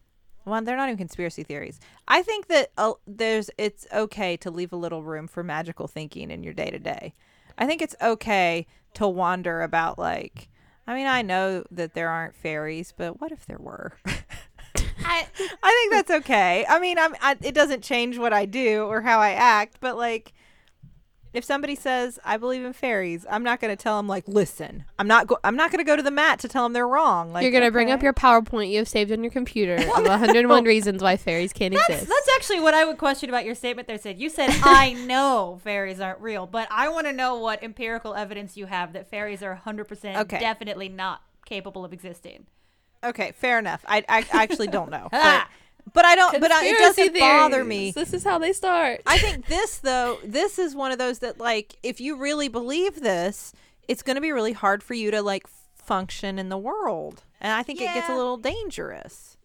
well 0.45 0.63
they're 0.63 0.77
not 0.77 0.89
even 0.89 0.99
conspiracy 0.99 1.43
theories. 1.43 1.81
I 2.07 2.23
think 2.23 2.47
that 2.49 2.71
uh, 2.79 2.93
there's 3.07 3.51
it's 3.59 3.87
okay 3.93 4.37
to 4.39 4.51
leave 4.51 4.73
a 4.73 4.77
little 4.77 5.03
room 5.03 5.27
for 5.27 5.43
magical 5.43 5.89
thinking 5.89 6.31
in 6.31 6.43
your 6.43 6.55
day 6.55 6.71
to 6.71 6.79
day. 6.79 7.15
I 7.59 7.67
think 7.67 7.83
it's 7.83 7.97
okay 8.01 8.67
to 8.95 9.09
wander 9.09 9.63
about 9.63 9.99
like 9.99 10.49
I 10.87 10.95
mean 10.95 11.07
I 11.07 11.23
know 11.23 11.65
that 11.71 11.95
there 11.95 12.09
aren't 12.09 12.35
fairies, 12.35 12.93
but 12.97 13.21
what 13.21 13.33
if 13.33 13.47
there 13.47 13.59
were? 13.61 13.97
I, 15.05 15.27
I 15.63 15.89
think 15.91 15.93
that's 15.93 16.23
okay. 16.23 16.65
I 16.69 16.79
mean, 16.79 16.99
I'm, 16.99 17.15
I, 17.21 17.37
it 17.43 17.55
doesn't 17.55 17.83
change 17.83 18.19
what 18.19 18.33
I 18.33 18.47
do 18.47 18.85
or 18.85 19.01
how 19.01 19.21
I 19.21 19.33
act, 19.33 19.79
but 19.81 19.97
like, 19.97 20.33
if 21.33 21.45
somebody 21.45 21.75
says 21.75 22.19
I 22.25 22.37
believe 22.37 22.65
in 22.65 22.73
fairies, 22.73 23.25
I'm 23.31 23.43
not 23.43 23.61
going 23.61 23.75
to 23.75 23.83
tell 23.83 23.97
them 23.97 24.07
like, 24.09 24.25
listen, 24.27 24.85
I'm 24.99 25.07
not, 25.07 25.27
go- 25.27 25.39
I'm 25.45 25.57
not 25.57 25.71
going 25.71 25.79
to 25.79 25.85
go 25.89 25.97
to 25.97 26.03
the 26.03 26.11
mat 26.11 26.39
to 26.41 26.49
tell 26.49 26.65
them 26.65 26.73
they're 26.73 26.87
wrong. 26.89 27.33
Like, 27.33 27.43
You're 27.43 27.53
going 27.53 27.65
to 27.65 27.71
bring 27.71 27.91
up 27.91 28.03
your 28.03 28.13
PowerPoint 28.13 28.71
you 28.71 28.79
have 28.79 28.89
saved 28.89 29.11
on 29.13 29.23
your 29.25 29.33
computer 29.33 29.77
of 29.77 29.87
101 30.07 30.65
reasons 30.65 31.03
why 31.03 31.17
fairies 31.17 31.53
can't 31.53 31.73
that's 31.75 31.89
exist. 31.89 32.09
that's 32.09 32.29
actually 32.37 32.61
what 32.61 32.75
I 32.75 32.85
would 32.85 32.99
question 32.99 33.29
about 33.29 33.45
your 33.45 33.55
statement. 33.55 33.89
There 33.89 33.99
said 33.99 34.21
you 34.21 34.29
said 34.29 34.51
I 34.63 34.93
know 34.93 35.61
fairies 35.65 36.01
aren't 36.01 36.21
real, 36.21 36.47
but 36.47 36.69
I 36.71 36.89
want 36.89 37.07
to 37.07 37.13
know 37.13 37.37
what 37.37 37.63
empirical 37.63 38.15
evidence 38.15 38.57
you 38.57 38.67
have 38.67 38.93
that 38.93 39.09
fairies 39.09 39.43
are 39.43 39.53
100 39.53 39.85
percent 39.85 40.19
Okay. 40.19 40.39
definitely 40.39 40.89
not 40.89 41.23
capable 41.47 41.85
of 41.85 41.93
existing. 41.93 42.47
Okay, 43.05 43.33
fair 43.33 43.59
enough. 43.59 43.85
I, 43.89 44.05
I 44.09 44.25
actually 44.31 44.69
don't 44.69 44.91
know, 44.91 45.09
but. 45.93 46.05
I 46.05 46.15
don't. 46.15 46.41
But 46.41 46.53
I, 46.53 46.67
it 46.67 46.79
doesn't 46.79 47.19
bother 47.19 47.65
me. 47.65 47.93
This 47.93 48.13
is 48.13 48.25
how 48.25 48.39
they 48.39 48.53
start. 48.53 49.01
I 49.07 49.19
think 49.19 49.47
this 49.47 49.79
though, 49.79 50.19
this 50.25 50.59
is 50.59 50.75
one 50.75 50.93
of 50.93 50.99
those 50.99 51.21
that 51.21 51.39
like, 51.39 51.77
if 51.83 52.01
you 52.01 52.17
really 52.17 52.49
believe 52.49 53.01
this, 53.01 53.53
it's 53.89 54.03
going 54.03 54.17
to 54.17 54.21
be 54.21 54.33
really 54.33 54.53
hard 54.53 54.83
for 54.83 54.95
you 54.95 55.11
to 55.11 55.23
like 55.23 55.47
function 55.75 56.39
in 56.39 56.49
the 56.49 56.59
world, 56.59 57.25
and 57.41 57.53
I 57.53 57.63
think 57.63 57.81
it 57.81 57.93
gets 57.93 58.09
a 58.09 58.17
little 58.17 58.37
dangerous. 58.37 59.37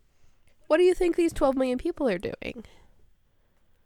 what 0.67 0.77
do 0.77 0.83
you 0.83 0.93
think 0.93 1.15
these 1.15 1.33
12 1.33 1.55
million 1.55 1.77
people 1.77 2.07
are 2.07 2.19
doing? 2.19 2.63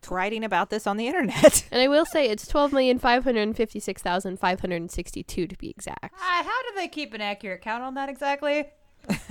Writing 0.10 0.44
about 0.44 0.70
this 0.72 0.88
on 0.88 0.98
the 0.98 1.08
internet. 1.08 1.66
And 1.72 1.80
I 1.82 1.88
will 1.88 2.06
say 2.06 2.28
it's 2.28 2.52
12,556,562 2.52 5.50
to 5.50 5.56
be 5.58 5.70
exact. 5.70 6.14
Uh, 6.16 6.44
how 6.44 6.62
do 6.64 6.70
they 6.76 6.88
keep 6.88 7.14
an 7.14 7.22
accurate 7.22 7.62
count 7.62 7.84
on 7.84 7.94
that 7.96 8.10
exactly? 8.10 8.66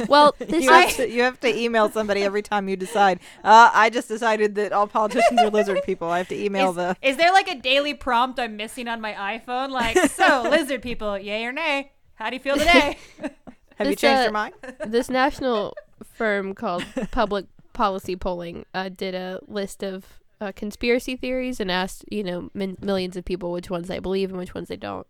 Well, 0.08 0.34
this 0.38 0.64
you, 0.64 0.70
have 0.70 0.96
to, 0.96 1.08
you 1.10 1.22
have 1.22 1.40
to 1.40 1.56
email 1.56 1.88
somebody 1.90 2.22
every 2.22 2.42
time 2.42 2.68
you 2.68 2.76
decide. 2.76 3.20
Uh, 3.44 3.70
I 3.72 3.90
just 3.90 4.08
decided 4.08 4.54
that 4.56 4.72
all 4.72 4.86
politicians 4.86 5.40
are 5.40 5.50
lizard 5.50 5.82
people. 5.84 6.08
I 6.08 6.18
have 6.18 6.28
to 6.28 6.36
email 6.44 6.70
Is, 6.70 6.76
the. 6.76 6.96
is 7.02 7.16
there 7.16 7.32
like 7.32 7.48
a 7.48 7.54
daily 7.56 7.94
prompt 7.94 8.38
I'm 8.38 8.56
missing 8.56 8.88
on 8.88 9.00
my 9.00 9.12
iPhone? 9.12 9.70
Like, 9.70 9.96
so 10.10 10.46
lizard 10.50 10.82
people, 10.82 11.18
yay 11.18 11.44
or 11.44 11.52
nay? 11.52 11.92
How 12.14 12.30
do 12.30 12.36
you 12.36 12.40
feel 12.40 12.56
today? 12.56 12.98
Have 13.76 13.88
you 13.88 13.96
changed 13.96 14.20
uh, 14.20 14.22
your 14.24 14.32
mind? 14.32 14.54
this 14.86 15.08
national 15.08 15.74
firm 16.04 16.54
called 16.54 16.84
Public 17.12 17.46
Policy 17.72 18.14
Polling 18.16 18.66
uh, 18.74 18.90
did 18.90 19.14
a 19.14 19.40
list 19.48 19.82
of 19.82 20.04
uh, 20.40 20.52
conspiracy 20.54 21.16
theories 21.16 21.60
and 21.60 21.70
asked, 21.70 22.04
you 22.10 22.22
know, 22.22 22.50
min- 22.52 22.76
millions 22.82 23.16
of 23.16 23.24
people 23.24 23.52
which 23.52 23.70
ones 23.70 23.88
they 23.88 23.98
believe 23.98 24.28
and 24.30 24.38
which 24.38 24.54
ones 24.54 24.68
they 24.68 24.76
don't. 24.76 25.06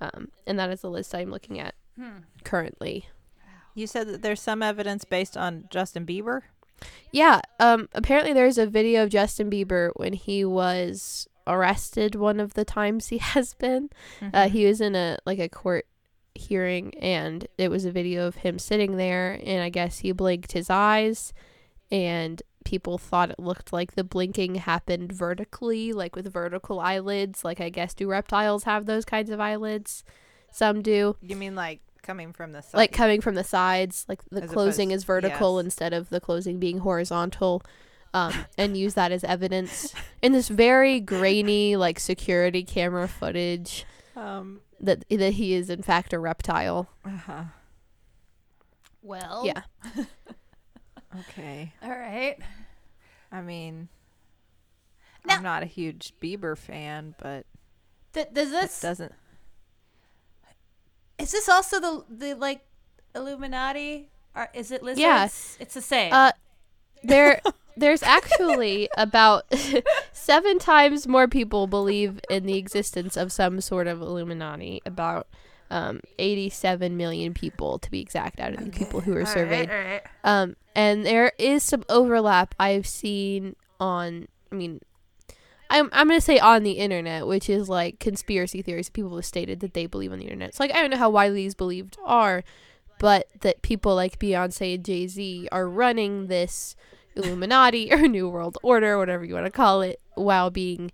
Um, 0.00 0.28
and 0.46 0.58
that 0.58 0.70
is 0.70 0.80
the 0.80 0.90
list 0.90 1.14
I'm 1.14 1.30
looking 1.30 1.58
at 1.60 1.74
Hmm. 1.98 2.20
currently. 2.42 3.06
You 3.74 3.86
said 3.86 4.08
that 4.08 4.22
there's 4.22 4.40
some 4.40 4.62
evidence 4.62 5.04
based 5.04 5.36
on 5.36 5.64
Justin 5.70 6.06
Bieber. 6.06 6.42
Yeah, 7.10 7.40
um, 7.60 7.88
apparently 7.92 8.32
there's 8.32 8.58
a 8.58 8.66
video 8.66 9.04
of 9.04 9.10
Justin 9.10 9.50
Bieber 9.50 9.90
when 9.94 10.12
he 10.12 10.44
was 10.44 11.28
arrested 11.46 12.14
one 12.14 12.40
of 12.40 12.54
the 12.54 12.64
times 12.64 13.08
he 13.08 13.18
has 13.34 13.54
been. 13.54 13.90
Uh, 14.32 14.48
he 14.48 14.66
was 14.66 14.80
in 14.80 14.94
a 14.94 15.18
like 15.26 15.38
a 15.38 15.48
court 15.48 15.86
hearing, 16.34 16.94
and 16.98 17.46
it 17.58 17.70
was 17.70 17.84
a 17.84 17.92
video 17.92 18.26
of 18.26 18.36
him 18.36 18.58
sitting 18.58 18.96
there, 18.96 19.40
and 19.44 19.62
I 19.62 19.68
guess 19.68 19.98
he 19.98 20.12
blinked 20.12 20.52
his 20.52 20.70
eyes, 20.70 21.32
and 21.90 22.42
people 22.64 22.96
thought 22.98 23.30
it 23.30 23.38
looked 23.38 23.72
like 23.72 23.94
the 23.94 24.04
blinking 24.04 24.56
happened 24.56 25.12
vertically, 25.12 25.92
like 25.92 26.16
with 26.16 26.32
vertical 26.32 26.80
eyelids. 26.80 27.44
Like 27.44 27.60
I 27.60 27.68
guess 27.68 27.94
do 27.94 28.08
reptiles 28.08 28.64
have 28.64 28.86
those 28.86 29.04
kinds 29.04 29.30
of 29.30 29.40
eyelids? 29.40 30.04
Some 30.50 30.82
do. 30.82 31.16
You 31.20 31.36
mean 31.36 31.54
like 31.54 31.80
coming 32.04 32.32
from 32.32 32.52
the 32.52 32.62
side? 32.62 32.76
Like 32.78 32.92
coming 32.92 33.20
from 33.20 33.34
the 33.34 33.42
sides, 33.42 34.04
like 34.08 34.22
the 34.30 34.44
As 34.44 34.50
closing 34.50 34.90
opposed- 34.90 34.96
is 34.98 35.04
vertical 35.04 35.56
yes. 35.58 35.64
instead 35.64 35.92
of 35.92 36.10
the 36.10 36.20
closing 36.20 36.58
being 36.60 36.78
horizontal. 36.78 37.62
um, 38.12 38.32
and 38.58 38.76
use 38.76 38.94
that 38.94 39.10
as 39.10 39.24
evidence 39.24 39.92
in 40.22 40.30
this 40.32 40.46
very 40.48 41.00
grainy, 41.00 41.74
like 41.74 41.98
security 41.98 42.62
camera 42.62 43.08
footage 43.08 43.84
Um. 44.14 44.60
that 44.80 45.04
that 45.08 45.32
he 45.32 45.54
is 45.54 45.68
in 45.68 45.82
fact 45.82 46.12
a 46.12 46.18
reptile. 46.20 46.88
Uh-huh. 47.04 47.44
Well, 49.02 49.42
Yeah. 49.44 49.62
Okay. 51.20 51.72
All 51.82 51.90
right. 51.90 52.36
I 53.30 53.40
mean, 53.40 53.88
Now- 55.24 55.36
I'm 55.36 55.42
not 55.42 55.62
a 55.62 55.66
huge 55.66 56.12
Bieber 56.20 56.56
fan, 56.58 57.14
but 57.20 57.46
Th- 58.14 58.28
does 58.32 58.50
that 58.50 58.62
this 58.62 58.80
doesn't. 58.80 59.12
Is 61.18 61.32
this 61.32 61.48
also 61.48 61.80
the 61.80 62.04
the 62.08 62.34
like 62.34 62.64
Illuminati? 63.14 64.10
Or 64.34 64.48
is 64.52 64.70
it 64.70 64.82
lizards? 64.82 65.00
Yeah. 65.00 65.24
It's 65.60 65.74
the 65.74 65.80
same. 65.80 66.12
Uh, 66.12 66.32
there, 67.04 67.40
there's 67.76 68.02
actually 68.02 68.88
about 68.96 69.44
seven 70.12 70.58
times 70.58 71.06
more 71.06 71.28
people 71.28 71.66
believe 71.66 72.20
in 72.28 72.46
the 72.46 72.56
existence 72.58 73.16
of 73.16 73.30
some 73.30 73.60
sort 73.60 73.86
of 73.86 74.00
Illuminati. 74.00 74.82
About 74.84 75.28
um, 75.70 76.00
87 76.18 76.96
million 76.96 77.32
people, 77.32 77.78
to 77.78 77.90
be 77.90 78.00
exact, 78.00 78.40
out 78.40 78.54
of 78.54 78.64
the 78.64 78.70
people 78.70 79.00
who 79.00 79.14
were 79.14 79.24
surveyed. 79.24 79.70
All 79.70 79.76
right. 79.76 80.02
Um, 80.24 80.56
and 80.74 81.06
there 81.06 81.32
is 81.38 81.62
some 81.62 81.84
overlap 81.88 82.54
I've 82.58 82.86
seen 82.86 83.54
on. 83.78 84.26
I 84.50 84.56
mean, 84.56 84.80
I'm 85.74 85.88
I'm 85.92 86.06
gonna 86.06 86.20
say 86.20 86.38
on 86.38 86.62
the 86.62 86.72
internet, 86.72 87.26
which 87.26 87.50
is 87.50 87.68
like 87.68 87.98
conspiracy 87.98 88.62
theories. 88.62 88.88
People 88.88 89.16
have 89.16 89.24
stated 89.24 89.58
that 89.60 89.74
they 89.74 89.86
believe 89.86 90.12
on 90.12 90.20
the 90.20 90.24
internet. 90.24 90.50
It's 90.50 90.60
like 90.60 90.72
I 90.72 90.80
don't 90.80 90.90
know 90.90 90.96
how 90.96 91.10
widely 91.10 91.42
these 91.42 91.56
believed 91.56 91.98
are, 92.04 92.44
but 93.00 93.26
that 93.40 93.62
people 93.62 93.96
like 93.96 94.20
Beyonce 94.20 94.76
and 94.76 94.84
Jay 94.84 95.08
Z 95.08 95.48
are 95.50 95.68
running 95.68 96.28
this 96.28 96.76
Illuminati 97.16 97.92
or 97.92 98.06
New 98.06 98.28
World 98.28 98.56
Order, 98.62 98.98
whatever 98.98 99.24
you 99.24 99.34
want 99.34 99.46
to 99.46 99.50
call 99.50 99.82
it, 99.82 100.00
while 100.14 100.48
being 100.48 100.92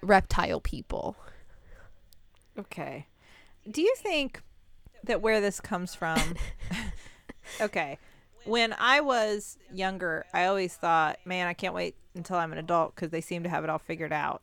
reptile 0.00 0.60
people. 0.60 1.16
Okay. 2.56 3.08
Do 3.68 3.82
you 3.82 3.94
think 3.96 4.42
that 5.02 5.20
where 5.20 5.40
this 5.40 5.60
comes 5.60 5.92
from? 5.92 6.20
okay. 7.60 7.98
When 8.44 8.74
I 8.78 9.00
was 9.00 9.58
younger, 9.72 10.26
I 10.32 10.46
always 10.46 10.74
thought, 10.74 11.18
man, 11.24 11.46
I 11.46 11.54
can't 11.54 11.74
wait 11.74 11.94
until 12.14 12.36
I'm 12.36 12.52
an 12.52 12.58
adult 12.58 12.94
because 12.94 13.10
they 13.10 13.20
seem 13.20 13.42
to 13.44 13.48
have 13.48 13.64
it 13.64 13.70
all 13.70 13.78
figured 13.78 14.12
out. 14.12 14.42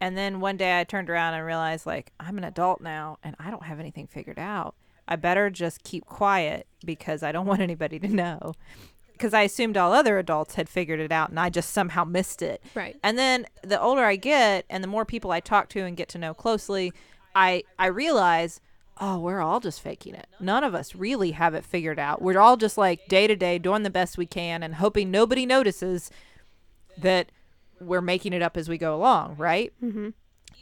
And 0.00 0.16
then 0.16 0.40
one 0.40 0.56
day 0.56 0.80
I 0.80 0.84
turned 0.84 1.10
around 1.10 1.34
and 1.34 1.44
realized, 1.44 1.84
like, 1.84 2.12
I'm 2.18 2.38
an 2.38 2.44
adult 2.44 2.80
now 2.80 3.18
and 3.22 3.36
I 3.38 3.50
don't 3.50 3.64
have 3.64 3.78
anything 3.78 4.06
figured 4.06 4.38
out. 4.38 4.74
I 5.06 5.16
better 5.16 5.50
just 5.50 5.82
keep 5.82 6.06
quiet 6.06 6.66
because 6.84 7.22
I 7.22 7.32
don't 7.32 7.46
want 7.46 7.60
anybody 7.60 7.98
to 7.98 8.08
know. 8.08 8.54
Because 9.12 9.34
I 9.34 9.42
assumed 9.42 9.76
all 9.76 9.92
other 9.92 10.18
adults 10.18 10.54
had 10.54 10.68
figured 10.68 11.00
it 11.00 11.12
out 11.12 11.28
and 11.28 11.38
I 11.38 11.50
just 11.50 11.70
somehow 11.72 12.04
missed 12.04 12.40
it. 12.40 12.62
Right. 12.74 12.96
And 13.02 13.18
then 13.18 13.46
the 13.62 13.78
older 13.78 14.02
I 14.02 14.16
get 14.16 14.64
and 14.70 14.82
the 14.82 14.88
more 14.88 15.04
people 15.04 15.30
I 15.30 15.40
talk 15.40 15.68
to 15.70 15.80
and 15.80 15.94
get 15.94 16.08
to 16.10 16.18
know 16.18 16.32
closely, 16.32 16.92
I 17.34 17.64
I 17.78 17.86
realize, 17.86 18.62
oh, 19.00 19.18
we're 19.18 19.40
all 19.40 19.60
just 19.60 19.80
faking 19.80 20.14
it. 20.14 20.28
None 20.38 20.62
of 20.62 20.74
us 20.74 20.94
really 20.94 21.32
have 21.32 21.54
it 21.54 21.64
figured 21.64 21.98
out. 21.98 22.20
We're 22.20 22.38
all 22.38 22.56
just 22.56 22.76
like 22.76 23.08
day 23.08 23.26
to 23.26 23.34
day 23.34 23.58
doing 23.58 23.82
the 23.82 23.90
best 23.90 24.18
we 24.18 24.26
can 24.26 24.62
and 24.62 24.74
hoping 24.74 25.10
nobody 25.10 25.46
notices 25.46 26.10
that 26.98 27.32
we're 27.80 28.02
making 28.02 28.34
it 28.34 28.42
up 28.42 28.56
as 28.56 28.68
we 28.68 28.76
go 28.76 28.94
along, 28.94 29.36
right? 29.36 29.72
Mm-hmm. 29.82 30.10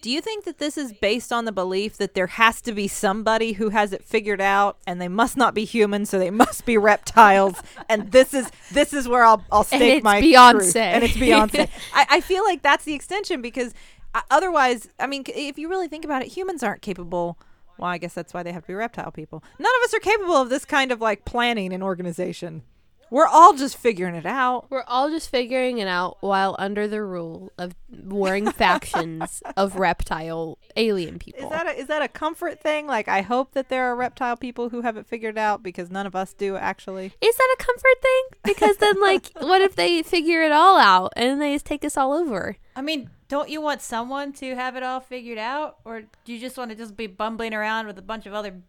Do 0.01 0.11
you 0.11 0.21
think 0.21 0.45
that 0.45 0.59
this 0.59 0.79
is 0.79 0.93
based 0.93 1.33
on 1.33 1.45
the 1.45 1.51
belief 1.51 1.97
that 1.97 2.15
there 2.15 2.29
has 2.29 2.61
to 2.63 2.73
be 2.73 2.87
somebody 2.87 3.55
who 3.55 3.71
has 3.71 3.93
it 3.93 4.05
figured 4.05 4.41
out 4.41 4.79
and 4.87 5.01
they 5.01 5.09
must 5.09 5.37
not 5.37 5.55
be 5.55 5.65
human, 5.65 6.07
so 6.07 6.21
they 6.21 6.31
must 6.31 6.65
be 6.65 6.79
reptiles? 6.79 7.61
and 7.89 8.13
this 8.13 8.33
is 8.33 8.49
this 8.73 8.93
is 8.93 9.09
where 9.09 9.25
I'll 9.25 9.45
I'll 9.51 9.65
stake 9.65 9.81
and 9.81 9.91
it's 9.91 10.05
my 10.05 10.23
Beyonce. 10.23 10.53
truth. 10.53 10.77
and 10.77 11.03
it's 11.03 11.17
Beyonce. 11.17 11.69
I, 11.95 12.07
I 12.11 12.21
feel 12.21 12.45
like 12.45 12.63
that's 12.63 12.85
the 12.85 12.95
extension 12.95 13.43
because 13.43 13.75
uh, 14.15 14.21
otherwise, 14.31 14.89
I 15.01 15.09
mean, 15.09 15.25
if 15.27 15.59
you 15.59 15.69
really 15.69 15.89
think 15.89 16.05
about 16.05 16.23
it, 16.23 16.29
humans 16.29 16.63
aren't 16.63 16.83
capable. 16.83 17.37
Well, 17.79 17.91
I 17.91 17.99
guess 17.99 18.15
that's 18.15 18.35
why 18.35 18.43
they 18.43 18.53
have 18.53 18.63
to 18.63 18.69
be 18.69 18.75
reptile 18.75 19.13
people. 19.13 19.43
None 19.59 19.73
of 19.81 19.85
us 19.85 19.95
are 19.95 20.01
capable 20.01 20.37
of 20.37 20.51
this 20.51 20.65
kind 20.65 20.93
of 20.93 21.01
like 21.01 21.25
planning 21.25 21.73
and 21.73 21.83
organization. 21.83 22.63
We're 23.11 23.27
all 23.27 23.55
just 23.55 23.77
figuring 23.79 24.15
it 24.15 24.27
out. 24.27 24.67
We're 24.69 24.85
all 24.87 25.09
just 25.09 25.31
figuring 25.31 25.79
it 25.79 25.89
out 25.89 26.19
while 26.21 26.55
under 26.59 26.87
the 26.87 27.03
rule 27.03 27.53
of 27.57 27.75
warring 27.91 28.51
factions 28.53 29.43
of 29.57 29.77
reptile 29.77 30.59
alien 30.77 31.19
people. 31.19 31.45
Is 31.45 31.51
that 31.51 31.67
a, 31.67 31.71
is 31.71 31.87
that 31.87 32.03
a 32.03 32.09
comfort 32.09 32.61
thing? 32.61 32.87
Like, 32.87 33.09
I 33.09 33.23
hope 33.23 33.53
that 33.53 33.71
there 33.71 33.87
are 33.87 33.97
reptile 33.97 34.37
people 34.37 34.69
who 34.69 34.83
have 34.83 34.97
it 34.99 35.07
figured 35.07 35.39
out 35.39 35.63
because 35.63 35.91
none 35.91 36.07
of 36.07 36.15
us 36.15 36.35
do 36.35 36.57
actually. 36.57 37.13
Is 37.21 37.37
that 37.37 37.57
a 37.59 37.65
comfort 37.65 38.03
thing? 38.03 38.23
Because 38.45 38.77
then, 38.77 39.01
like, 39.01 39.31
what 39.39 39.63
if 39.63 39.75
they 39.75 40.03
figure 40.03 40.43
it 40.43 40.53
all 40.53 40.79
out 40.79 41.13
and 41.17 41.41
they 41.41 41.55
just 41.55 41.65
take 41.67 41.85
us 41.85 41.97
all 41.97 42.13
over? 42.13 42.57
I 42.77 42.83
mean, 42.83 43.09
don't 43.29 43.49
you 43.51 43.61
want 43.61 43.83
someone 43.83 44.33
to 44.35 44.55
have 44.55 44.75
it 44.77 44.83
all 44.83 45.01
figured 45.01 45.39
out, 45.39 45.77
or 45.85 46.03
do 46.25 46.33
you 46.33 46.39
just 46.41 46.57
want 46.57 46.71
to 46.71 46.77
just 46.77 46.97
be 46.97 47.07
bumbling 47.07 47.53
around 47.55 47.87
with 47.87 47.99
a 47.99 48.03
bunch 48.03 48.27
of 48.27 48.33
other 48.35 48.51
b- 48.53 48.61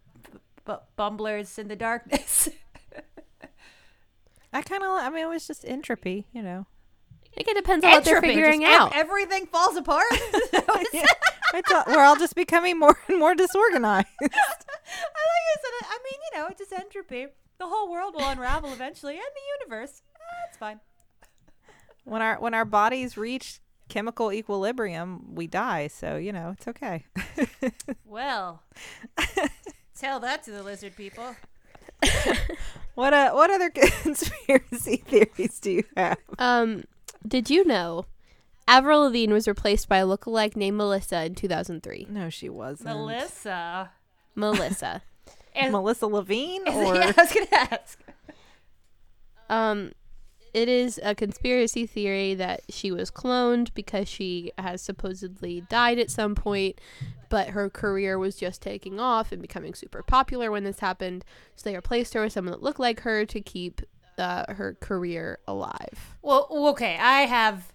b- 0.66 0.74
bumblers 0.96 1.58
in 1.58 1.68
the 1.70 1.76
darkness? 1.76 2.50
I 4.54 4.62
kind 4.62 4.84
of, 4.84 4.90
I 4.90 5.10
mean, 5.10 5.26
it 5.26 5.30
was 5.30 5.46
just 5.46 5.64
entropy, 5.68 6.26
you 6.34 6.42
know. 6.42 6.66
I 7.26 7.36
think 7.36 7.50
it 7.50 7.56
depends 7.56 7.86
on 7.86 7.92
what 7.92 8.04
they're 8.04 8.22
figuring 8.22 8.62
just 8.62 8.82
out. 8.82 8.96
everything 8.96 9.46
falls 9.46 9.76
apart. 9.78 10.06
Yeah, 10.94 11.06
it's 11.54 11.72
all, 11.72 11.84
we're 11.88 12.04
all 12.04 12.16
just 12.16 12.36
becoming 12.36 12.80
more 12.80 12.98
and 13.08 13.20
more 13.20 13.36
disorganized. 13.36 14.08
I 14.22 14.24
like 14.24 14.34
I 14.34 15.56
said. 15.62 15.88
I 15.88 16.00
mean, 16.04 16.20
you 16.32 16.40
know, 16.40 16.48
it's 16.48 16.60
just 16.60 16.72
entropy. 16.74 17.28
The 17.58 17.68
whole 17.68 17.92
world 17.92 18.14
will 18.16 18.28
unravel 18.28 18.72
eventually, 18.72 19.16
and 19.16 19.22
the 19.24 19.66
universe. 19.66 20.02
Ah, 20.16 20.48
it's 20.48 20.58
fine. 20.58 20.80
when 22.06 22.22
our 22.22 22.40
when 22.40 22.54
our 22.54 22.66
bodies 22.66 23.18
reach 23.18 23.60
chemical 23.90 24.32
equilibrium, 24.32 25.36
we 25.36 25.48
die. 25.48 25.88
So 25.88 26.16
you 26.16 26.32
know, 26.32 26.56
it's 26.58 26.68
okay. 26.68 27.06
Well, 28.06 28.64
tell 29.96 30.20
that 30.22 30.44
to 30.44 30.52
the 30.52 30.64
lizard 30.64 30.96
people. 30.96 31.36
What 32.96 33.14
uh, 33.14 33.32
what 33.32 33.50
other 33.50 33.70
conspiracy 34.04 34.98
theories 34.98 35.60
do 35.60 35.72
you 35.72 35.84
have? 35.96 36.18
Um, 36.38 36.84
did 37.26 37.50
you 37.50 37.66
know 37.66 38.06
Avril 38.68 39.02
Lavigne 39.04 39.32
was 39.32 39.48
replaced 39.48 39.88
by 39.88 39.98
a 39.98 40.06
lookalike 40.06 40.56
named 40.56 40.78
Melissa 40.78 41.24
in 41.24 41.36
2003? 41.36 42.08
No, 42.10 42.30
she 42.30 42.50
wasn't. 42.50 42.90
Melissa. 42.90 43.92
Melissa. 44.36 45.02
And, 45.56 45.72
Melissa 45.74 46.06
Lavigne 46.06 46.70
or 46.72 46.96
yeah, 46.96 47.12
I 47.18 47.22
was 47.22 47.34
gonna 47.34 47.48
ask. 47.52 48.00
Um, 49.50 49.92
it 50.54 50.68
is 50.70 51.00
a 51.04 51.16
conspiracy 51.16 51.86
theory 51.86 52.34
that 52.36 52.62
she 52.70 52.92
was 52.92 53.12
cloned 53.12 53.74
because 53.74 54.08
she 54.08 54.52
has 54.58 54.82
supposedly 54.82 55.62
died 55.62 56.00
at 56.00 56.12
some 56.12 56.36
point, 56.36 56.80
but 57.30 57.50
her 57.50 57.70
career 57.70 58.18
was 58.18 58.36
just 58.36 58.62
taking 58.62 59.00
off 59.00 59.32
and 59.32 59.42
becoming 59.42 59.74
super 59.74 60.04
popular 60.04 60.52
when 60.52 60.64
this 60.64 60.80
happened. 60.80 61.24
So 61.56 61.70
they 61.70 61.76
replaced 61.76 62.14
her 62.14 62.22
with 62.22 62.34
someone 62.34 62.52
that 62.52 62.64
looked 62.64 62.80
like 62.80 63.02
her 63.02 63.26
to 63.26 63.42
keep 63.42 63.82
uh, 64.18 64.54
her 64.54 64.78
career 64.80 65.40
alive. 65.48 66.18
Well, 66.22 66.48
okay, 66.52 66.98
I 66.98 67.22
have 67.22 67.72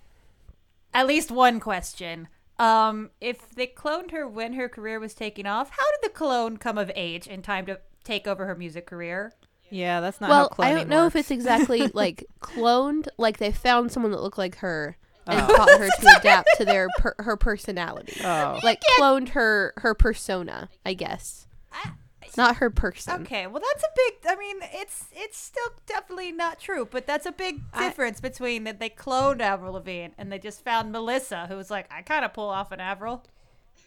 at 0.93 1.07
least 1.07 1.31
one 1.31 1.61
question. 1.61 2.29
Um, 2.59 3.11
if 3.21 3.51
they 3.51 3.67
cloned 3.67 4.13
her 4.13 4.29
when 4.29 4.53
her 4.55 4.69
career 4.69 5.01
was 5.01 5.15
taking 5.15 5.47
off, 5.47 5.71
how 5.71 5.85
did 5.91 6.11
the 6.11 6.15
clone 6.15 6.57
come 6.57 6.79
of 6.79 6.91
age 6.95 7.27
in 7.27 7.43
time 7.43 7.67
to 7.67 7.81
take 8.05 8.27
over 8.27 8.47
her 8.47 8.55
music 8.55 8.87
career? 8.87 9.33
Yeah, 9.75 10.01
that's 10.01 10.21
not 10.21 10.31
well, 10.31 10.49
how 10.57 10.65
cloning 10.65 10.67
I 10.67 10.75
don't 10.75 10.89
know 10.89 11.07
if 11.07 11.17
it's 11.17 11.31
exactly 11.31 11.89
like 11.95 12.25
cloned, 12.41 13.09
like 13.19 13.39
they 13.39 13.53
found 13.53 13.91
someone 13.93 14.13
that 14.13 14.23
looked 14.23 14.39
like 14.39 14.57
her 14.57 14.97
and 15.27 15.41
Oh. 15.51 15.57
taught 15.57 15.71
her 15.71 15.89
to 15.89 16.17
adapt 16.19 16.49
to 16.59 16.65
their 16.65 16.89
per- 16.99 17.15
her 17.19 17.37
personality. 17.37 18.21
Oh. 18.25 18.61
Like 18.63 18.81
cloned 18.99 19.31
her 19.31 19.73
her 19.79 19.95
persona, 19.95 20.69
I 20.87 20.95
guess. 20.95 21.47
I- 21.73 21.93
Not 22.37 22.57
her 22.57 22.69
person. 22.71 23.23
Okay, 23.23 23.47
well 23.47 23.63
that's 23.63 23.83
a 23.85 23.89
big. 23.97 24.15
I 24.33 24.37
mean, 24.37 24.57
it's 24.73 25.07
it's 25.13 25.39
still 25.39 25.71
definitely 25.87 26.33
not 26.33 26.59
true, 26.61 26.87
but 26.91 27.07
that's 27.07 27.27
a 27.27 27.33
big 27.33 27.61
I- 27.73 27.89
difference 27.89 28.21
between 28.21 28.65
that 28.65 28.81
they 28.81 28.91
cloned 28.91 29.41
Avril 29.41 29.75
Lavigne 29.75 30.13
and 30.19 30.31
they 30.33 30.39
just 30.39 30.65
found 30.65 30.91
Melissa, 30.93 31.47
who 31.49 31.57
was 31.57 31.71
like, 31.71 31.87
I 31.93 32.03
kind 32.03 32.25
of 32.25 32.33
pull 32.33 32.49
off 32.49 32.71
an 32.73 32.81
Avril. 32.81 33.25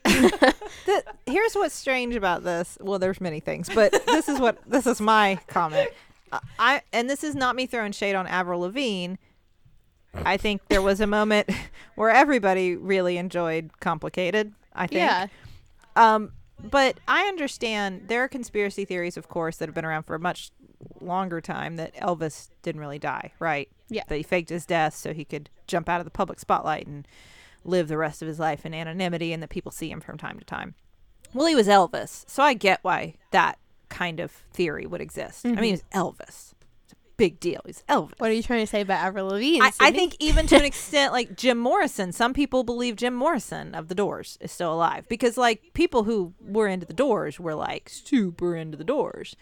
Th- 0.85 1.03
here's 1.25 1.53
what's 1.55 1.75
strange 1.75 2.15
about 2.15 2.43
this. 2.43 2.77
Well, 2.81 2.99
there's 2.99 3.21
many 3.21 3.39
things, 3.39 3.69
but 3.73 3.91
this 4.05 4.29
is 4.29 4.39
what 4.39 4.57
this 4.69 4.87
is 4.87 5.01
my 5.01 5.39
comment. 5.47 5.89
Uh, 6.31 6.39
I 6.59 6.81
and 6.93 7.09
this 7.09 7.23
is 7.23 7.35
not 7.35 7.55
me 7.55 7.65
throwing 7.65 7.91
shade 7.91 8.15
on 8.15 8.27
Avril 8.27 8.61
Lavigne. 8.61 9.15
I 10.13 10.37
think 10.37 10.61
there 10.69 10.81
was 10.81 10.99
a 10.99 11.07
moment 11.07 11.49
where 11.95 12.09
everybody 12.09 12.75
really 12.75 13.17
enjoyed 13.17 13.71
"Complicated." 13.79 14.53
I 14.73 14.87
think. 14.87 14.99
Yeah. 14.99 15.27
Um, 15.95 16.31
but 16.63 16.99
I 17.07 17.23
understand 17.23 18.07
there 18.07 18.23
are 18.23 18.27
conspiracy 18.27 18.85
theories, 18.85 19.17
of 19.17 19.27
course, 19.27 19.57
that 19.57 19.67
have 19.67 19.75
been 19.75 19.85
around 19.85 20.03
for 20.03 20.15
a 20.15 20.19
much 20.19 20.51
longer 21.01 21.41
time 21.41 21.75
that 21.77 21.95
Elvis 21.95 22.49
didn't 22.61 22.81
really 22.81 22.99
die, 22.99 23.31
right? 23.39 23.69
Yeah. 23.89 24.03
That 24.07 24.15
he 24.15 24.23
faked 24.23 24.49
his 24.49 24.65
death 24.65 24.95
so 24.95 25.13
he 25.13 25.25
could 25.25 25.49
jump 25.67 25.89
out 25.89 25.99
of 25.99 26.05
the 26.05 26.11
public 26.11 26.39
spotlight 26.39 26.87
and 26.87 27.07
live 27.67 27.87
the 27.87 27.97
rest 27.97 28.21
of 28.21 28.27
his 28.27 28.39
life 28.39 28.65
in 28.65 28.73
anonymity 28.73 29.33
and 29.33 29.43
that 29.43 29.49
people 29.49 29.71
see 29.71 29.91
him 29.91 30.01
from 30.01 30.17
time 30.17 30.39
to 30.39 30.45
time. 30.45 30.75
Well, 31.33 31.47
he 31.47 31.55
was 31.55 31.67
Elvis, 31.67 32.23
so 32.27 32.41
I 32.41 32.53
get 32.53 32.79
why 32.83 33.15
that 33.31 33.59
kind 33.89 34.19
of 34.19 34.31
theory 34.53 34.85
would 34.85 35.01
exist. 35.01 35.45
I 35.45 35.49
mean, 35.49 35.55
mm-hmm. 35.55 35.63
he 35.65 35.71
was 35.71 35.83
Elvis. 35.93 36.53
It's 36.85 36.93
a 36.93 36.95
big 37.17 37.39
deal. 37.39 37.61
He's 37.65 37.83
Elvis. 37.89 38.13
What 38.17 38.29
are 38.29 38.33
you 38.33 38.43
trying 38.43 38.61
to 38.61 38.67
say 38.67 38.81
about 38.81 39.03
Avril 39.03 39.27
Lavigne? 39.27 39.61
I, 39.61 39.71
I 39.79 39.91
think 39.91 40.15
even 40.19 40.47
to 40.47 40.55
an 40.55 40.65
extent, 40.65 41.13
like 41.13 41.35
Jim 41.35 41.57
Morrison, 41.57 42.11
some 42.11 42.33
people 42.33 42.63
believe 42.63 42.95
Jim 42.95 43.13
Morrison 43.13 43.75
of 43.75 43.87
the 43.87 43.95
Doors 43.95 44.37
is 44.41 44.51
still 44.51 44.73
alive 44.73 45.07
because, 45.09 45.37
like, 45.37 45.73
people 45.73 46.05
who 46.05 46.33
were 46.39 46.67
into 46.67 46.85
the 46.85 46.93
Doors 46.93 47.39
were 47.39 47.55
like 47.55 47.89
super 47.89 48.55
into 48.55 48.77
the 48.77 48.83
Doors, 48.83 49.35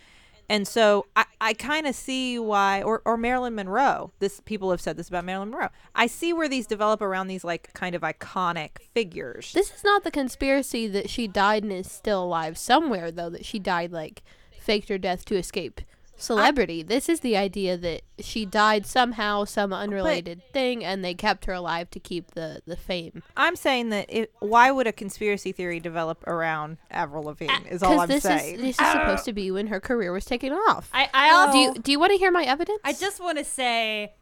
and 0.49 0.67
so 0.67 1.05
I, 1.15 1.25
I 1.41 1.53
kind 1.53 1.87
of 1.87 1.95
see 1.95 2.37
why, 2.39 2.81
or 2.81 3.01
or 3.05 3.17
Marilyn 3.17 3.55
Monroe. 3.55 4.11
This 4.19 4.41
people 4.45 4.71
have 4.71 4.81
said 4.81 4.97
this 4.97 5.09
about 5.09 5.25
Marilyn 5.25 5.49
Monroe. 5.49 5.69
I 5.93 6.07
see 6.07 6.33
where 6.33 6.47
these 6.47 6.67
develop 6.67 7.01
around 7.01 7.27
these 7.27 7.43
like 7.43 7.73
kind 7.73 7.95
of 7.95 8.01
iconic 8.01 8.79
figures. 8.93 9.53
This 9.53 9.71
is 9.73 9.83
not 9.83 10.03
the 10.03 10.11
conspiracy 10.11 10.87
that 10.87 11.09
she 11.09 11.27
died 11.27 11.63
and 11.63 11.71
is 11.71 11.91
still 11.91 12.23
alive 12.23 12.57
somewhere, 12.57 13.11
though, 13.11 13.29
that 13.29 13.45
she 13.45 13.59
died, 13.59 13.91
like, 13.91 14.23
faked 14.59 14.89
her 14.89 14.97
death 14.97 15.25
to 15.25 15.35
escape 15.35 15.81
celebrity. 16.17 16.83
this 16.83 17.09
is 17.09 17.19
the 17.19 17.35
idea 17.37 17.77
that 17.77 18.01
she 18.19 18.45
died 18.45 18.85
somehow, 18.85 19.43
some 19.43 19.73
unrelated 19.73 20.41
thing, 20.53 20.83
and 20.83 21.03
they 21.03 21.13
kept 21.13 21.45
her 21.45 21.53
alive 21.53 21.89
to 21.91 21.99
keep 21.99 22.31
the, 22.31 22.61
the 22.65 22.75
fame. 22.75 23.23
I'm 23.35 23.55
saying 23.55 23.89
that 23.89 24.05
it, 24.09 24.31
why 24.39 24.71
would 24.71 24.87
a 24.87 24.93
conspiracy 24.93 25.51
theory 25.51 25.79
develop 25.79 26.25
around 26.27 26.77
Avril 26.89 27.23
Lavigne? 27.23 27.51
Ah, 27.53 27.61
is 27.69 27.83
all 27.83 27.99
I'm 27.99 28.07
this 28.07 28.23
saying. 28.23 28.55
is 28.55 28.61
this 28.61 28.79
is 28.79 28.91
supposed 28.91 29.21
oh. 29.21 29.25
to 29.25 29.33
be 29.33 29.51
when 29.51 29.67
her 29.67 29.79
career 29.79 30.11
was 30.11 30.25
taken 30.25 30.53
off. 30.53 30.89
I, 30.93 31.09
I 31.13 31.29
also 31.31 31.51
do 31.51 31.57
you 31.57 31.73
do 31.75 31.91
you 31.91 31.99
want 31.99 32.11
to 32.11 32.17
hear 32.17 32.31
my 32.31 32.43
evidence? 32.43 32.79
I 32.83 32.93
just 32.93 33.19
want 33.19 33.37
to 33.37 33.43
say 33.43 34.13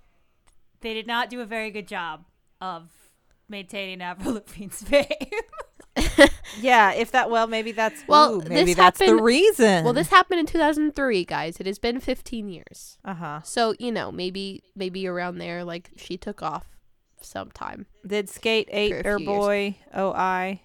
they 0.81 0.93
did 0.93 1.07
not 1.07 1.29
do 1.29 1.41
a 1.41 1.45
very 1.45 1.71
good 1.71 1.87
job 1.87 2.25
of 2.59 2.89
maintaining 3.49 4.01
Avril 4.01 4.35
Lavigne's 4.35 4.81
fame. 4.87 5.05
yeah, 6.59 6.91
if 6.93 7.11
that 7.11 7.29
well, 7.29 7.47
maybe 7.47 7.71
that's 7.71 8.03
Well, 8.07 8.35
ooh, 8.35 8.39
maybe 8.47 8.65
this 8.71 8.75
that's 8.75 8.99
the 8.99 9.05
happened- 9.05 9.23
reason. 9.25 9.83
well, 9.83 9.93
this 9.93 10.09
happened 10.09 10.39
in 10.39 10.45
2003, 10.45 11.25
guys. 11.25 11.57
It 11.59 11.65
has 11.67 11.79
been 11.79 11.99
15 11.99 12.49
years. 12.49 12.97
uh 13.05 13.13
huh. 13.13 13.41
So, 13.43 13.73
you 13.79 13.91
know, 13.91 14.11
maybe 14.11 14.63
maybe 14.75 15.05
around 15.07 15.37
there 15.37 15.63
like 15.63 15.91
she 15.95 16.17
took 16.17 16.41
off 16.41 16.65
sometime. 17.21 17.85
Did 18.05 18.29
Skate 18.29 18.67
Eight 18.71 19.05
or 19.05 19.17
few 19.17 19.27
years. 19.27 19.37
Boy 19.37 19.75
OI? 19.97 20.61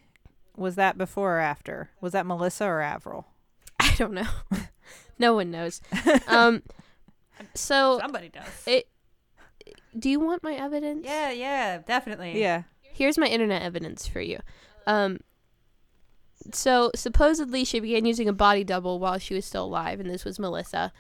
Was 0.57 0.74
that 0.76 0.99
before 0.99 1.37
or 1.37 1.41
after? 1.41 1.91
Was 2.01 2.12
that 2.12 2.26
Melissa 2.26 2.64
or 2.64 2.81
Avril? 2.81 3.26
I 3.81 3.95
don't 3.97 4.12
know. 4.14 4.26
no 5.18 5.35
one 5.35 5.51
knows. 5.51 5.81
Um 6.26 6.62
so 7.55 7.99
Somebody 8.01 8.29
does. 8.31 8.45
it 8.66 8.89
do 9.99 10.11
you 10.11 10.20
want 10.20 10.43
my 10.43 10.55
evidence? 10.55 11.05
Yeah, 11.05 11.31
yeah, 11.31 11.79
definitely. 11.79 12.41
Yeah. 12.41 12.62
Here's 12.83 13.16
my 13.18 13.26
internet 13.26 13.62
evidence 13.62 14.07
for 14.07 14.20
you. 14.20 14.39
Um, 14.89 15.20
so 16.53 16.91
supposedly 16.95 17.64
she 17.64 17.78
began 17.78 18.07
using 18.07 18.28
a 18.28 18.32
body 18.32 18.64
double 18.64 18.99
while 18.99 19.18
she 19.18 19.34
was 19.34 19.45
still 19.45 19.66
alive, 19.66 20.01
and 20.01 20.09
this 20.09 20.24
was 20.24 20.39
Melissa, 20.39 20.93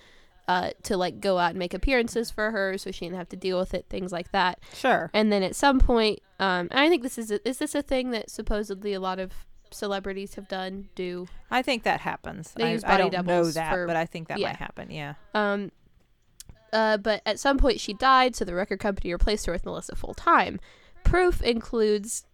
uh, 0.46 0.70
to 0.82 0.96
like 0.96 1.20
go 1.20 1.38
out 1.38 1.50
and 1.50 1.58
make 1.58 1.74
appearances 1.74 2.30
for 2.30 2.50
her, 2.50 2.76
so 2.76 2.90
she 2.90 3.06
didn't 3.06 3.16
have 3.16 3.30
to 3.30 3.36
deal 3.36 3.58
with 3.58 3.72
it, 3.74 3.86
things 3.88 4.12
like 4.12 4.30
that. 4.32 4.60
Sure. 4.74 5.10
And 5.14 5.32
then 5.32 5.42
at 5.42 5.56
some 5.56 5.80
point, 5.80 6.20
um, 6.38 6.68
I 6.70 6.88
think 6.88 7.02
this 7.02 7.18
is 7.18 7.30
a, 7.30 7.48
is 7.48 7.58
this 7.58 7.74
a 7.74 7.82
thing 7.82 8.10
that 8.10 8.30
supposedly 8.30 8.92
a 8.92 9.00
lot 9.00 9.18
of 9.18 9.32
celebrities 9.70 10.34
have 10.34 10.48
done 10.48 10.88
do. 10.94 11.26
I 11.50 11.62
think 11.62 11.82
that 11.84 12.00
happens. 12.00 12.52
They 12.52 12.64
I, 12.64 12.72
use 12.72 12.84
I 12.84 12.98
don't 12.98 13.26
know 13.26 13.44
that, 13.44 13.72
for- 13.72 13.86
but 13.86 13.96
I 13.96 14.04
think 14.04 14.28
that 14.28 14.38
yeah. 14.38 14.48
might 14.48 14.56
happen. 14.56 14.90
Yeah. 14.90 15.14
Um, 15.34 15.72
uh, 16.72 16.98
but 16.98 17.22
at 17.24 17.38
some 17.38 17.56
point 17.56 17.80
she 17.80 17.94
died, 17.94 18.36
so 18.36 18.44
the 18.44 18.54
record 18.54 18.80
company 18.80 19.12
replaced 19.12 19.46
her 19.46 19.52
with 19.52 19.64
Melissa 19.64 19.96
full 19.96 20.14
time. 20.14 20.60
Proof 21.04 21.40
includes 21.42 22.26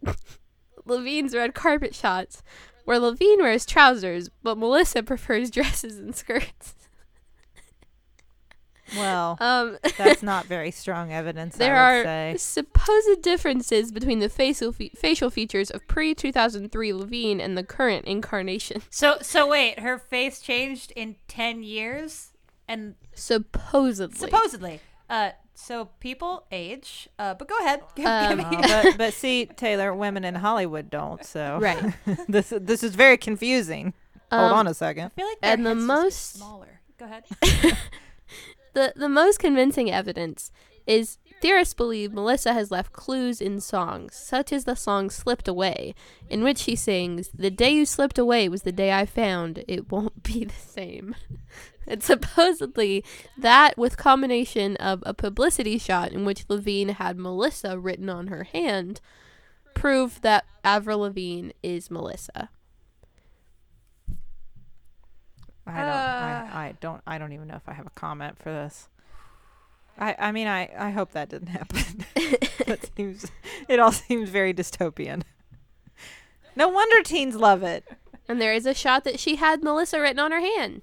Lavigne's 0.86 1.34
red 1.34 1.54
carpet 1.54 1.94
shots, 1.94 2.42
where 2.84 2.98
Lavigne 2.98 3.42
wears 3.42 3.64
trousers, 3.66 4.28
but 4.42 4.58
Melissa 4.58 5.02
prefers 5.02 5.50
dresses 5.50 5.98
and 5.98 6.14
skirts. 6.14 6.74
Well, 8.96 9.38
Um, 9.40 9.78
that's 9.96 10.22
not 10.22 10.44
very 10.44 10.70
strong 10.70 11.10
evidence. 11.10 11.56
there 11.56 11.74
I 11.74 11.96
would 11.96 12.00
are 12.00 12.04
say. 12.04 12.34
supposed 12.38 13.22
differences 13.22 13.90
between 13.90 14.18
the 14.18 14.28
facial 14.28 14.72
fe- 14.72 14.90
facial 14.94 15.30
features 15.30 15.70
of 15.70 15.88
pre 15.88 16.14
two 16.14 16.30
thousand 16.30 16.70
three 16.70 16.92
Lavigne 16.92 17.40
and 17.42 17.56
the 17.56 17.64
current 17.64 18.04
incarnation. 18.04 18.82
So 18.90 19.16
so 19.22 19.48
wait, 19.48 19.78
her 19.80 19.98
face 19.98 20.40
changed 20.40 20.92
in 20.94 21.16
10 21.28 21.62
years 21.62 22.32
and 22.68 22.94
Supposedly, 23.14 24.16
supposedly. 24.18 24.80
Uh 25.08 25.30
so 25.54 25.86
people 26.00 26.46
age. 26.52 27.08
Uh 27.18 27.34
but 27.34 27.48
go 27.48 27.56
ahead. 27.60 27.80
Give, 27.94 28.04
give 28.04 28.06
Um, 28.06 28.38
me- 28.38 28.56
but 28.60 28.94
but 28.98 29.14
see, 29.14 29.48
Teylor, 29.54 29.96
women 29.96 30.24
in 30.24 30.34
Hollywood 30.36 30.90
don't. 30.90 31.24
So 31.24 31.58
right? 31.60 31.94
this 32.28 32.52
this 32.56 32.82
is 32.82 32.94
very 32.94 33.16
confusing. 33.16 33.94
Hold 34.32 34.52
Um, 34.52 34.58
on 34.58 34.66
a 34.66 34.74
second. 34.74 35.06
I 35.06 35.08
feel 35.10 35.26
like 35.26 35.38
and 35.42 35.64
the 35.64 35.70
heads 35.70 35.78
just 35.80 35.88
get 35.88 35.94
most- 36.02 36.32
smaller. 36.36 36.80
Go 36.98 37.04
ahead. 37.06 37.24
The 38.74 38.92
the 38.96 39.08
most 39.08 39.38
convincing 39.38 39.88
evidence 39.90 40.50
is 40.84 41.18
theorists 41.40 41.74
believe 41.74 42.12
Melissa 42.12 42.52
has 42.52 42.70
left 42.70 42.92
clues 42.92 43.40
in 43.40 43.60
songs, 43.60 44.14
such 44.14 44.52
as 44.52 44.64
the 44.64 44.76
song 44.76 45.10
Slipped 45.10 45.48
Away, 45.48 45.94
in 46.28 46.42
which 46.42 46.58
she 46.58 46.76
sings, 46.76 47.28
The 47.34 47.50
day 47.50 47.70
you 47.70 47.86
slipped 47.86 48.18
away 48.18 48.48
was 48.48 48.62
the 48.62 48.72
day 48.72 48.92
I 48.92 49.06
found 49.06 49.64
it 49.68 49.90
won't 49.90 50.22
be 50.22 50.44
the 50.44 50.54
same. 50.54 51.14
and 51.86 52.02
supposedly 52.02 53.04
that 53.36 53.76
with 53.76 53.96
combination 53.96 54.76
of 54.76 55.02
a 55.06 55.14
publicity 55.14 55.78
shot 55.78 56.12
in 56.12 56.24
which 56.24 56.44
Lavigne 56.48 56.92
had 56.92 57.18
Melissa 57.18 57.78
written 57.78 58.08
on 58.08 58.28
her 58.28 58.44
hand 58.44 59.00
prove 59.74 60.20
that 60.22 60.44
Avril 60.62 61.00
Lavigne 61.00 61.50
is 61.62 61.90
Melissa. 61.90 62.48
I 65.66 65.80
don't. 65.80 65.88
I, 65.88 66.32
uh. 66.32 66.56
I 66.56 66.74
don't. 66.80 67.02
I 67.06 67.18
don't 67.18 67.32
even 67.32 67.48
know 67.48 67.56
if 67.56 67.68
I 67.68 67.72
have 67.72 67.86
a 67.86 67.90
comment 67.90 68.38
for 68.38 68.50
this. 68.50 68.88
I. 69.98 70.14
I 70.18 70.32
mean, 70.32 70.46
I. 70.46 70.70
I 70.78 70.90
hope 70.90 71.12
that 71.12 71.28
didn't 71.28 71.48
happen. 71.48 72.04
that 72.66 72.90
seems. 72.96 73.26
It 73.68 73.78
all 73.78 73.92
seems 73.92 74.30
very 74.30 74.52
dystopian. 74.52 75.22
No 76.56 76.68
wonder 76.68 77.02
teens 77.02 77.36
love 77.36 77.62
it. 77.62 77.84
And 78.28 78.40
there 78.40 78.54
is 78.54 78.66
a 78.66 78.74
shot 78.74 79.04
that 79.04 79.20
she 79.20 79.36
had 79.36 79.62
Melissa 79.62 80.00
written 80.00 80.18
on 80.18 80.32
her 80.32 80.40
hand. 80.40 80.82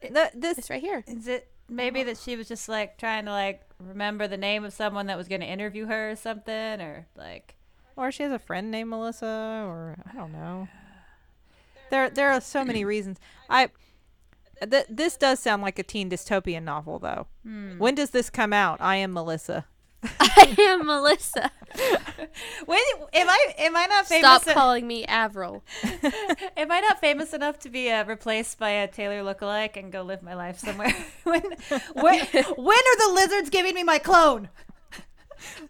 The, 0.00 0.30
this. 0.34 0.58
It's 0.58 0.70
right 0.70 0.80
here. 0.80 1.04
Is 1.06 1.28
it 1.28 1.48
maybe 1.68 2.02
that 2.02 2.18
she 2.18 2.36
was 2.36 2.48
just 2.48 2.68
like 2.68 2.98
trying 2.98 3.24
to 3.24 3.30
like 3.30 3.62
remember 3.78 4.28
the 4.28 4.36
name 4.36 4.64
of 4.64 4.72
someone 4.72 5.06
that 5.06 5.16
was 5.16 5.28
going 5.28 5.40
to 5.40 5.46
interview 5.46 5.86
her 5.86 6.10
or 6.10 6.16
something 6.16 6.80
or 6.80 7.06
like 7.16 7.56
Or 7.96 8.12
she 8.12 8.22
has 8.22 8.32
a 8.32 8.38
friend 8.38 8.70
named 8.70 8.90
Melissa, 8.90 9.64
or 9.66 9.96
I 10.08 10.14
don't 10.14 10.32
know. 10.32 10.68
There, 11.90 12.08
there 12.08 12.30
are 12.30 12.40
so 12.40 12.64
many 12.64 12.84
reasons. 12.84 13.18
I. 13.50 13.68
Th- 14.66 14.86
this 14.88 15.16
does 15.16 15.40
sound 15.40 15.62
like 15.62 15.78
a 15.78 15.82
teen 15.82 16.10
dystopian 16.10 16.62
novel, 16.64 16.98
though. 16.98 17.26
Hmm. 17.44 17.78
When 17.78 17.94
does 17.94 18.10
this 18.10 18.30
come 18.30 18.52
out? 18.52 18.80
I 18.80 18.96
am 18.96 19.12
Melissa. 19.12 19.66
I 20.20 20.54
am 20.58 20.86
Melissa. 20.86 21.50
when 22.66 22.80
am 23.12 23.30
I 23.30 23.54
am 23.58 23.76
I 23.76 23.86
not 23.86 24.06
famous 24.06 24.20
Stop 24.20 24.48
en- 24.48 24.54
calling 24.54 24.86
me 24.86 25.04
Avril. 25.04 25.62
am 26.56 26.72
I 26.72 26.80
not 26.80 27.00
famous 27.00 27.32
enough 27.32 27.58
to 27.60 27.68
be 27.68 27.88
uh, 27.90 28.04
replaced 28.04 28.58
by 28.58 28.70
a 28.70 28.88
Teylor 28.88 29.22
lookalike 29.22 29.76
and 29.76 29.92
go 29.92 30.02
live 30.02 30.22
my 30.22 30.34
life 30.34 30.58
somewhere? 30.58 30.92
when, 31.22 31.42
when 31.94 32.20
when 32.24 32.78
are 32.78 32.96
the 32.98 33.12
lizards 33.14 33.48
giving 33.50 33.74
me 33.74 33.84
my 33.84 33.98
clone? 33.98 34.48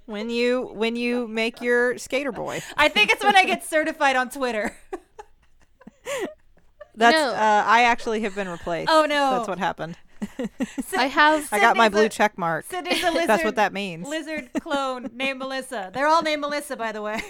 When 0.06 0.30
you 0.30 0.70
when 0.74 0.96
you 0.96 1.28
make 1.28 1.60
your 1.60 1.98
skater 1.98 2.32
boy. 2.32 2.62
I 2.76 2.88
think 2.88 3.10
it's 3.10 3.22
when 3.24 3.36
I 3.36 3.44
get 3.44 3.64
certified 3.64 4.16
on 4.16 4.30
Twitter. 4.30 4.74
That's 6.94 7.14
No. 7.16 7.28
uh, 7.32 7.64
I 7.66 7.82
actually 7.84 8.20
have 8.22 8.34
been 8.34 8.48
replaced. 8.48 8.90
Oh, 8.90 9.06
no. 9.06 9.36
That's 9.36 9.48
what 9.48 9.58
happened. 9.58 9.96
I 10.96 11.06
have. 11.06 11.48
I 11.50 11.58
got 11.58 11.76
my 11.76 11.88
blue 11.88 12.04
a- 12.04 12.08
check 12.08 12.38
mark. 12.38 12.66
Sydnee's 12.68 13.02
a 13.02 13.10
lizard. 13.10 13.28
That's 13.28 13.44
what 13.44 13.56
that 13.56 13.72
means. 13.72 14.06
Lizard 14.06 14.50
clone 14.60 15.10
named 15.14 15.38
Melissa. 15.40 15.90
They're 15.92 16.06
all 16.06 16.22
named 16.22 16.42
Melissa, 16.42 16.76
by 16.76 16.92
the 16.92 17.02
way. 17.02 17.20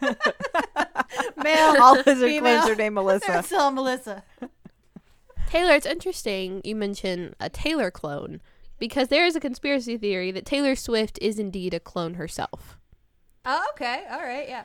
Male, 1.42 1.76
All 1.80 1.94
lizard 1.96 2.18
female. 2.28 2.60
clones 2.60 2.70
are 2.70 2.74
named 2.74 2.78
They're 2.78 2.90
Melissa. 3.04 3.42
still 3.42 3.70
Melissa. 3.70 4.22
Teylor, 5.50 5.76
it's 5.76 5.86
interesting 5.86 6.60
you 6.64 6.74
mention 6.74 7.34
a 7.40 7.48
Teylor 7.48 7.92
clone 7.92 8.40
because 8.78 9.08
there 9.08 9.24
is 9.24 9.36
a 9.36 9.40
conspiracy 9.40 9.96
theory 9.96 10.30
that 10.32 10.44
Taylor 10.44 10.74
Swift 10.74 11.18
is 11.22 11.38
indeed 11.38 11.72
a 11.74 11.80
clone 11.80 12.14
herself. 12.14 12.78
Oh, 13.44 13.62
okay. 13.74 14.04
All 14.10 14.20
right. 14.20 14.48
Yeah. 14.48 14.64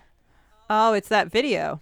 Oh, 0.69 0.93
it's 0.93 1.09
that 1.09 1.31
video. 1.31 1.81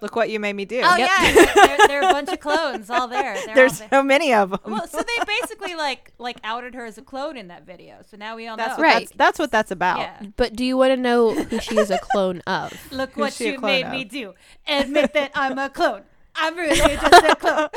Look 0.00 0.14
what 0.14 0.30
you 0.30 0.38
made 0.38 0.54
me 0.54 0.64
do. 0.64 0.80
Oh 0.84 0.96
yeah, 0.96 1.32
there, 1.54 1.78
there 1.88 2.02
are 2.04 2.10
a 2.10 2.12
bunch 2.12 2.28
of 2.28 2.38
clones 2.38 2.88
all 2.88 3.08
there. 3.08 3.34
They're 3.46 3.54
There's 3.54 3.72
all 3.72 3.78
there. 3.88 3.88
so 3.90 4.02
many 4.04 4.32
of 4.32 4.50
them. 4.50 4.60
Well, 4.64 4.86
so 4.86 4.98
they 4.98 5.24
basically 5.26 5.74
like 5.74 6.12
like 6.18 6.38
outed 6.44 6.74
her 6.74 6.84
as 6.84 6.98
a 6.98 7.02
clone 7.02 7.36
in 7.36 7.48
that 7.48 7.66
video. 7.66 7.96
So 8.08 8.16
now 8.16 8.36
we 8.36 8.46
all 8.46 8.56
that's 8.56 8.70
know. 8.78 8.82
what 8.82 8.82
Right. 8.82 8.98
that's, 9.00 9.12
that's 9.16 9.38
what 9.40 9.50
that's 9.50 9.70
about. 9.72 9.98
Yeah. 9.98 10.22
But 10.36 10.54
do 10.54 10.64
you 10.64 10.76
want 10.76 10.92
to 10.92 10.96
know 10.96 11.34
who 11.34 11.58
she 11.58 11.76
is 11.78 11.90
a 11.90 11.98
clone 12.02 12.40
of? 12.46 12.72
Look 12.92 13.10
Who's 13.14 13.20
what 13.20 13.40
you 13.40 13.58
made 13.58 13.86
of? 13.86 13.92
me 13.92 14.04
do. 14.04 14.34
Admit 14.68 15.12
that 15.14 15.32
I'm 15.34 15.58
a 15.58 15.68
clone. 15.68 16.02
I'm 16.36 16.56
really 16.56 16.76
just 16.96 17.24
a 17.24 17.34
clone. 17.36 17.68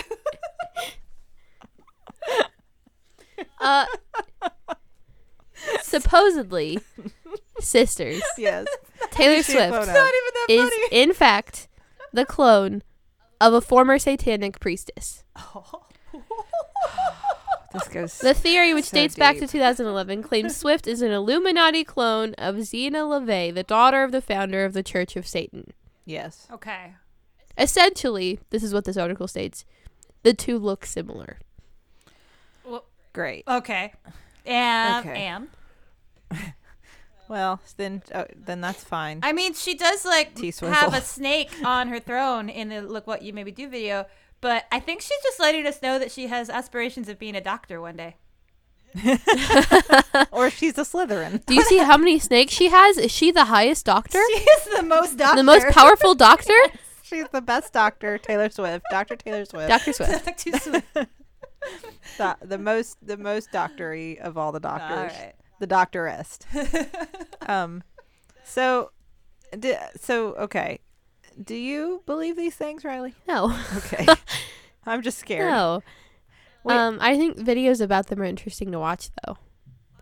Uh, 3.59 3.85
supposedly, 5.81 6.79
sisters. 7.59 8.21
Yes. 8.37 8.67
Taylor 9.11 9.41
She 9.43 9.53
a 9.57 9.69
clone 9.69 9.83
Swift 9.83 9.89
of. 9.89 9.93
Not 9.95 10.13
even 10.13 10.33
that 10.33 10.45
is, 10.49 10.69
funny. 10.69 10.87
in 10.91 11.13
fact, 11.13 11.67
the 12.13 12.25
clone 12.25 12.83
of 13.39 13.53
a 13.53 13.61
former 13.61 13.97
satanic 13.99 14.59
priestess. 14.59 15.23
This 17.73 17.87
goes. 17.87 18.17
The 18.17 18.33
theory, 18.33 18.73
which 18.73 18.89
So 18.89 18.97
dates 18.97 19.15
back 19.15 19.37
to 19.37 19.47
2011, 19.47 20.23
claims 20.23 20.57
Swift 20.57 20.87
is 20.87 21.01
an 21.01 21.11
Illuminati 21.11 21.85
clone 21.85 22.33
of 22.33 22.55
Zeena 22.63 22.97
LaVey, 23.05 23.53
the 23.53 23.63
daughter 23.63 24.03
of 24.03 24.11
the 24.11 24.19
founder 24.21 24.65
of 24.65 24.73
the 24.73 24.83
Church 24.83 25.15
of 25.15 25.25
Satan. 25.25 25.71
yes. 26.05 26.47
Okay. 26.51 26.95
Essentially, 27.57 28.39
this 28.49 28.61
is 28.61 28.73
what 28.73 28.83
this 28.83 28.97
article 28.97 29.25
states: 29.27 29.63
the 30.23 30.33
two 30.33 30.57
look 30.57 30.85
similar. 30.85 31.39
Great. 33.13 33.45
Okay. 33.47 33.93
And 34.45 35.05
Okay. 35.07 35.21
and 35.25 35.47
Well, 37.31 37.61
then 37.77 38.03
uh, 38.13 38.25
then 38.35 38.59
that's 38.59 38.83
fine. 38.83 39.21
I 39.23 39.31
mean, 39.31 39.53
she 39.53 39.73
does 39.73 40.03
like 40.03 40.35
T-swizzle. 40.35 40.75
have 40.75 40.93
a 40.93 40.99
snake 40.99 41.49
on 41.63 41.87
her 41.87 41.97
throne 41.97 42.49
in 42.49 42.67
the 42.67 42.81
"Look 42.81 43.07
What 43.07 43.21
You 43.21 43.31
Made 43.31 43.45
Me 43.45 43.51
Do" 43.53 43.69
video, 43.69 44.05
but 44.41 44.65
I 44.69 44.81
think 44.81 44.99
she's 44.99 45.23
just 45.23 45.39
letting 45.39 45.65
us 45.65 45.81
know 45.81 45.97
that 45.97 46.11
she 46.11 46.27
has 46.27 46.49
aspirations 46.49 47.07
of 47.07 47.17
being 47.17 47.37
a 47.37 47.39
doctor 47.39 47.79
one 47.79 47.95
day. 47.95 48.17
or 50.33 50.49
she's 50.49 50.77
a 50.77 50.81
Slytherin. 50.81 51.45
Do 51.45 51.55
you 51.55 51.63
see 51.63 51.77
how 51.77 51.95
many 51.95 52.19
snakes 52.19 52.51
she 52.51 52.67
has? 52.67 52.97
Is 52.97 53.13
she 53.13 53.31
the 53.31 53.45
highest 53.45 53.85
doctor? 53.85 54.19
She 54.27 54.39
is 54.39 54.65
the 54.75 54.83
most 54.83 55.15
doctor. 55.15 55.37
The 55.37 55.43
most 55.43 55.67
powerful 55.69 56.13
doctor? 56.13 56.59
She's 57.03 57.27
the 57.29 57.41
best 57.41 57.73
doctor, 57.73 58.17
Taylor 58.17 58.49
Swift. 58.49 58.85
Dr. 58.89 59.17
Taylor 59.17 59.43
Swift. 59.43 59.67
Dr. 59.67 59.91
Swift. 59.93 60.37
Too 60.37 60.53
sweet. 60.53 60.83
the, 60.93 62.37
the 62.41 62.57
most 62.57 62.97
the 63.05 63.17
most 63.17 63.51
doctory 63.51 64.17
of 64.19 64.37
all 64.37 64.53
the 64.53 64.61
doctors. 64.61 64.97
All 64.97 65.03
right. 65.03 65.33
The 65.61 65.67
doctorest. 65.67 66.47
um 67.47 67.83
so 68.43 68.91
d- 69.57 69.75
so 69.95 70.33
okay. 70.33 70.79
Do 71.41 71.55
you 71.55 72.01
believe 72.05 72.35
these 72.35 72.55
things, 72.55 72.83
Rileigh? 72.83 73.13
No. 73.27 73.57
Okay. 73.77 74.05
I'm 74.85 75.01
just 75.01 75.19
scared. 75.19 75.49
No. 75.49 75.81
Wait. 76.63 76.75
Um, 76.75 76.97
I 76.99 77.15
think 77.15 77.37
videos 77.37 77.79
about 77.79 78.07
them 78.07 78.19
are 78.21 78.25
interesting 78.25 78.71
to 78.71 78.79
watch, 78.79 79.09
though. 79.25 79.37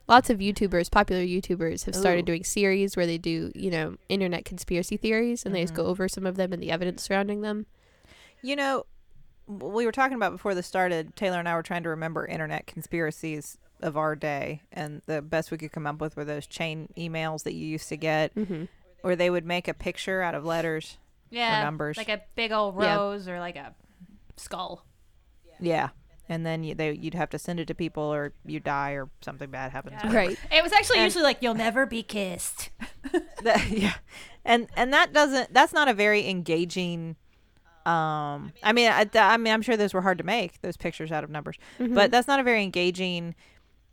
Lots 0.07 0.29
of 0.29 0.39
YouTubers, 0.39 0.89
popular 0.89 1.21
YouTubers, 1.21 1.85
have 1.85 1.95
started 1.95 2.21
Ooh. 2.21 2.31
doing 2.31 2.43
series 2.43 2.97
where 2.97 3.05
they 3.05 3.17
do, 3.19 3.51
you 3.53 3.69
know, 3.69 3.95
internet 4.09 4.43
conspiracy 4.45 4.97
theories, 4.97 5.45
and 5.45 5.53
they 5.53 5.61
just 5.61 5.75
go 5.75 5.83
Mm-hmm. 5.83 5.91
over 5.91 6.07
some 6.07 6.25
of 6.25 6.35
them 6.35 6.51
and 6.51 6.63
the 6.63 6.71
evidence 6.71 7.03
surrounding 7.03 7.41
them. 7.41 7.65
You 8.41 8.55
know, 8.55 8.85
we 9.47 9.85
were 9.85 9.91
talking 9.91 10.15
about 10.15 10.31
before 10.31 10.55
this 10.55 10.65
started. 10.65 11.15
Teylor 11.15 11.37
and 11.39 11.47
I 11.47 11.53
were 11.55 11.63
trying 11.63 11.83
to 11.83 11.89
remember 11.89 12.25
internet 12.25 12.65
conspiracies 12.65 13.57
of 13.81 13.95
our 13.97 14.15
day, 14.15 14.61
and 14.71 15.01
the 15.05 15.21
best 15.21 15.51
we 15.51 15.57
could 15.57 15.71
come 15.71 15.87
up 15.87 16.01
with 16.01 16.15
were 16.15 16.25
those 16.25 16.47
chain 16.47 16.89
emails 16.97 17.43
that 17.43 17.53
you 17.53 17.65
used 17.65 17.89
to 17.89 17.97
get, 17.97 18.33
Mm-hmm. 18.35 18.65
where 19.01 19.15
they 19.15 19.29
would 19.29 19.45
make 19.45 19.67
a 19.67 19.73
picture 19.73 20.21
out 20.21 20.35
of 20.35 20.43
letters. 20.45 20.97
Yeah. 21.31 21.61
numbers. 21.63 21.95
Like 21.97 22.09
a 22.09 22.21
big 22.35 22.51
old 22.51 22.75
Yeah. 22.81 22.95
rose 22.95 23.27
or 23.27 23.39
like 23.39 23.55
a 23.55 23.73
skull. 24.35 24.83
Yeah, 25.59 25.89
and 26.27 26.45
then 26.45 26.63
you, 26.63 26.73
they 26.75 26.91
you'd 26.93 27.13
have 27.13 27.29
to 27.31 27.39
send 27.39 27.59
it 27.59 27.67
to 27.67 27.75
people, 27.75 28.03
or 28.03 28.33
you 28.45 28.59
die, 28.59 28.91
or 28.91 29.09
something 29.21 29.49
bad 29.51 29.71
happens. 29.71 29.97
Yeah. 30.03 30.15
Right. 30.15 30.39
It 30.51 30.63
was 30.63 30.71
actually 30.73 30.97
And- 30.99 31.05
usually 31.05 31.23
like 31.23 31.37
"You'll 31.41 31.53
never 31.53 31.85
be 31.85 32.01
kissed." 32.03 32.69
That- 33.43 33.69
yeah, 33.69 33.93
and 34.43 34.67
and 34.75 34.91
that 34.93 35.13
doesn't. 35.13 35.53
That's 35.53 35.71
not 35.73 35.87
a 35.87 35.93
very 35.93 36.27
engaging. 36.29 37.15
Um, 37.85 38.51
I 38.61 38.73
mean, 38.73 38.91
I, 38.91 39.07
I 39.15 39.37
mean, 39.37 39.53
I'm 39.53 39.61
sure 39.61 39.77
those 39.77 39.93
were 39.93 40.01
hard 40.01 40.17
to 40.19 40.23
make 40.23 40.61
those 40.61 40.77
pictures 40.77 41.11
out 41.11 41.23
of 41.23 41.29
numbers, 41.29 41.55
Mm-hmm. 41.79 41.93
but 41.95 42.11
that's 42.11 42.27
not 42.27 42.39
a 42.39 42.43
very 42.43 42.61
engaging 42.63 43.35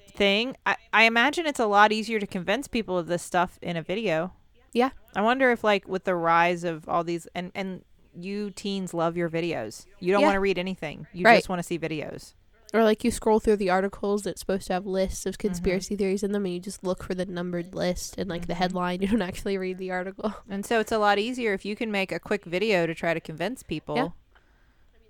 thing. 0.09 0.57
I, 0.64 0.76
I 0.92 1.04
imagine 1.04 1.46
it's 1.46 1.61
a 1.61 1.66
lot 1.66 1.92
easier 1.92 2.18
to 2.20 2.26
convince 2.26 2.68
people 2.68 2.96
of 2.98 3.07
this 3.07 3.22
stuff 3.22 3.59
in 3.62 3.76
a 3.76 3.82
video. 3.82 4.32
Yeah. 4.72 4.90
I 5.14 5.22
wonder 5.22 5.50
if 5.52 5.64
like 5.64 5.86
with 5.88 6.04
the 6.04 6.14
rise 6.14 6.64
of 6.64 6.88
all 6.88 7.04
these 7.04 7.26
and 7.34 7.50
and 7.54 7.82
you 8.18 8.50
teens 8.50 8.94
love 8.94 9.16
your 9.16 9.28
videos. 9.28 9.84
You 10.00 10.12
don't 10.12 10.20
Yeah. 10.22 10.26
want 10.28 10.36
to 10.36 10.40
read 10.40 10.59
anything. 10.59 11.07
You 11.12 11.24
Right. 11.24 11.36
just 11.36 11.48
want 11.48 11.59
to 11.59 11.62
see 11.62 11.78
videos. 11.78 12.34
Or 12.74 12.82
like 12.82 13.04
you 13.04 13.11
scroll 13.11 13.38
through 13.40 13.57
the 13.57 13.70
articles 13.70 14.22
that's 14.24 14.40
supposed 14.40 14.66
to 14.66 14.72
have 14.72 14.86
lists 14.86 15.24
of 15.26 15.34
Mm-hmm. 15.38 15.48
conspiracy 15.48 15.96
theories 15.96 16.22
in 16.22 16.32
them, 16.32 16.44
and 16.46 16.52
you 16.54 16.61
just 16.61 16.82
look 16.82 17.02
for 17.02 17.14
the 17.14 17.24
numbered 17.24 17.74
list 17.74 18.16
and 18.18 18.28
like 18.28 18.46
the 18.48 18.54
Mhm. 18.54 18.57
headline. 18.57 19.00
You 19.02 19.09
don't 19.09 19.22
actually 19.22 19.57
read 19.57 19.78
the 19.78 19.90
article. 19.92 20.34
And 20.48 20.64
so 20.66 20.80
it's 20.80 20.92
a 20.92 20.98
lot 20.98 21.18
easier 21.18 21.52
if 21.54 21.64
you 21.64 21.76
can 21.76 21.90
make 21.90 22.11
a 22.11 22.18
quick 22.18 22.44
video 22.44 22.86
to 22.86 22.94
try 22.94 23.14
to 23.14 23.20
convince 23.20 23.62
people. 23.62 23.96
Yeah. 23.96 24.09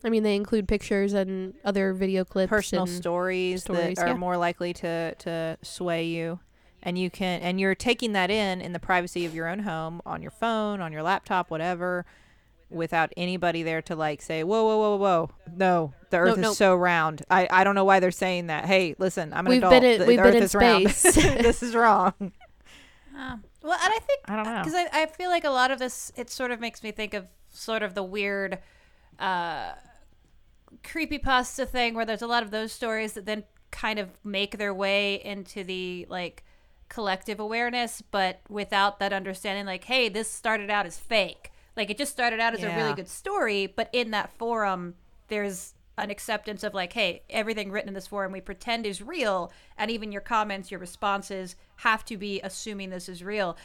I 0.05 0.11
mean, 0.11 0.23
they 0.23 0.37
include 0.37 0.69
pictures 0.69 1.13
and 1.15 1.55
other 1.65 1.93
video 1.93 2.25
clips. 2.25 2.51
personal 2.51 2.85
and, 2.85 2.93
stories, 2.93 3.63
stories, 3.63 3.97
that 3.97 4.05
are 4.05 4.09
yeah. 4.09 4.15
more 4.15 4.37
likely 4.37 4.73
to 4.75 5.15
to 5.17 5.59
sway 5.63 6.05
you 6.05 6.39
and 6.87 6.97
you 6.97 7.11
can 7.11 7.41
and 7.43 7.61
you're 7.61 7.75
taking 7.75 8.13
that 8.13 8.31
in 8.31 8.61
in 8.61 8.73
the 8.73 8.79
privacy 8.79 9.27
of 9.27 9.35
your 9.35 9.49
own 9.49 9.59
home 9.61 10.01
on 10.07 10.23
your 10.23 10.31
phone 10.31 10.81
on 10.81 10.93
your 10.93 11.03
laptop 11.03 11.51
whatever 11.51 12.07
without 12.71 13.13
anybody 13.17 13.63
there 13.63 13.83
to 13.83 13.95
like 13.95 14.23
say 14.23 14.43
whoa 14.45 14.65
whoa 14.65 14.77
whoa 14.79 14.91
whoa 14.91 14.97
whoa 14.99 15.31
no 15.57 15.93
the 16.11 16.17
earth 16.17 16.39
no. 16.39 16.51
is 16.53 16.57
so 16.57 16.75
round 16.75 17.23
i 17.31 17.47
i 17.51 17.65
don't 17.65 17.75
know 17.75 17.85
why 17.85 17.99
they're 18.01 18.11
saying 18.11 18.47
that 18.47 18.65
hey 18.65 18.95
listen 18.99 19.33
i'm 19.33 19.47
an 19.47 19.51
We've 19.51 19.59
adult 19.59 19.73
been 19.73 19.85
in- 19.85 20.01
the 20.01 20.07
we've 20.07 20.19
earth 20.21 20.27
been 20.27 20.37
in 20.37 20.43
is 20.43 20.55
round. 20.55 20.91
space. 20.91 21.15
this 21.43 21.63
is 21.63 21.75
wrong 21.75 22.15
Um, 23.17 23.43
well, 23.63 23.79
and 23.83 23.93
I 23.93 23.99
think 23.99 24.21
i 24.27 24.37
don't 24.37 24.45
know 24.45 24.59
because 24.63 24.75
I, 24.75 24.89
I 25.03 25.07
feel 25.07 25.31
like 25.31 25.45
a 25.45 25.51
lot 25.51 25.71
of 25.71 25.79
this 25.79 26.13
it 26.17 26.31
sort 26.31 26.51
of 26.53 26.61
makes 26.61 26.83
me 26.83 26.93
think 26.93 27.15
of 27.15 27.27
sort 27.51 27.83
of 27.83 27.95
the 27.95 28.03
weird 28.05 28.59
uh 29.19 29.73
creepy 30.83 31.19
pasta 31.19 31.65
thing 31.65 31.95
where 31.95 32.05
there's 32.05 32.23
a 32.23 32.27
lot 32.27 32.43
of 32.43 32.51
those 32.51 32.73
stories 32.73 33.13
that 33.15 33.25
then 33.27 33.45
kind 33.71 33.99
of 33.99 34.11
make 34.25 34.59
their 34.59 34.73
way 34.75 35.15
into 35.25 35.65
the 35.65 36.07
like 36.09 36.45
collective 36.89 37.41
awareness 37.41 38.03
but 38.11 38.41
without 38.49 38.99
that 38.99 39.13
understanding 39.13 39.67
like 39.67 39.85
hey 39.85 40.09
this 40.09 40.31
started 40.31 40.71
out 40.71 40.87
as 40.87 40.99
fake. 40.99 41.51
Like 41.77 41.91
it 41.91 41.99
just 41.99 42.13
started 42.13 42.41
out 42.41 42.55
as 42.55 42.63
a 42.63 42.75
really 42.77 42.95
good 42.95 43.09
story 43.09 43.67
but 43.67 43.91
in 43.93 44.11
that 44.13 44.31
forum 44.33 44.95
there's 45.29 45.75
an 45.99 46.11
acceptance 46.11 46.63
of 46.63 46.73
like 46.75 46.93
hey 46.93 47.23
everything 47.29 47.71
written 47.71 47.89
in 47.89 47.95
this 47.95 48.07
forum 48.07 48.33
we 48.33 48.41
pretend 48.41 48.87
is 48.87 49.03
real 49.03 49.51
and 49.77 49.91
even 49.91 50.13
your 50.13 50.21
comments 50.23 50.71
your 50.71 50.81
responses 50.81 51.57
have 51.77 52.05
to 52.07 52.17
be 52.17 52.41
assuming 52.43 52.91
this 52.91 53.09
is 53.09 53.23
real. 53.23 53.57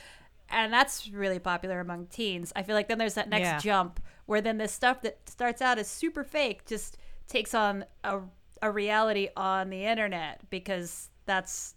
And 0.49 0.73
that's 0.73 1.07
really 1.09 1.39
popular 1.39 1.79
among 1.79 2.07
teens. 2.07 2.51
I 2.55 2.63
feel 2.63 2.75
like 2.75 2.89
then 2.89 2.97
there's 2.97 3.13
that 3.13 3.29
next 3.29 3.45
Yeah. 3.45 3.57
jump 3.59 4.01
where 4.31 4.39
then 4.39 4.57
this 4.57 4.71
stuff 4.71 5.01
that 5.01 5.17
starts 5.27 5.61
out 5.61 5.77
as 5.77 5.89
super 5.89 6.23
fake 6.23 6.65
just 6.65 6.95
takes 7.27 7.53
on 7.53 7.83
a, 8.05 8.21
a 8.61 8.71
reality 8.71 9.27
on 9.35 9.69
the 9.69 9.83
internet 9.83 10.39
because 10.49 11.09
that's 11.25 11.75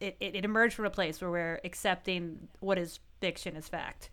it, 0.00 0.16
it, 0.20 0.36
it 0.36 0.44
emerged 0.44 0.74
from 0.76 0.84
a 0.84 0.90
place 0.90 1.20
where 1.20 1.28
we're 1.28 1.60
accepting 1.64 2.46
what 2.60 2.78
is 2.78 3.00
fiction 3.20 3.56
as 3.56 3.66
fact. 3.66 4.10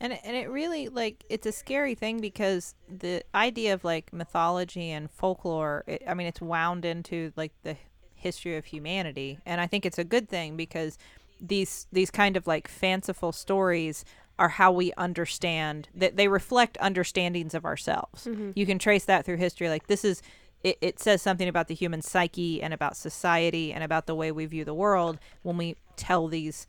And 0.00 0.18
and 0.24 0.36
it 0.36 0.50
really 0.50 0.88
like 0.88 1.24
it's 1.28 1.46
a 1.46 1.52
scary 1.52 1.94
thing 1.94 2.20
because 2.20 2.74
the 2.88 3.22
idea 3.36 3.72
of 3.72 3.84
like 3.84 4.12
mythology 4.12 4.90
and 4.90 5.08
folklore, 5.08 5.84
it, 5.86 6.02
I 6.08 6.14
mean, 6.14 6.26
it's 6.26 6.40
wound 6.40 6.84
into 6.84 7.32
like 7.36 7.52
the 7.62 7.76
history 8.16 8.56
of 8.56 8.64
humanity, 8.64 9.38
and 9.46 9.60
I 9.60 9.68
think 9.68 9.86
it's 9.86 9.98
a 10.00 10.04
good 10.04 10.28
thing 10.28 10.56
because 10.56 10.98
these 11.40 11.86
these 11.92 12.10
kind 12.10 12.36
of 12.36 12.48
like 12.48 12.66
fanciful 12.66 13.30
stories 13.30 14.04
are 14.40 14.48
how 14.48 14.72
we 14.72 14.92
understand 14.96 15.88
that 15.94 16.16
they 16.16 16.26
reflect 16.26 16.78
understandings 16.80 17.54
of 17.54 17.64
ourselves. 17.66 18.26
You 18.56 18.66
can 18.66 18.78
trace 18.78 19.04
that 19.04 19.24
through 19.24 19.36
history. 19.36 19.68
Like 19.68 19.86
this 19.86 20.04
is. 20.04 20.22
It, 20.62 20.76
it 20.82 21.00
says 21.00 21.22
something 21.22 21.48
about 21.48 21.68
the 21.68 21.74
human 21.74 22.02
psyche 22.02 22.62
and 22.62 22.74
about 22.74 22.94
society 22.94 23.72
and 23.72 23.82
about 23.82 24.04
the 24.04 24.14
way 24.14 24.30
we 24.30 24.44
view 24.44 24.62
the 24.62 24.74
world 24.74 25.18
when 25.40 25.56
we 25.56 25.76
tell 25.96 26.28
these 26.28 26.66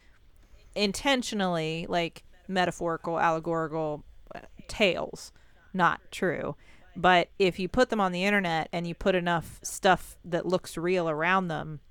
intentionally 0.76 1.86
like 1.90 2.24
metaphorical 2.48 3.20
allegorical 3.20 4.06
uh, 4.34 4.40
tales 4.70 5.34
not 5.74 6.00
true 6.10 6.56
but 6.96 7.28
if 7.38 7.60
you 7.60 7.68
put 7.68 7.90
them 7.90 8.00
on 8.00 8.14
the 8.14 8.24
internet 8.24 8.70
and 8.72 8.88
you 8.88 8.96
put 8.96 9.14
enough 9.14 9.60
stuff 9.62 10.16
that 10.24 10.46
looks 10.46 10.78
real 10.78 11.10
around 11.10 11.50
them 11.50 11.82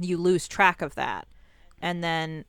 you 0.00 0.16
lose 0.16 0.48
track 0.48 0.80
of 0.80 0.94
that 0.94 1.28
and 1.82 2.02
then 2.02 2.46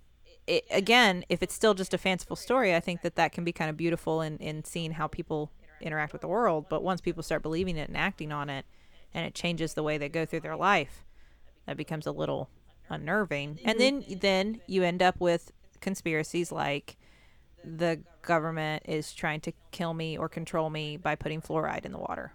it, 0.48 0.66
again 0.72 1.24
if 1.30 1.44
it's 1.44 1.54
still 1.54 1.74
just 1.74 1.94
a 1.94 1.98
fanciful 1.98 2.36
story 2.36 2.74
i 2.74 2.80
think 2.80 3.02
that 3.02 3.16
that 3.16 3.32
can 3.32 3.44
be 3.44 3.52
kind 3.52 3.70
of 3.70 3.78
beautiful 3.78 4.22
in, 4.22 4.38
in 4.38 4.64
seeing 4.64 4.94
how 4.94 5.08
people 5.08 5.52
interact 5.82 6.14
with 6.14 6.22
the 6.22 6.28
world. 6.28 6.66
But 6.70 6.84
once 6.84 7.02
people 7.02 7.24
start 7.24 7.42
believing 7.42 7.78
it 7.78 7.88
and 7.88 7.98
acting 7.98 8.32
on 8.32 8.50
it 8.50 8.66
and 9.14 9.26
it 9.26 9.34
changes 9.34 9.74
the 9.74 9.84
way 9.84 9.98
they 9.98 10.10
go 10.10 10.26
through 10.26 10.42
their 10.42 10.56
life 10.56 11.06
that 11.66 11.78
becomes 11.78 12.08
a 12.08 12.12
little 12.12 12.50
unnerving. 12.90 13.60
And 13.64 13.80
mm-hmm. 13.80 14.00
then 14.10 14.20
then 14.20 14.62
you 14.68 14.84
end 14.84 15.02
up 15.02 15.20
with 15.20 15.52
conspiracies 15.82 16.52
like 16.52 16.98
the 17.64 18.02
government 18.22 18.84
is 18.86 19.14
trying 19.14 19.42
to 19.42 19.52
kill 19.72 19.94
me 19.94 20.18
or 20.18 20.30
control 20.30 20.70
me 20.70 20.98
by 20.98 21.16
putting 21.16 21.42
fluoride 21.42 21.86
in 21.86 21.92
the 21.92 21.98
water. 21.98 22.34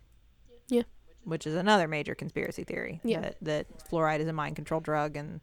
Yeah. 0.68 0.82
which 1.24 1.46
is 1.46 1.54
another 1.54 1.86
major 1.86 2.14
conspiracy 2.14 2.64
theory. 2.64 3.00
Yeah. 3.04 3.20
that, 3.20 3.36
that 3.42 3.66
fluoride 3.90 4.20
is 4.20 4.28
a 4.28 4.32
mind 4.32 4.56
control 4.56 4.80
drug 4.80 5.16
and 5.16 5.40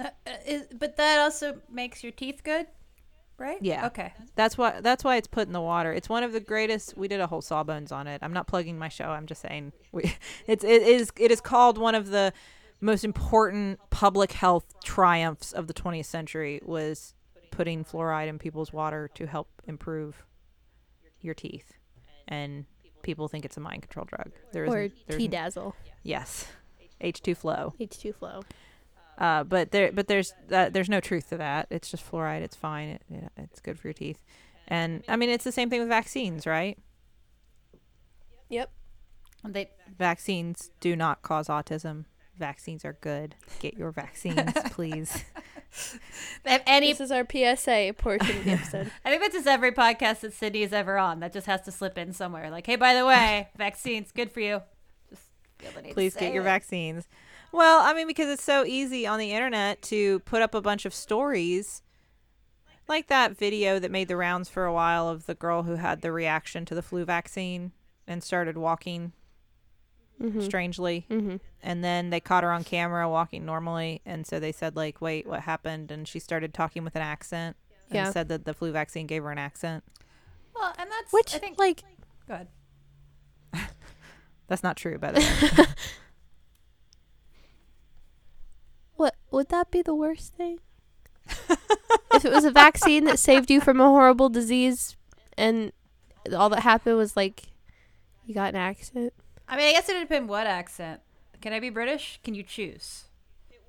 Uh, 0.00 0.04
uh, 0.26 0.30
is, 0.46 0.66
but 0.78 0.96
that 0.96 1.18
also 1.20 1.60
makes 1.70 2.02
your 2.02 2.12
teeth 2.12 2.42
good, 2.42 2.66
right? 3.38 3.58
Yeah. 3.60 3.86
Okay. 3.86 4.12
that's 4.34 4.56
why 4.58 4.80
that's 4.80 5.04
why 5.04 5.16
it's 5.16 5.26
put 5.28 5.46
in 5.46 5.52
the 5.52 5.60
water 5.60 5.92
it's 5.92 6.08
one 6.08 6.22
of 6.22 6.32
the 6.32 6.40
greatest 6.40 6.96
we 6.96 7.06
did 7.08 7.20
a 7.20 7.26
whole 7.26 7.42
sawbones 7.42 7.92
on 7.92 8.06
it 8.06 8.18
i'm 8.22 8.32
not 8.32 8.46
plugging 8.46 8.78
my 8.78 8.88
show 8.88 9.06
i'm 9.10 9.26
just 9.26 9.42
saying 9.42 9.72
we, 9.92 10.02
it's 10.46 10.64
it 10.64 10.82
is 10.82 11.10
it 11.18 11.30
is 11.30 11.40
called 11.40 11.76
one 11.78 11.94
of 11.94 12.08
the 12.08 12.32
most 12.80 13.04
important 13.04 13.78
public 13.90 14.32
health 14.32 14.64
triumphs 14.84 15.52
of 15.52 15.66
the 15.66 15.74
20th 15.74 16.06
century 16.06 16.60
was 16.64 17.14
putting 17.50 17.84
fluoride 17.84 18.28
in 18.28 18.38
people's 18.38 18.72
water 18.72 19.10
to 19.14 19.26
help 19.26 19.48
improve 19.66 20.24
your 21.20 21.34
teeth 21.34 21.72
and 22.28 22.64
people 23.02 23.28
think 23.28 23.44
it's 23.44 23.56
a 23.56 23.60
mind 23.60 23.82
control 23.82 24.06
drug 24.06 24.30
There 24.52 24.64
is 24.64 24.72
Or 24.72 24.80
isn't- 24.82 24.98
there's 25.06 25.18
T 25.18 25.24
n- 25.26 25.30
Dazzle. 25.30 25.74
yes 26.02 26.46
H2 27.02 27.34
flow. 27.36 27.72
H2 27.80 28.14
flow. 28.14 28.42
Uh, 29.20 29.44
but 29.44 29.70
there, 29.70 29.92
but 29.92 30.08
there's 30.08 30.32
uh, 30.50 30.70
there's 30.70 30.88
no 30.88 30.98
truth 30.98 31.28
to 31.28 31.36
that. 31.36 31.66
It's 31.70 31.90
just 31.90 32.10
fluoride. 32.10 32.40
It's 32.40 32.56
fine. 32.56 32.88
It, 32.88 33.02
it, 33.10 33.32
it's 33.36 33.60
good 33.60 33.78
for 33.78 33.88
your 33.88 33.92
teeth. 33.94 34.22
And 34.66 35.04
I 35.08 35.16
mean, 35.16 35.28
it's 35.28 35.44
the 35.44 35.52
same 35.52 35.68
thing 35.68 35.80
with 35.80 35.88
vaccines, 35.90 36.46
right? 36.46 36.78
Yep. 38.48 38.70
They 39.46 39.70
Vaccines 39.98 40.70
do 40.80 40.96
not 40.96 41.22
cause 41.22 41.48
autism. 41.48 42.04
Vaccines 42.38 42.84
are 42.84 42.96
good. 43.00 43.34
Get 43.58 43.74
your 43.74 43.90
vaccines, 43.90 44.52
please. 44.70 45.24
they 46.44 46.52
have 46.52 46.62
any. 46.66 46.92
This 46.92 47.00
is 47.00 47.10
our 47.10 47.26
PSA 47.30 47.94
portion 47.98 48.36
of 48.38 48.44
the 48.44 48.52
episode. 48.52 48.90
I 49.04 49.10
think 49.10 49.22
that's 49.22 49.34
just 49.34 49.46
every 49.46 49.72
podcast 49.72 50.20
that 50.20 50.32
Sydnee 50.32 50.64
is 50.64 50.72
ever 50.72 50.96
on. 50.98 51.20
That 51.20 51.32
just 51.32 51.46
has 51.46 51.60
to 51.62 51.72
slip 51.72 51.98
in 51.98 52.12
somewhere. 52.12 52.50
Like, 52.50 52.66
hey, 52.66 52.76
by 52.76 52.94
the 52.94 53.04
way, 53.04 53.48
vaccines 53.58 54.10
good 54.12 54.32
for 54.32 54.40
you. 54.40 54.62
Just 55.10 55.22
feel 55.58 55.70
the 55.72 55.82
need 55.82 55.88
to 55.88 55.94
please 55.94 56.14
say 56.14 56.20
get 56.20 56.32
your 56.32 56.42
it. 56.42 56.46
vaccines. 56.46 57.06
Well, 57.52 57.80
I 57.82 57.94
mean, 57.94 58.06
because 58.06 58.28
it's 58.28 58.42
so 58.44 58.64
easy 58.64 59.06
on 59.06 59.18
the 59.18 59.32
internet 59.32 59.82
to 59.82 60.20
put 60.20 60.42
up 60.42 60.54
a 60.54 60.60
bunch 60.60 60.84
of 60.84 60.94
stories, 60.94 61.82
like 62.88 63.08
that 63.08 63.36
video 63.36 63.78
that 63.78 63.90
made 63.90 64.08
the 64.08 64.16
rounds 64.16 64.48
for 64.48 64.64
a 64.64 64.72
while 64.72 65.08
of 65.08 65.26
the 65.26 65.34
girl 65.34 65.64
who 65.64 65.74
had 65.76 66.00
the 66.02 66.12
reaction 66.12 66.64
to 66.66 66.74
the 66.74 66.82
flu 66.82 67.04
vaccine 67.04 67.72
and 68.06 68.22
started 68.22 68.56
walking 68.56 69.12
Mm-hmm. 70.22 70.42
strangely, 70.42 71.06
Mm-hmm. 71.08 71.36
and 71.62 71.82
then 71.82 72.10
they 72.10 72.20
caught 72.20 72.44
her 72.44 72.52
on 72.52 72.62
camera 72.62 73.08
walking 73.08 73.46
normally, 73.46 74.02
and 74.04 74.26
so 74.26 74.38
they 74.38 74.52
said 74.52 74.76
like, 74.76 75.00
"Wait, 75.00 75.26
what 75.26 75.40
happened?" 75.40 75.90
And 75.90 76.06
she 76.06 76.18
started 76.18 76.52
talking 76.52 76.84
with 76.84 76.94
an 76.94 77.00
accent. 77.00 77.56
And 77.88 77.94
Yeah. 77.96 78.10
said 78.12 78.28
that 78.28 78.44
the 78.44 78.52
flu 78.52 78.70
vaccine 78.70 79.06
gave 79.06 79.22
her 79.22 79.30
an 79.32 79.38
accent. 79.38 79.82
Well, 80.54 80.74
and 80.78 80.90
that's 80.90 81.10
Which, 81.10 81.34
I 81.34 81.38
think. 81.38 81.58
like, 81.58 81.82
go 82.28 82.34
ahead. 82.34 82.48
That's 84.48 84.62
not 84.62 84.76
true, 84.76 84.98
by 84.98 85.12
the 85.12 85.20
way. 85.20 85.64
what 89.00 89.14
would 89.30 89.48
that 89.48 89.70
be 89.70 89.80
the 89.82 89.94
worst 89.94 90.34
thing? 90.34 90.58
if 92.14 92.24
it 92.24 92.30
was 92.32 92.44
a 92.44 92.50
vaccine 92.50 93.04
that 93.04 93.18
saved 93.18 93.50
you 93.50 93.60
from 93.60 93.80
a 93.80 93.84
horrible 93.88 94.28
disease, 94.28 94.96
and 95.38 95.72
all 96.36 96.48
that 96.50 96.60
happened 96.60 96.96
was 96.98 97.16
like 97.16 97.44
you 98.26 98.34
got 98.34 98.50
an 98.50 98.56
accent. 98.56 99.12
I 99.48 99.56
mean, 99.56 99.68
I 99.68 99.72
guess 99.72 99.88
it 99.88 99.94
would 99.94 100.00
depend 100.02 100.28
what 100.28 100.46
accent. 100.46 101.00
Can 101.40 101.52
I 101.54 101.60
be 101.60 101.70
British? 101.70 102.20
Can 102.22 102.34
you 102.34 102.42
choose? 102.42 103.04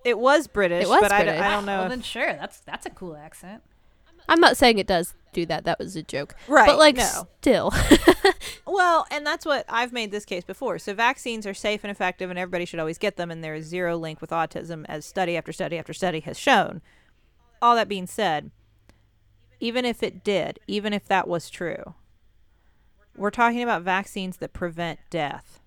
it 0.04 0.18
was 0.18 0.48
British, 0.48 0.84
It 0.86 0.90
was 0.90 1.00
but 1.00 1.10
British. 1.12 1.36
don't- 1.36 1.44
I 1.44 1.52
don't 1.52 1.66
know. 1.66 1.76
Well, 1.78 1.84
if- 1.84 1.90
then 1.92 2.02
sure. 2.02 2.34
That's 2.34 2.60
that's 2.60 2.86
a 2.86 2.90
cool 2.90 3.16
accent. 3.16 3.62
I'm 4.28 4.40
not 4.42 4.58
saying 4.58 4.80
it 4.80 4.88
does 4.88 5.14
do 5.32 5.46
that. 5.48 5.66
That 5.66 5.80
was 5.80 5.96
a 5.96 6.04
joke. 6.04 6.36
right, 6.48 6.68
but 6.68 6.78
like 6.78 6.98
no. 6.98 7.28
still. 7.40 7.74
Well, 8.72 9.06
and 9.12 9.26
that's 9.26 9.46
what 9.46 9.66
I've 9.68 9.92
made 9.92 10.12
this 10.12 10.24
case 10.24 10.46
before. 10.46 10.80
So 10.80 10.94
vaccines 10.94 11.46
are 11.46 11.54
safe 11.54 11.84
and 11.84 11.92
effective, 11.92 12.30
and 12.30 12.40
everybody 12.40 12.64
should 12.64 12.80
always 12.80 12.98
get 12.98 13.18
them. 13.18 13.30
And 13.30 13.44
there 13.44 13.54
is 13.54 13.66
zero 13.66 13.98
link 13.98 14.22
with 14.22 14.30
autism, 14.30 14.86
as 14.88 15.06
study 15.06 15.36
after 15.36 15.52
study 15.52 15.78
after 15.78 15.94
study 15.94 16.22
has 16.22 16.40
shown. 16.40 16.82
All 17.62 17.76
that 17.76 17.90
being 17.90 18.08
said, 18.08 18.52
even 19.60 19.84
if 19.84 20.02
it 20.02 20.24
did, 20.24 20.60
even 20.68 20.94
if 20.94 21.06
that 21.08 21.28
was 21.28 21.50
true, 21.50 21.96
we're 23.18 23.30
talking 23.30 23.62
about 23.62 23.82
vaccines 23.82 24.38
that 24.38 24.54
prevent 24.54 25.00
death. 25.10 25.60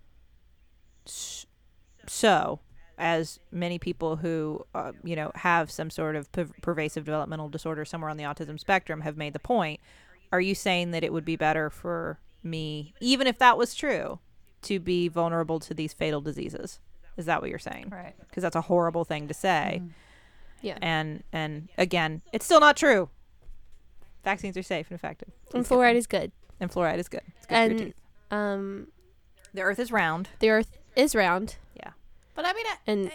So, 1.04 2.60
as 2.98 3.40
many 3.50 3.78
people 3.78 4.16
who, 4.16 4.64
uh, 4.74 4.92
you 5.02 5.16
know, 5.16 5.32
have 5.34 5.70
some 5.70 5.90
sort 5.90 6.14
of 6.16 6.30
per- 6.32 6.48
pervasive 6.62 7.04
developmental 7.04 7.48
disorder 7.48 7.84
somewhere 7.84 8.10
on 8.10 8.16
the 8.16 8.24
autism 8.24 8.58
spectrum 8.58 9.00
have 9.02 9.16
made 9.16 9.32
the 9.32 9.38
point, 9.38 9.80
are 10.32 10.40
you 10.40 10.54
saying 10.54 10.90
that 10.92 11.02
it 11.04 11.12
would 11.12 11.24
be 11.24 11.36
better 11.36 11.70
for 11.70 12.18
me, 12.42 12.94
even 13.00 13.26
if 13.26 13.38
that 13.38 13.56
was 13.58 13.74
true, 13.74 14.18
to 14.62 14.78
be 14.78 15.08
vulnerable 15.08 15.58
to 15.60 15.74
these 15.74 15.92
fatal 15.92 16.20
diseases? 16.20 16.80
Is 17.16 17.26
that 17.26 17.40
what 17.40 17.50
you're 17.50 17.58
saying? 17.58 17.88
Right. 17.90 18.14
Because 18.28 18.42
that's 18.42 18.56
a 18.56 18.60
horrible 18.62 19.04
thing 19.04 19.28
to 19.28 19.34
say. 19.34 19.82
yeah. 20.62 20.78
And 20.82 21.22
and 21.32 21.68
again, 21.78 22.22
it's 22.32 22.44
still 22.44 22.60
not 22.60 22.76
true. 22.76 23.08
Vaccines 24.24 24.56
are 24.56 24.62
safe 24.62 24.88
and 24.90 24.96
effective. 24.98 25.28
And 25.52 25.64
Please 25.64 25.68
get 25.68 25.74
fluoride 25.78 25.94
is 25.96 26.06
good. 26.06 26.32
and 26.60 26.70
fluoride 26.70 26.98
is 26.98 27.08
good. 27.08 27.20
It's 27.36 27.46
good 27.46 27.54
And 27.54 27.78
teeth. 27.78 27.94
um, 28.30 28.88
The 29.52 29.62
Earth 29.62 29.78
is 29.78 29.92
round. 29.92 30.30
the 30.38 30.50
Earth 30.50 30.78
is 30.96 31.14
round, 31.14 31.56
But 32.34 32.44
I 32.46 32.52
mean, 32.52 32.66
I, 32.66 32.76
and 32.86 33.12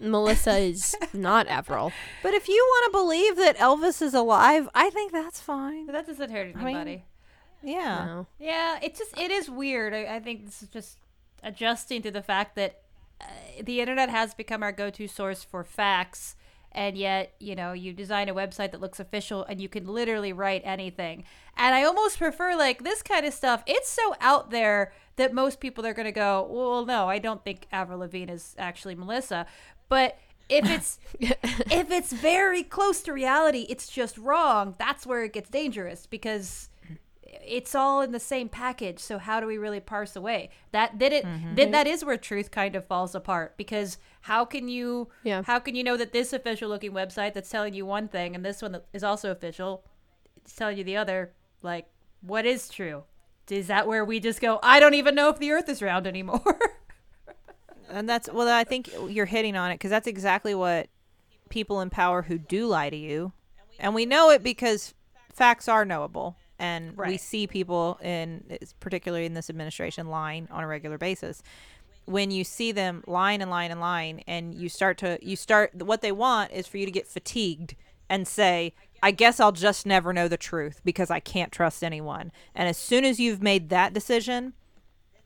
Melissa 0.00 0.56
is 0.58 0.96
not 1.12 1.46
Avril. 1.48 1.92
But 2.22 2.34
if 2.34 2.48
you 2.48 2.54
want 2.70 2.92
to 2.92 2.98
believe 2.98 3.36
that 3.36 3.56
Elvis 3.58 4.00
is 4.02 4.14
alive, 4.14 4.68
I 4.74 4.90
think 4.90 5.12
that's 5.12 5.40
fine. 5.40 5.86
But 5.86 5.92
that 5.92 6.06
doesn't 6.06 6.30
hurt 6.30 6.54
I 6.56 6.58
mean- 6.64 6.76
anybody. 6.76 7.04
Yeah. 7.62 8.04
No. 8.06 8.26
Yeah, 8.40 8.78
it 8.82 8.96
just 8.96 9.16
it 9.16 9.30
is 9.30 9.48
weird. 9.48 9.94
I, 9.94 10.16
I 10.16 10.20
think 10.20 10.44
this 10.46 10.62
is 10.62 10.68
just 10.68 10.98
adjusting 11.44 12.02
to 12.02 12.10
the 12.10 12.22
fact 12.22 12.56
that 12.56 12.80
uh, 13.20 13.24
the 13.62 13.80
internet 13.80 14.08
has 14.08 14.34
become 14.34 14.64
our 14.64 14.72
go-to 14.72 15.06
source 15.06 15.44
for 15.44 15.62
facts, 15.62 16.34
and 16.72 16.96
yet 16.96 17.34
you 17.38 17.54
know 17.54 17.72
you 17.72 17.92
design 17.92 18.28
a 18.28 18.34
website 18.34 18.72
that 18.72 18.80
looks 18.80 19.00
official 19.00 19.44
and 19.44 19.60
you 19.60 19.68
can 19.68 19.86
literally 19.86 20.32
write 20.32 20.62
anything. 20.64 21.24
And 21.56 21.74
I 21.74 21.84
almost 21.84 22.18
prefer 22.18 22.56
like 22.56 22.82
this 22.82 23.02
kind 23.02 23.26
of 23.26 23.34
stuff. 23.34 23.62
It's 23.66 23.88
so 23.88 24.14
out 24.20 24.50
there 24.50 24.92
that 25.16 25.34
most 25.34 25.60
people 25.60 25.86
are 25.86 25.92
going 25.94 26.06
to 26.06 26.12
go, 26.12 26.48
well, 26.50 26.86
no, 26.86 27.08
I 27.08 27.18
don't 27.18 27.44
think 27.44 27.66
Avril 27.70 27.98
Lavigne 28.00 28.32
is 28.32 28.54
actually 28.58 28.94
Melissa, 28.94 29.46
but. 29.88 30.18
If 30.48 30.68
it's 30.68 30.98
if 31.20 31.90
it's 31.90 32.12
very 32.12 32.62
close 32.62 33.00
to 33.02 33.12
reality, 33.12 33.64
it's 33.70 33.88
just 33.88 34.18
wrong. 34.18 34.74
That's 34.76 35.06
where 35.06 35.24
it 35.24 35.32
gets 35.32 35.48
dangerous 35.48 36.04
because 36.04 36.68
it's 37.44 37.74
all 37.74 38.00
in 38.02 38.12
the 38.12 38.20
same 38.20 38.48
package 38.48 38.98
so 38.98 39.18
how 39.18 39.40
do 39.40 39.46
we 39.46 39.58
really 39.58 39.80
parse 39.80 40.16
away 40.16 40.50
that 40.70 40.98
did 40.98 41.12
it 41.12 41.24
mm-hmm. 41.24 41.54
then 41.54 41.70
that 41.70 41.86
is 41.86 42.04
where 42.04 42.16
truth 42.16 42.50
kind 42.50 42.76
of 42.76 42.84
falls 42.86 43.14
apart 43.14 43.56
because 43.56 43.98
how 44.22 44.44
can 44.44 44.68
you 44.68 45.08
Yeah. 45.24 45.42
how 45.42 45.58
can 45.58 45.74
you 45.74 45.84
know 45.84 45.96
that 45.96 46.12
this 46.12 46.32
official 46.32 46.68
looking 46.68 46.92
website 46.92 47.34
that's 47.34 47.50
telling 47.50 47.74
you 47.74 47.84
one 47.86 48.08
thing 48.08 48.34
and 48.34 48.44
this 48.44 48.62
one 48.62 48.72
that 48.72 48.86
is 48.92 49.04
also 49.04 49.30
official 49.30 49.84
is 50.46 50.52
telling 50.54 50.78
you 50.78 50.84
the 50.84 50.96
other 50.96 51.32
like 51.62 51.86
what 52.20 52.46
is 52.46 52.68
true 52.68 53.04
is 53.50 53.66
that 53.66 53.86
where 53.86 54.04
we 54.04 54.18
just 54.20 54.40
go 54.40 54.58
i 54.62 54.80
don't 54.80 54.94
even 54.94 55.14
know 55.14 55.28
if 55.28 55.38
the 55.38 55.50
earth 55.50 55.68
is 55.68 55.82
round 55.82 56.06
anymore 56.06 56.40
And 57.90 58.08
that's 58.08 58.32
well 58.32 58.48
I 58.48 58.64
think 58.64 58.90
you're 59.08 59.26
hitting 59.26 59.54
on 59.54 59.70
it 59.70 59.78
cuz 59.78 59.90
that's 59.90 60.06
exactly 60.06 60.54
what 60.54 60.88
people 61.50 61.80
in 61.82 61.90
power 61.90 62.22
who 62.22 62.38
do 62.38 62.66
lie 62.66 62.88
to 62.88 62.96
you. 62.96 63.32
And 63.78 63.94
we 63.94 64.06
know 64.06 64.30
it 64.30 64.42
because 64.42 64.94
facts 65.30 65.68
are 65.68 65.84
knowable 65.84 66.36
and 66.58 66.96
we 66.96 67.18
see 67.18 67.46
people 67.46 67.98
in 68.02 68.58
particularly 68.80 69.26
in 69.26 69.34
this 69.34 69.50
administration 69.50 70.06
lying 70.08 70.48
on 70.50 70.64
a 70.64 70.66
regular 70.66 70.96
basis. 70.96 71.42
When 72.04 72.30
you 72.30 72.44
see 72.44 72.72
them 72.72 73.04
line 73.06 73.40
and 73.40 73.50
line 73.50 73.70
and 73.70 73.80
line 73.80 74.22
and 74.26 74.54
you 74.54 74.68
start 74.68 74.98
to 74.98 75.18
you 75.22 75.36
start 75.36 75.82
what 75.82 76.02
they 76.02 76.12
want 76.12 76.52
is 76.52 76.66
for 76.66 76.78
you 76.78 76.86
to 76.86 76.92
get 76.92 77.06
fatigued 77.06 77.76
and 78.08 78.26
say 78.26 78.74
I 79.02 79.10
guess 79.10 79.40
I'll 79.40 79.52
just 79.52 79.84
never 79.84 80.12
know 80.12 80.28
the 80.28 80.36
truth 80.36 80.80
because 80.84 81.10
I 81.10 81.18
can't 81.18 81.50
trust 81.50 81.82
anyone. 81.82 82.30
And 82.54 82.68
as 82.68 82.76
soon 82.76 83.04
as 83.04 83.18
you've 83.18 83.42
made 83.42 83.68
that 83.70 83.92
decision, 83.92 84.52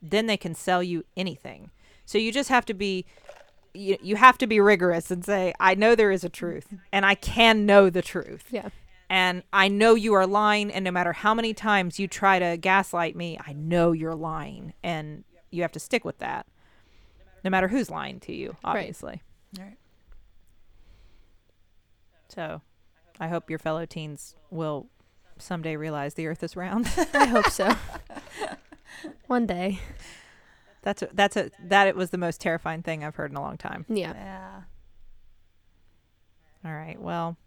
then 0.01 0.25
they 0.25 0.37
can 0.37 0.55
sell 0.55 0.81
you 0.81 1.03
anything. 1.15 1.69
So 2.05 2.17
you 2.17 2.31
just 2.31 2.49
have 2.49 2.65
to 2.65 2.73
be 2.73 3.05
you, 3.73 3.97
you 4.01 4.15
have 4.15 4.37
to 4.39 4.47
be 4.47 4.59
rigorous 4.59 5.11
and 5.11 5.23
say 5.23 5.53
I 5.59 5.75
know 5.75 5.93
there 5.93 6.11
is 6.11 6.23
a 6.23 6.29
truth 6.29 6.73
and 6.91 7.05
I 7.05 7.15
can 7.15 7.65
know 7.65 7.89
the 7.89 8.01
truth. 8.01 8.45
Yeah. 8.49 8.69
And 9.09 9.43
I 9.53 9.67
know 9.67 9.95
you 9.95 10.13
are 10.13 10.27
lying 10.27 10.71
and 10.71 10.83
no 10.83 10.91
matter 10.91 11.13
how 11.13 11.33
many 11.33 11.53
times 11.53 11.99
you 11.99 12.07
try 12.07 12.39
to 12.39 12.57
gaslight 12.57 13.15
me, 13.15 13.37
I 13.45 13.53
know 13.53 13.91
you're 13.91 14.15
lying 14.15 14.73
and 14.83 15.23
you 15.51 15.61
have 15.61 15.71
to 15.73 15.79
stick 15.79 16.03
with 16.03 16.17
that. 16.19 16.47
No 17.47 17.51
matter 17.51 17.69
who's 17.69 17.89
lying 17.89 18.19
to 18.19 18.33
you, 18.33 18.57
obviously. 18.61 19.21
Right. 19.57 19.77
So 22.27 22.61
I 23.21 23.29
hope 23.29 23.49
your 23.49 23.57
fellow 23.57 23.85
teens 23.85 24.35
will 24.49 24.87
someday 25.37 25.77
realize 25.77 26.15
the 26.15 26.27
earth 26.27 26.43
is 26.43 26.57
round. 26.57 26.91
I 27.13 27.23
hope 27.23 27.47
so. 27.49 27.73
One 29.27 29.45
day. 29.45 29.79
that's 30.81 31.03
a, 31.03 31.09
that's 31.13 31.37
a 31.37 31.49
that 31.63 31.87
it 31.87 31.95
was 31.95 32.09
the 32.09 32.17
most 32.17 32.41
terrifying 32.41 32.83
thing 32.83 33.01
I've 33.01 33.15
heard 33.15 33.31
in 33.31 33.37
a 33.37 33.41
long 33.41 33.55
time. 33.55 33.85
Yeah. 33.87 34.11
yeah 34.13 34.61
All 36.65 36.75
right. 36.75 37.01
Well, 37.01 37.37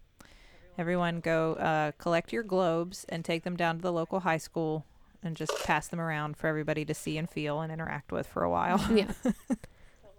everyone 0.78 1.20
go 1.20 1.57
uh, 1.57 1.92
collect 1.98 2.32
your 2.32 2.42
globes 2.42 3.05
and 3.11 3.22
take 3.22 3.44
them 3.44 3.55
down 3.55 3.76
to 3.76 3.82
the 3.82 3.92
local 3.92 4.20
high 4.20 4.38
school 4.38 4.86
and 5.22 5.36
just 5.36 5.53
pass 5.64 5.88
them 5.88 6.01
around 6.01 6.38
for 6.38 6.46
everybody 6.46 6.86
to 6.86 6.94
see 6.94 7.18
and 7.18 7.28
feel 7.28 7.61
and 7.61 7.70
interact 7.70 8.12
with 8.12 8.26
for 8.26 8.44
a 8.44 8.51
while. 8.51 8.82
Yeah. 8.90 9.12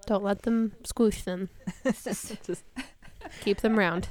Don't 0.08 0.24
let 0.24 0.42
them 0.44 0.74
squish 0.84 1.24
them. 1.24 1.50
Just 1.86 2.64
Keep 3.42 3.62
them 3.62 3.78
round. 3.78 4.08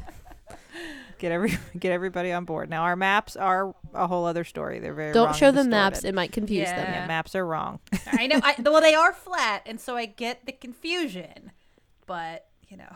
get 1.19 1.33
every 1.33 1.59
get 1.79 1.93
everybody 1.93 2.33
on 2.33 2.45
board. 2.45 2.71
Now 2.71 2.83
our 2.83 2.97
maps 2.97 3.37
are 3.37 3.75
a 3.93 4.07
whole 4.07 4.25
other 4.25 4.45
story. 4.45 4.79
They're 4.79 4.95
very 4.95 5.13
Don't 5.13 5.27
wrong 5.27 5.35
show 5.35 5.49
and 5.49 5.57
them 5.59 5.71
maps. 5.71 6.05
It 6.05 6.15
might 6.15 6.33
confuse 6.33 6.69
Yeah. 6.69 6.77
them. 6.85 6.93
Yeah, 6.95 7.07
maps 7.07 7.35
are 7.35 7.45
wrong. 7.45 7.81
i 8.13 8.27
know 8.27 8.41
I, 8.43 8.55
well 8.61 8.81
they 8.81 8.95
are 8.95 9.13
flat 9.13 9.63
and 9.67 9.79
so 9.81 9.97
i 9.97 10.07
get 10.07 10.47
the 10.47 10.53
confusion 10.53 11.51
but 12.07 12.47
you 12.69 12.77
know 12.77 12.93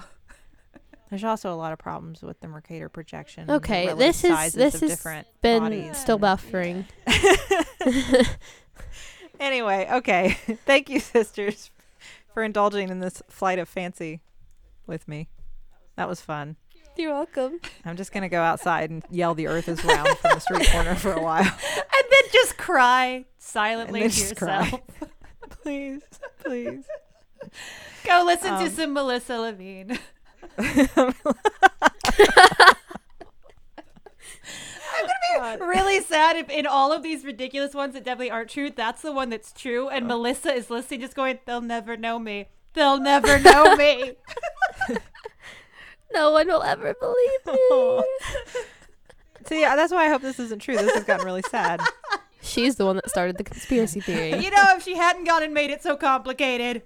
There's 1.10 1.24
also 1.24 1.52
a 1.52 1.56
lot 1.56 1.72
of 1.72 1.78
problems 1.78 2.22
with 2.22 2.40
the 2.40 2.48
Mercator 2.48 2.88
projection. 2.88 3.42
and 3.42 3.50
the 3.50 3.54
Okay, 3.56 3.92
this 3.94 4.24
is 4.24 4.52
this 4.54 4.74
of 4.76 4.80
has 4.80 4.90
different 4.90 5.26
been 5.42 5.62
bodies. 5.62 5.96
still 5.98 6.18
buffering. 6.18 6.84
Anyway, 9.40 9.88
okay. 9.90 10.30
Thank 10.66 10.88
you, 10.88 11.00
sisters, 11.00 11.70
for 12.34 12.42
indulging 12.42 12.90
in 12.90 12.98
this 12.98 13.22
flight 13.30 13.58
of 13.58 13.68
fancy 13.68 14.20
with 14.86 15.08
me. 15.08 15.28
That 15.96 16.08
was 16.08 16.20
fun. 16.20 16.56
You're 16.96 17.12
welcome. 17.12 17.60
I'm 17.84 17.96
just 17.96 18.12
gonna 18.12 18.28
go 18.28 18.42
outside 18.42 18.90
and 18.90 19.04
yell 19.10 19.34
the 19.34 19.46
earth 19.46 19.68
is 19.68 19.82
round 19.84 20.08
from 20.18 20.34
the 20.34 20.40
street 20.40 20.68
corner 20.70 20.94
for 20.94 21.12
a 21.12 21.22
while. 21.22 21.44
And 21.96 22.04
then 22.10 22.22
just 22.32 22.56
cry 22.58 23.24
silently 23.38 24.00
to 24.00 24.06
yourself. 24.06 24.80
please, 25.62 26.02
please. 26.44 26.84
Go 28.04 28.24
listen 28.26 28.54
Um, 28.54 28.64
to 28.64 28.70
some 28.70 28.92
Melissa 28.92 29.38
Lavigne. 29.38 29.94
I'm 35.44 35.58
gonna 35.58 35.72
be 35.72 35.78
really 35.78 36.00
sad 36.00 36.36
if 36.36 36.48
in 36.48 36.66
all 36.66 36.92
of 36.92 37.02
these 37.02 37.24
ridiculous 37.24 37.74
ones 37.74 37.94
that 37.94 38.04
definitely 38.04 38.30
aren't 38.30 38.50
true, 38.50 38.70
that's 38.70 39.02
the 39.02 39.12
one 39.12 39.30
that's 39.30 39.52
true, 39.52 39.88
and 39.88 40.06
Melissa 40.06 40.52
is 40.52 40.70
listening, 40.70 41.00
just 41.00 41.14
going, 41.14 41.38
"They'll 41.46 41.60
never 41.60 41.96
know 41.96 42.18
me. 42.18 42.48
They'll 42.72 42.98
never 43.00 43.38
know 43.38 43.76
me." 43.76 44.14
No 46.12 46.30
one 46.30 46.46
will 46.46 46.62
ever 46.62 46.94
believe 46.94 47.46
me. 47.46 48.02
See, 49.46 49.60
that's 49.62 49.92
why 49.92 50.06
I 50.06 50.08
hope 50.08 50.22
this 50.22 50.38
isn't 50.38 50.60
true. 50.60 50.76
This 50.76 50.94
has 50.94 51.04
gotten 51.04 51.26
really 51.26 51.42
sad. 51.50 51.80
She's 52.40 52.76
the 52.76 52.86
one 52.86 52.96
that 52.96 53.10
started 53.10 53.36
the 53.36 53.44
conspiracy 53.44 54.00
theory. 54.00 54.36
you 54.42 54.50
know, 54.50 54.64
if 54.76 54.82
she 54.84 54.96
hadn't 54.96 55.24
gone 55.24 55.42
and 55.42 55.52
made 55.52 55.70
it 55.70 55.82
so 55.82 55.96
complicated. 55.96 56.82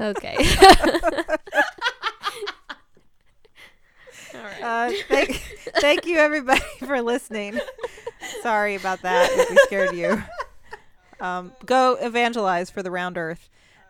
Okay. 0.00 0.36
Right. 4.34 4.62
Uh, 4.62 4.92
thank, 5.08 5.30
thank 5.80 6.06
you 6.06 6.18
everybody 6.18 6.60
for 6.78 7.00
listening. 7.00 7.60
Sorry 8.42 8.74
about 8.74 9.02
that. 9.02 9.30
If 9.32 9.50
we 9.50 9.56
scared 9.66 9.94
you. 9.94 10.22
Um, 11.20 11.52
go 11.64 11.96
evangelize 12.00 12.70
for 12.70 12.82
the 12.82 12.90
round 12.90 13.16
earth. 13.16 13.48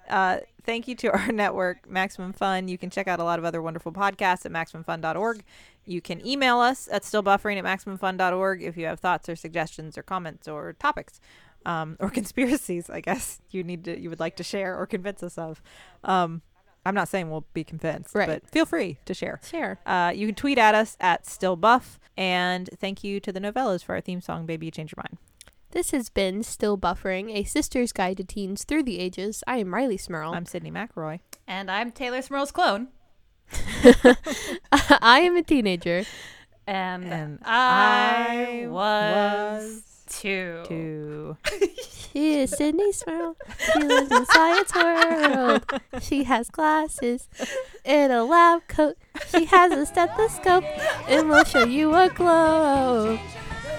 Uh, 0.08 0.38
thank 0.64 0.86
you 0.86 0.94
to 0.96 1.10
our 1.12 1.28
network, 1.32 1.88
Maximum 1.88 2.32
Fun. 2.32 2.68
You 2.68 2.78
can 2.78 2.90
check 2.90 3.08
out 3.08 3.20
a 3.20 3.24
lot 3.24 3.38
of 3.38 3.44
other 3.44 3.62
wonderful 3.62 3.92
podcasts 3.92 4.44
at 4.44 4.52
maximumfun.org. 4.52 5.42
You 5.86 6.00
can 6.00 6.26
email 6.26 6.58
us 6.58 6.88
at 6.90 7.02
stillbuffering 7.02 7.58
at 7.58 7.64
maximumfun.org 7.64 8.62
if 8.62 8.76
you 8.76 8.86
have 8.86 9.00
thoughts 9.00 9.28
or 9.28 9.36
suggestions 9.36 9.96
or 9.98 10.02
comments 10.02 10.48
or 10.48 10.74
topics. 10.74 11.20
Um, 11.66 11.96
or 11.98 12.10
conspiracies, 12.10 12.90
I 12.90 13.00
guess 13.00 13.40
you 13.50 13.64
need 13.64 13.84
to 13.84 13.98
you 13.98 14.10
would 14.10 14.20
like 14.20 14.36
to 14.36 14.44
share 14.44 14.76
or 14.78 14.86
convince 14.86 15.22
us 15.22 15.38
of. 15.38 15.62
Um, 16.02 16.42
I'm 16.86 16.94
not 16.94 17.08
saying 17.08 17.30
we'll 17.30 17.46
be 17.54 17.64
convinced, 17.64 18.14
Right. 18.14 18.28
but 18.28 18.48
feel 18.50 18.66
free 18.66 18.98
to 19.06 19.14
share. 19.14 19.40
Share. 19.48 19.80
Uh, 19.86 20.12
you 20.14 20.26
can 20.26 20.34
tweet 20.34 20.58
at 20.58 20.74
us 20.74 20.96
at 21.00 21.24
stillbuff. 21.24 21.98
And 22.16 22.68
thank 22.78 23.02
you 23.02 23.18
to 23.20 23.32
the 23.32 23.40
Nouvellas 23.40 23.82
for 23.82 23.94
our 23.96 24.00
theme 24.00 24.20
song, 24.20 24.46
Baby 24.46 24.66
You 24.66 24.72
Change 24.72 24.92
Your 24.96 25.02
Mind. 25.08 25.18
This 25.72 25.90
has 25.90 26.08
been 26.08 26.44
Still 26.44 26.78
Buffering, 26.78 27.34
a 27.34 27.42
sister's 27.42 27.90
guide 27.92 28.18
to 28.18 28.24
teens 28.24 28.62
through 28.62 28.84
the 28.84 29.00
ages. 29.00 29.42
I 29.48 29.56
am 29.56 29.68
Rileigh 29.72 29.98
Smirl. 30.00 30.32
I'm 30.32 30.44
Sydnee 30.44 30.70
McElroy. 30.70 31.18
And 31.48 31.68
I'm 31.70 31.90
Teylor 31.90 32.22
Smirl's 32.22 32.52
clone. 32.52 32.88
I 34.72 35.20
am 35.20 35.36
a 35.36 35.42
teenager. 35.42 36.04
And, 36.66 37.04
And 37.12 37.38
I, 37.44 38.62
I 38.64 38.68
was, 38.68 39.82
was 40.04 40.20
two. 40.20 41.36
She 42.12 42.34
is 42.40 42.52
Sydnee 42.52 42.94
Smirl. 42.94 43.36
She 43.72 43.80
lives 43.80 44.10
in 44.10 44.26
science 44.26 44.74
world. 44.74 45.64
She 46.00 46.24
has 46.24 46.50
glasses 46.50 47.28
and 47.84 48.12
a 48.12 48.24
lab 48.24 48.66
coat. 48.68 48.96
She 49.30 49.44
has 49.46 49.72
a 49.72 49.86
stethoscope 49.86 50.64
and 51.08 51.28
will 51.28 51.44
show 51.44 51.64
you 51.64 51.94
a 51.94 52.08
globe. 52.08 53.20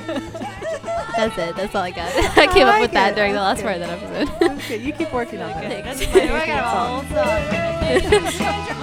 That's 0.07 1.37
it. 1.37 1.55
That's 1.55 1.73
all 1.73 1.83
I 1.83 1.91
got. 1.91 2.13
I 2.37 2.47
came 2.47 2.67
up 2.67 2.73
like 2.73 2.81
with 2.81 2.91
that 2.91 3.13
it. 3.13 3.15
during 3.15 3.33
the 3.33 3.39
last 3.39 3.61
part 3.63 3.75
of 3.75 3.81
that 3.81 4.01
episode. 4.01 4.51
okay, 4.57 4.77
you 4.77 4.91
keep 4.93 5.11
working 5.13 5.41
on 5.41 5.49
that. 5.49 5.63
Thanks. 5.85 5.99
That's 5.99 6.11
funny. 6.11 6.29
I 6.29 6.45
got 6.45 6.63
a 6.63 8.01
whole 8.01 8.71
song. 8.71 8.81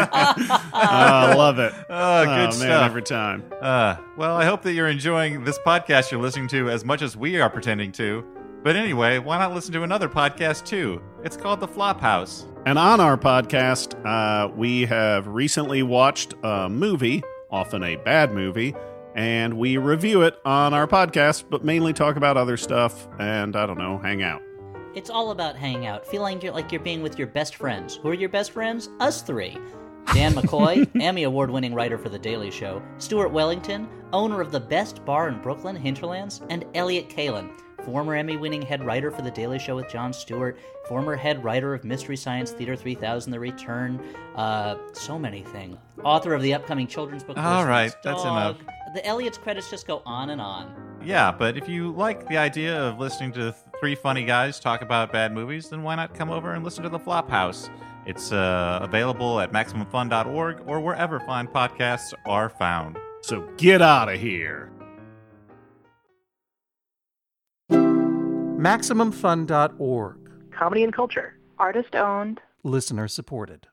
I 0.00 1.34
love 1.36 1.58
it. 1.58 1.72
Oh, 1.90 2.24
good 2.24 2.30
man, 2.30 2.52
stuff. 2.52 2.84
every 2.84 3.02
time. 3.02 3.42
Uh, 3.60 3.96
well, 4.16 4.36
I 4.36 4.44
hope 4.44 4.62
that 4.62 4.72
you're 4.72 4.88
enjoying 4.88 5.42
this 5.44 5.58
podcast 5.60 6.10
you're 6.10 6.20
listening 6.20 6.48
to 6.48 6.68
as 6.70 6.84
much 6.84 7.02
as 7.02 7.16
we 7.16 7.40
are 7.40 7.48
pretending 7.50 7.92
to. 7.92 8.24
But 8.62 8.76
anyway, 8.76 9.18
why 9.18 9.38
not 9.38 9.52
listen 9.54 9.72
to 9.74 9.82
another 9.82 10.08
podcast 10.08 10.64
too? 10.66 11.00
It's 11.24 11.36
called 11.36 11.60
The 11.60 11.68
Flophouse. 11.68 12.44
And 12.66 12.78
on 12.78 13.00
our 13.00 13.16
podcast, 13.16 13.94
uh, 14.06 14.48
we 14.54 14.84
have 14.86 15.26
recently 15.28 15.82
watched 15.82 16.34
a 16.42 16.68
movie, 16.68 17.22
often 17.50 17.82
a 17.82 17.96
bad 17.96 18.32
movie, 18.32 18.74
and 19.14 19.54
we 19.58 19.76
review 19.78 20.22
it 20.22 20.36
on 20.44 20.74
our 20.74 20.86
podcast, 20.86 21.44
but 21.50 21.64
mainly 21.64 21.92
talk 21.92 22.16
about 22.16 22.36
other 22.36 22.56
stuff 22.56 23.08
and, 23.18 23.56
I 23.56 23.66
don't 23.66 23.78
know, 23.78 23.98
hang 23.98 24.22
out. 24.22 24.42
It's 24.98 25.10
all 25.10 25.30
about 25.30 25.54
hanging 25.54 25.86
out, 25.86 26.04
feeling 26.04 26.40
you're- 26.40 26.50
like 26.52 26.72
you're 26.72 26.80
being 26.80 27.02
with 27.04 27.18
your 27.18 27.28
best 27.28 27.54
friends. 27.54 28.00
Who 28.02 28.08
are 28.08 28.14
your 28.14 28.28
best 28.28 28.50
friends? 28.50 28.88
Us 28.98 29.22
three. 29.22 29.56
Dan 30.12 30.34
McCoy, 30.34 30.90
Emmy 31.00 31.22
Award 31.22 31.50
winning 31.52 31.72
writer 31.72 31.96
for 31.96 32.08
The 32.08 32.18
Daily 32.18 32.50
Show, 32.50 32.82
Stuart 32.98 33.28
Wellington, 33.30 33.88
owner 34.12 34.40
of 34.40 34.50
the 34.50 34.58
best 34.58 35.04
bar 35.04 35.28
in 35.28 35.40
Brooklyn, 35.40 35.76
Hinterlands, 35.76 36.42
and 36.50 36.64
Elliott 36.74 37.08
Kalan, 37.08 37.48
former 37.84 38.16
Emmy 38.16 38.36
winning 38.36 38.60
head 38.60 38.84
writer 38.84 39.12
for 39.12 39.22
The 39.22 39.30
Daily 39.30 39.60
Show 39.60 39.76
with 39.76 39.88
Jon 39.88 40.12
Stewart, 40.12 40.58
former 40.88 41.14
head 41.14 41.44
writer 41.44 41.74
of 41.74 41.84
Mystery 41.84 42.16
Science 42.16 42.50
Theater 42.50 42.74
3000 42.74 43.30
The 43.30 43.38
Return, 43.38 44.02
uh, 44.34 44.78
so 44.94 45.16
many 45.16 45.44
things. 45.44 45.76
Author 46.02 46.34
of 46.34 46.42
the 46.42 46.54
upcoming 46.54 46.88
children's 46.88 47.22
book. 47.22 47.36
All 47.38 47.64
Postman's 47.64 47.94
that's 48.02 48.22
enough. 48.22 48.56
The 48.94 49.06
Elliott's 49.06 49.38
credits 49.38 49.70
just 49.70 49.86
go 49.86 50.02
on 50.04 50.30
and 50.30 50.40
on. 50.40 50.74
Yeah, 51.04 51.30
but 51.30 51.56
if 51.56 51.68
you 51.68 51.92
like 51.92 52.26
the 52.28 52.36
idea 52.38 52.76
of 52.76 52.98
listening 52.98 53.30
to 53.34 53.54
three 53.80 53.94
funny 53.94 54.24
guys 54.24 54.60
talk 54.60 54.82
about 54.82 55.12
bad 55.12 55.32
movies, 55.32 55.68
then 55.68 55.82
why 55.82 55.94
not 55.94 56.14
come 56.14 56.30
over 56.30 56.52
and 56.52 56.64
listen 56.64 56.82
to 56.82 56.88
The 56.88 56.98
Flophouse? 56.98 57.70
It's 58.06 58.32
uh, 58.32 58.80
available 58.82 59.40
at 59.40 59.52
MaximumFun.org 59.52 60.62
or 60.66 60.80
wherever 60.80 61.20
fine 61.20 61.46
podcasts 61.46 62.12
are 62.26 62.48
found. 62.48 62.98
So 63.20 63.48
get 63.56 63.82
out 63.82 64.12
of 64.12 64.18
here. 64.18 64.70
MaximumFun.org. 67.70 70.30
Comedy 70.50 70.82
and 70.82 70.92
culture. 70.92 71.38
Artist 71.58 71.94
owned. 71.94 72.40
Listener 72.64 73.06
supported. 73.06 73.68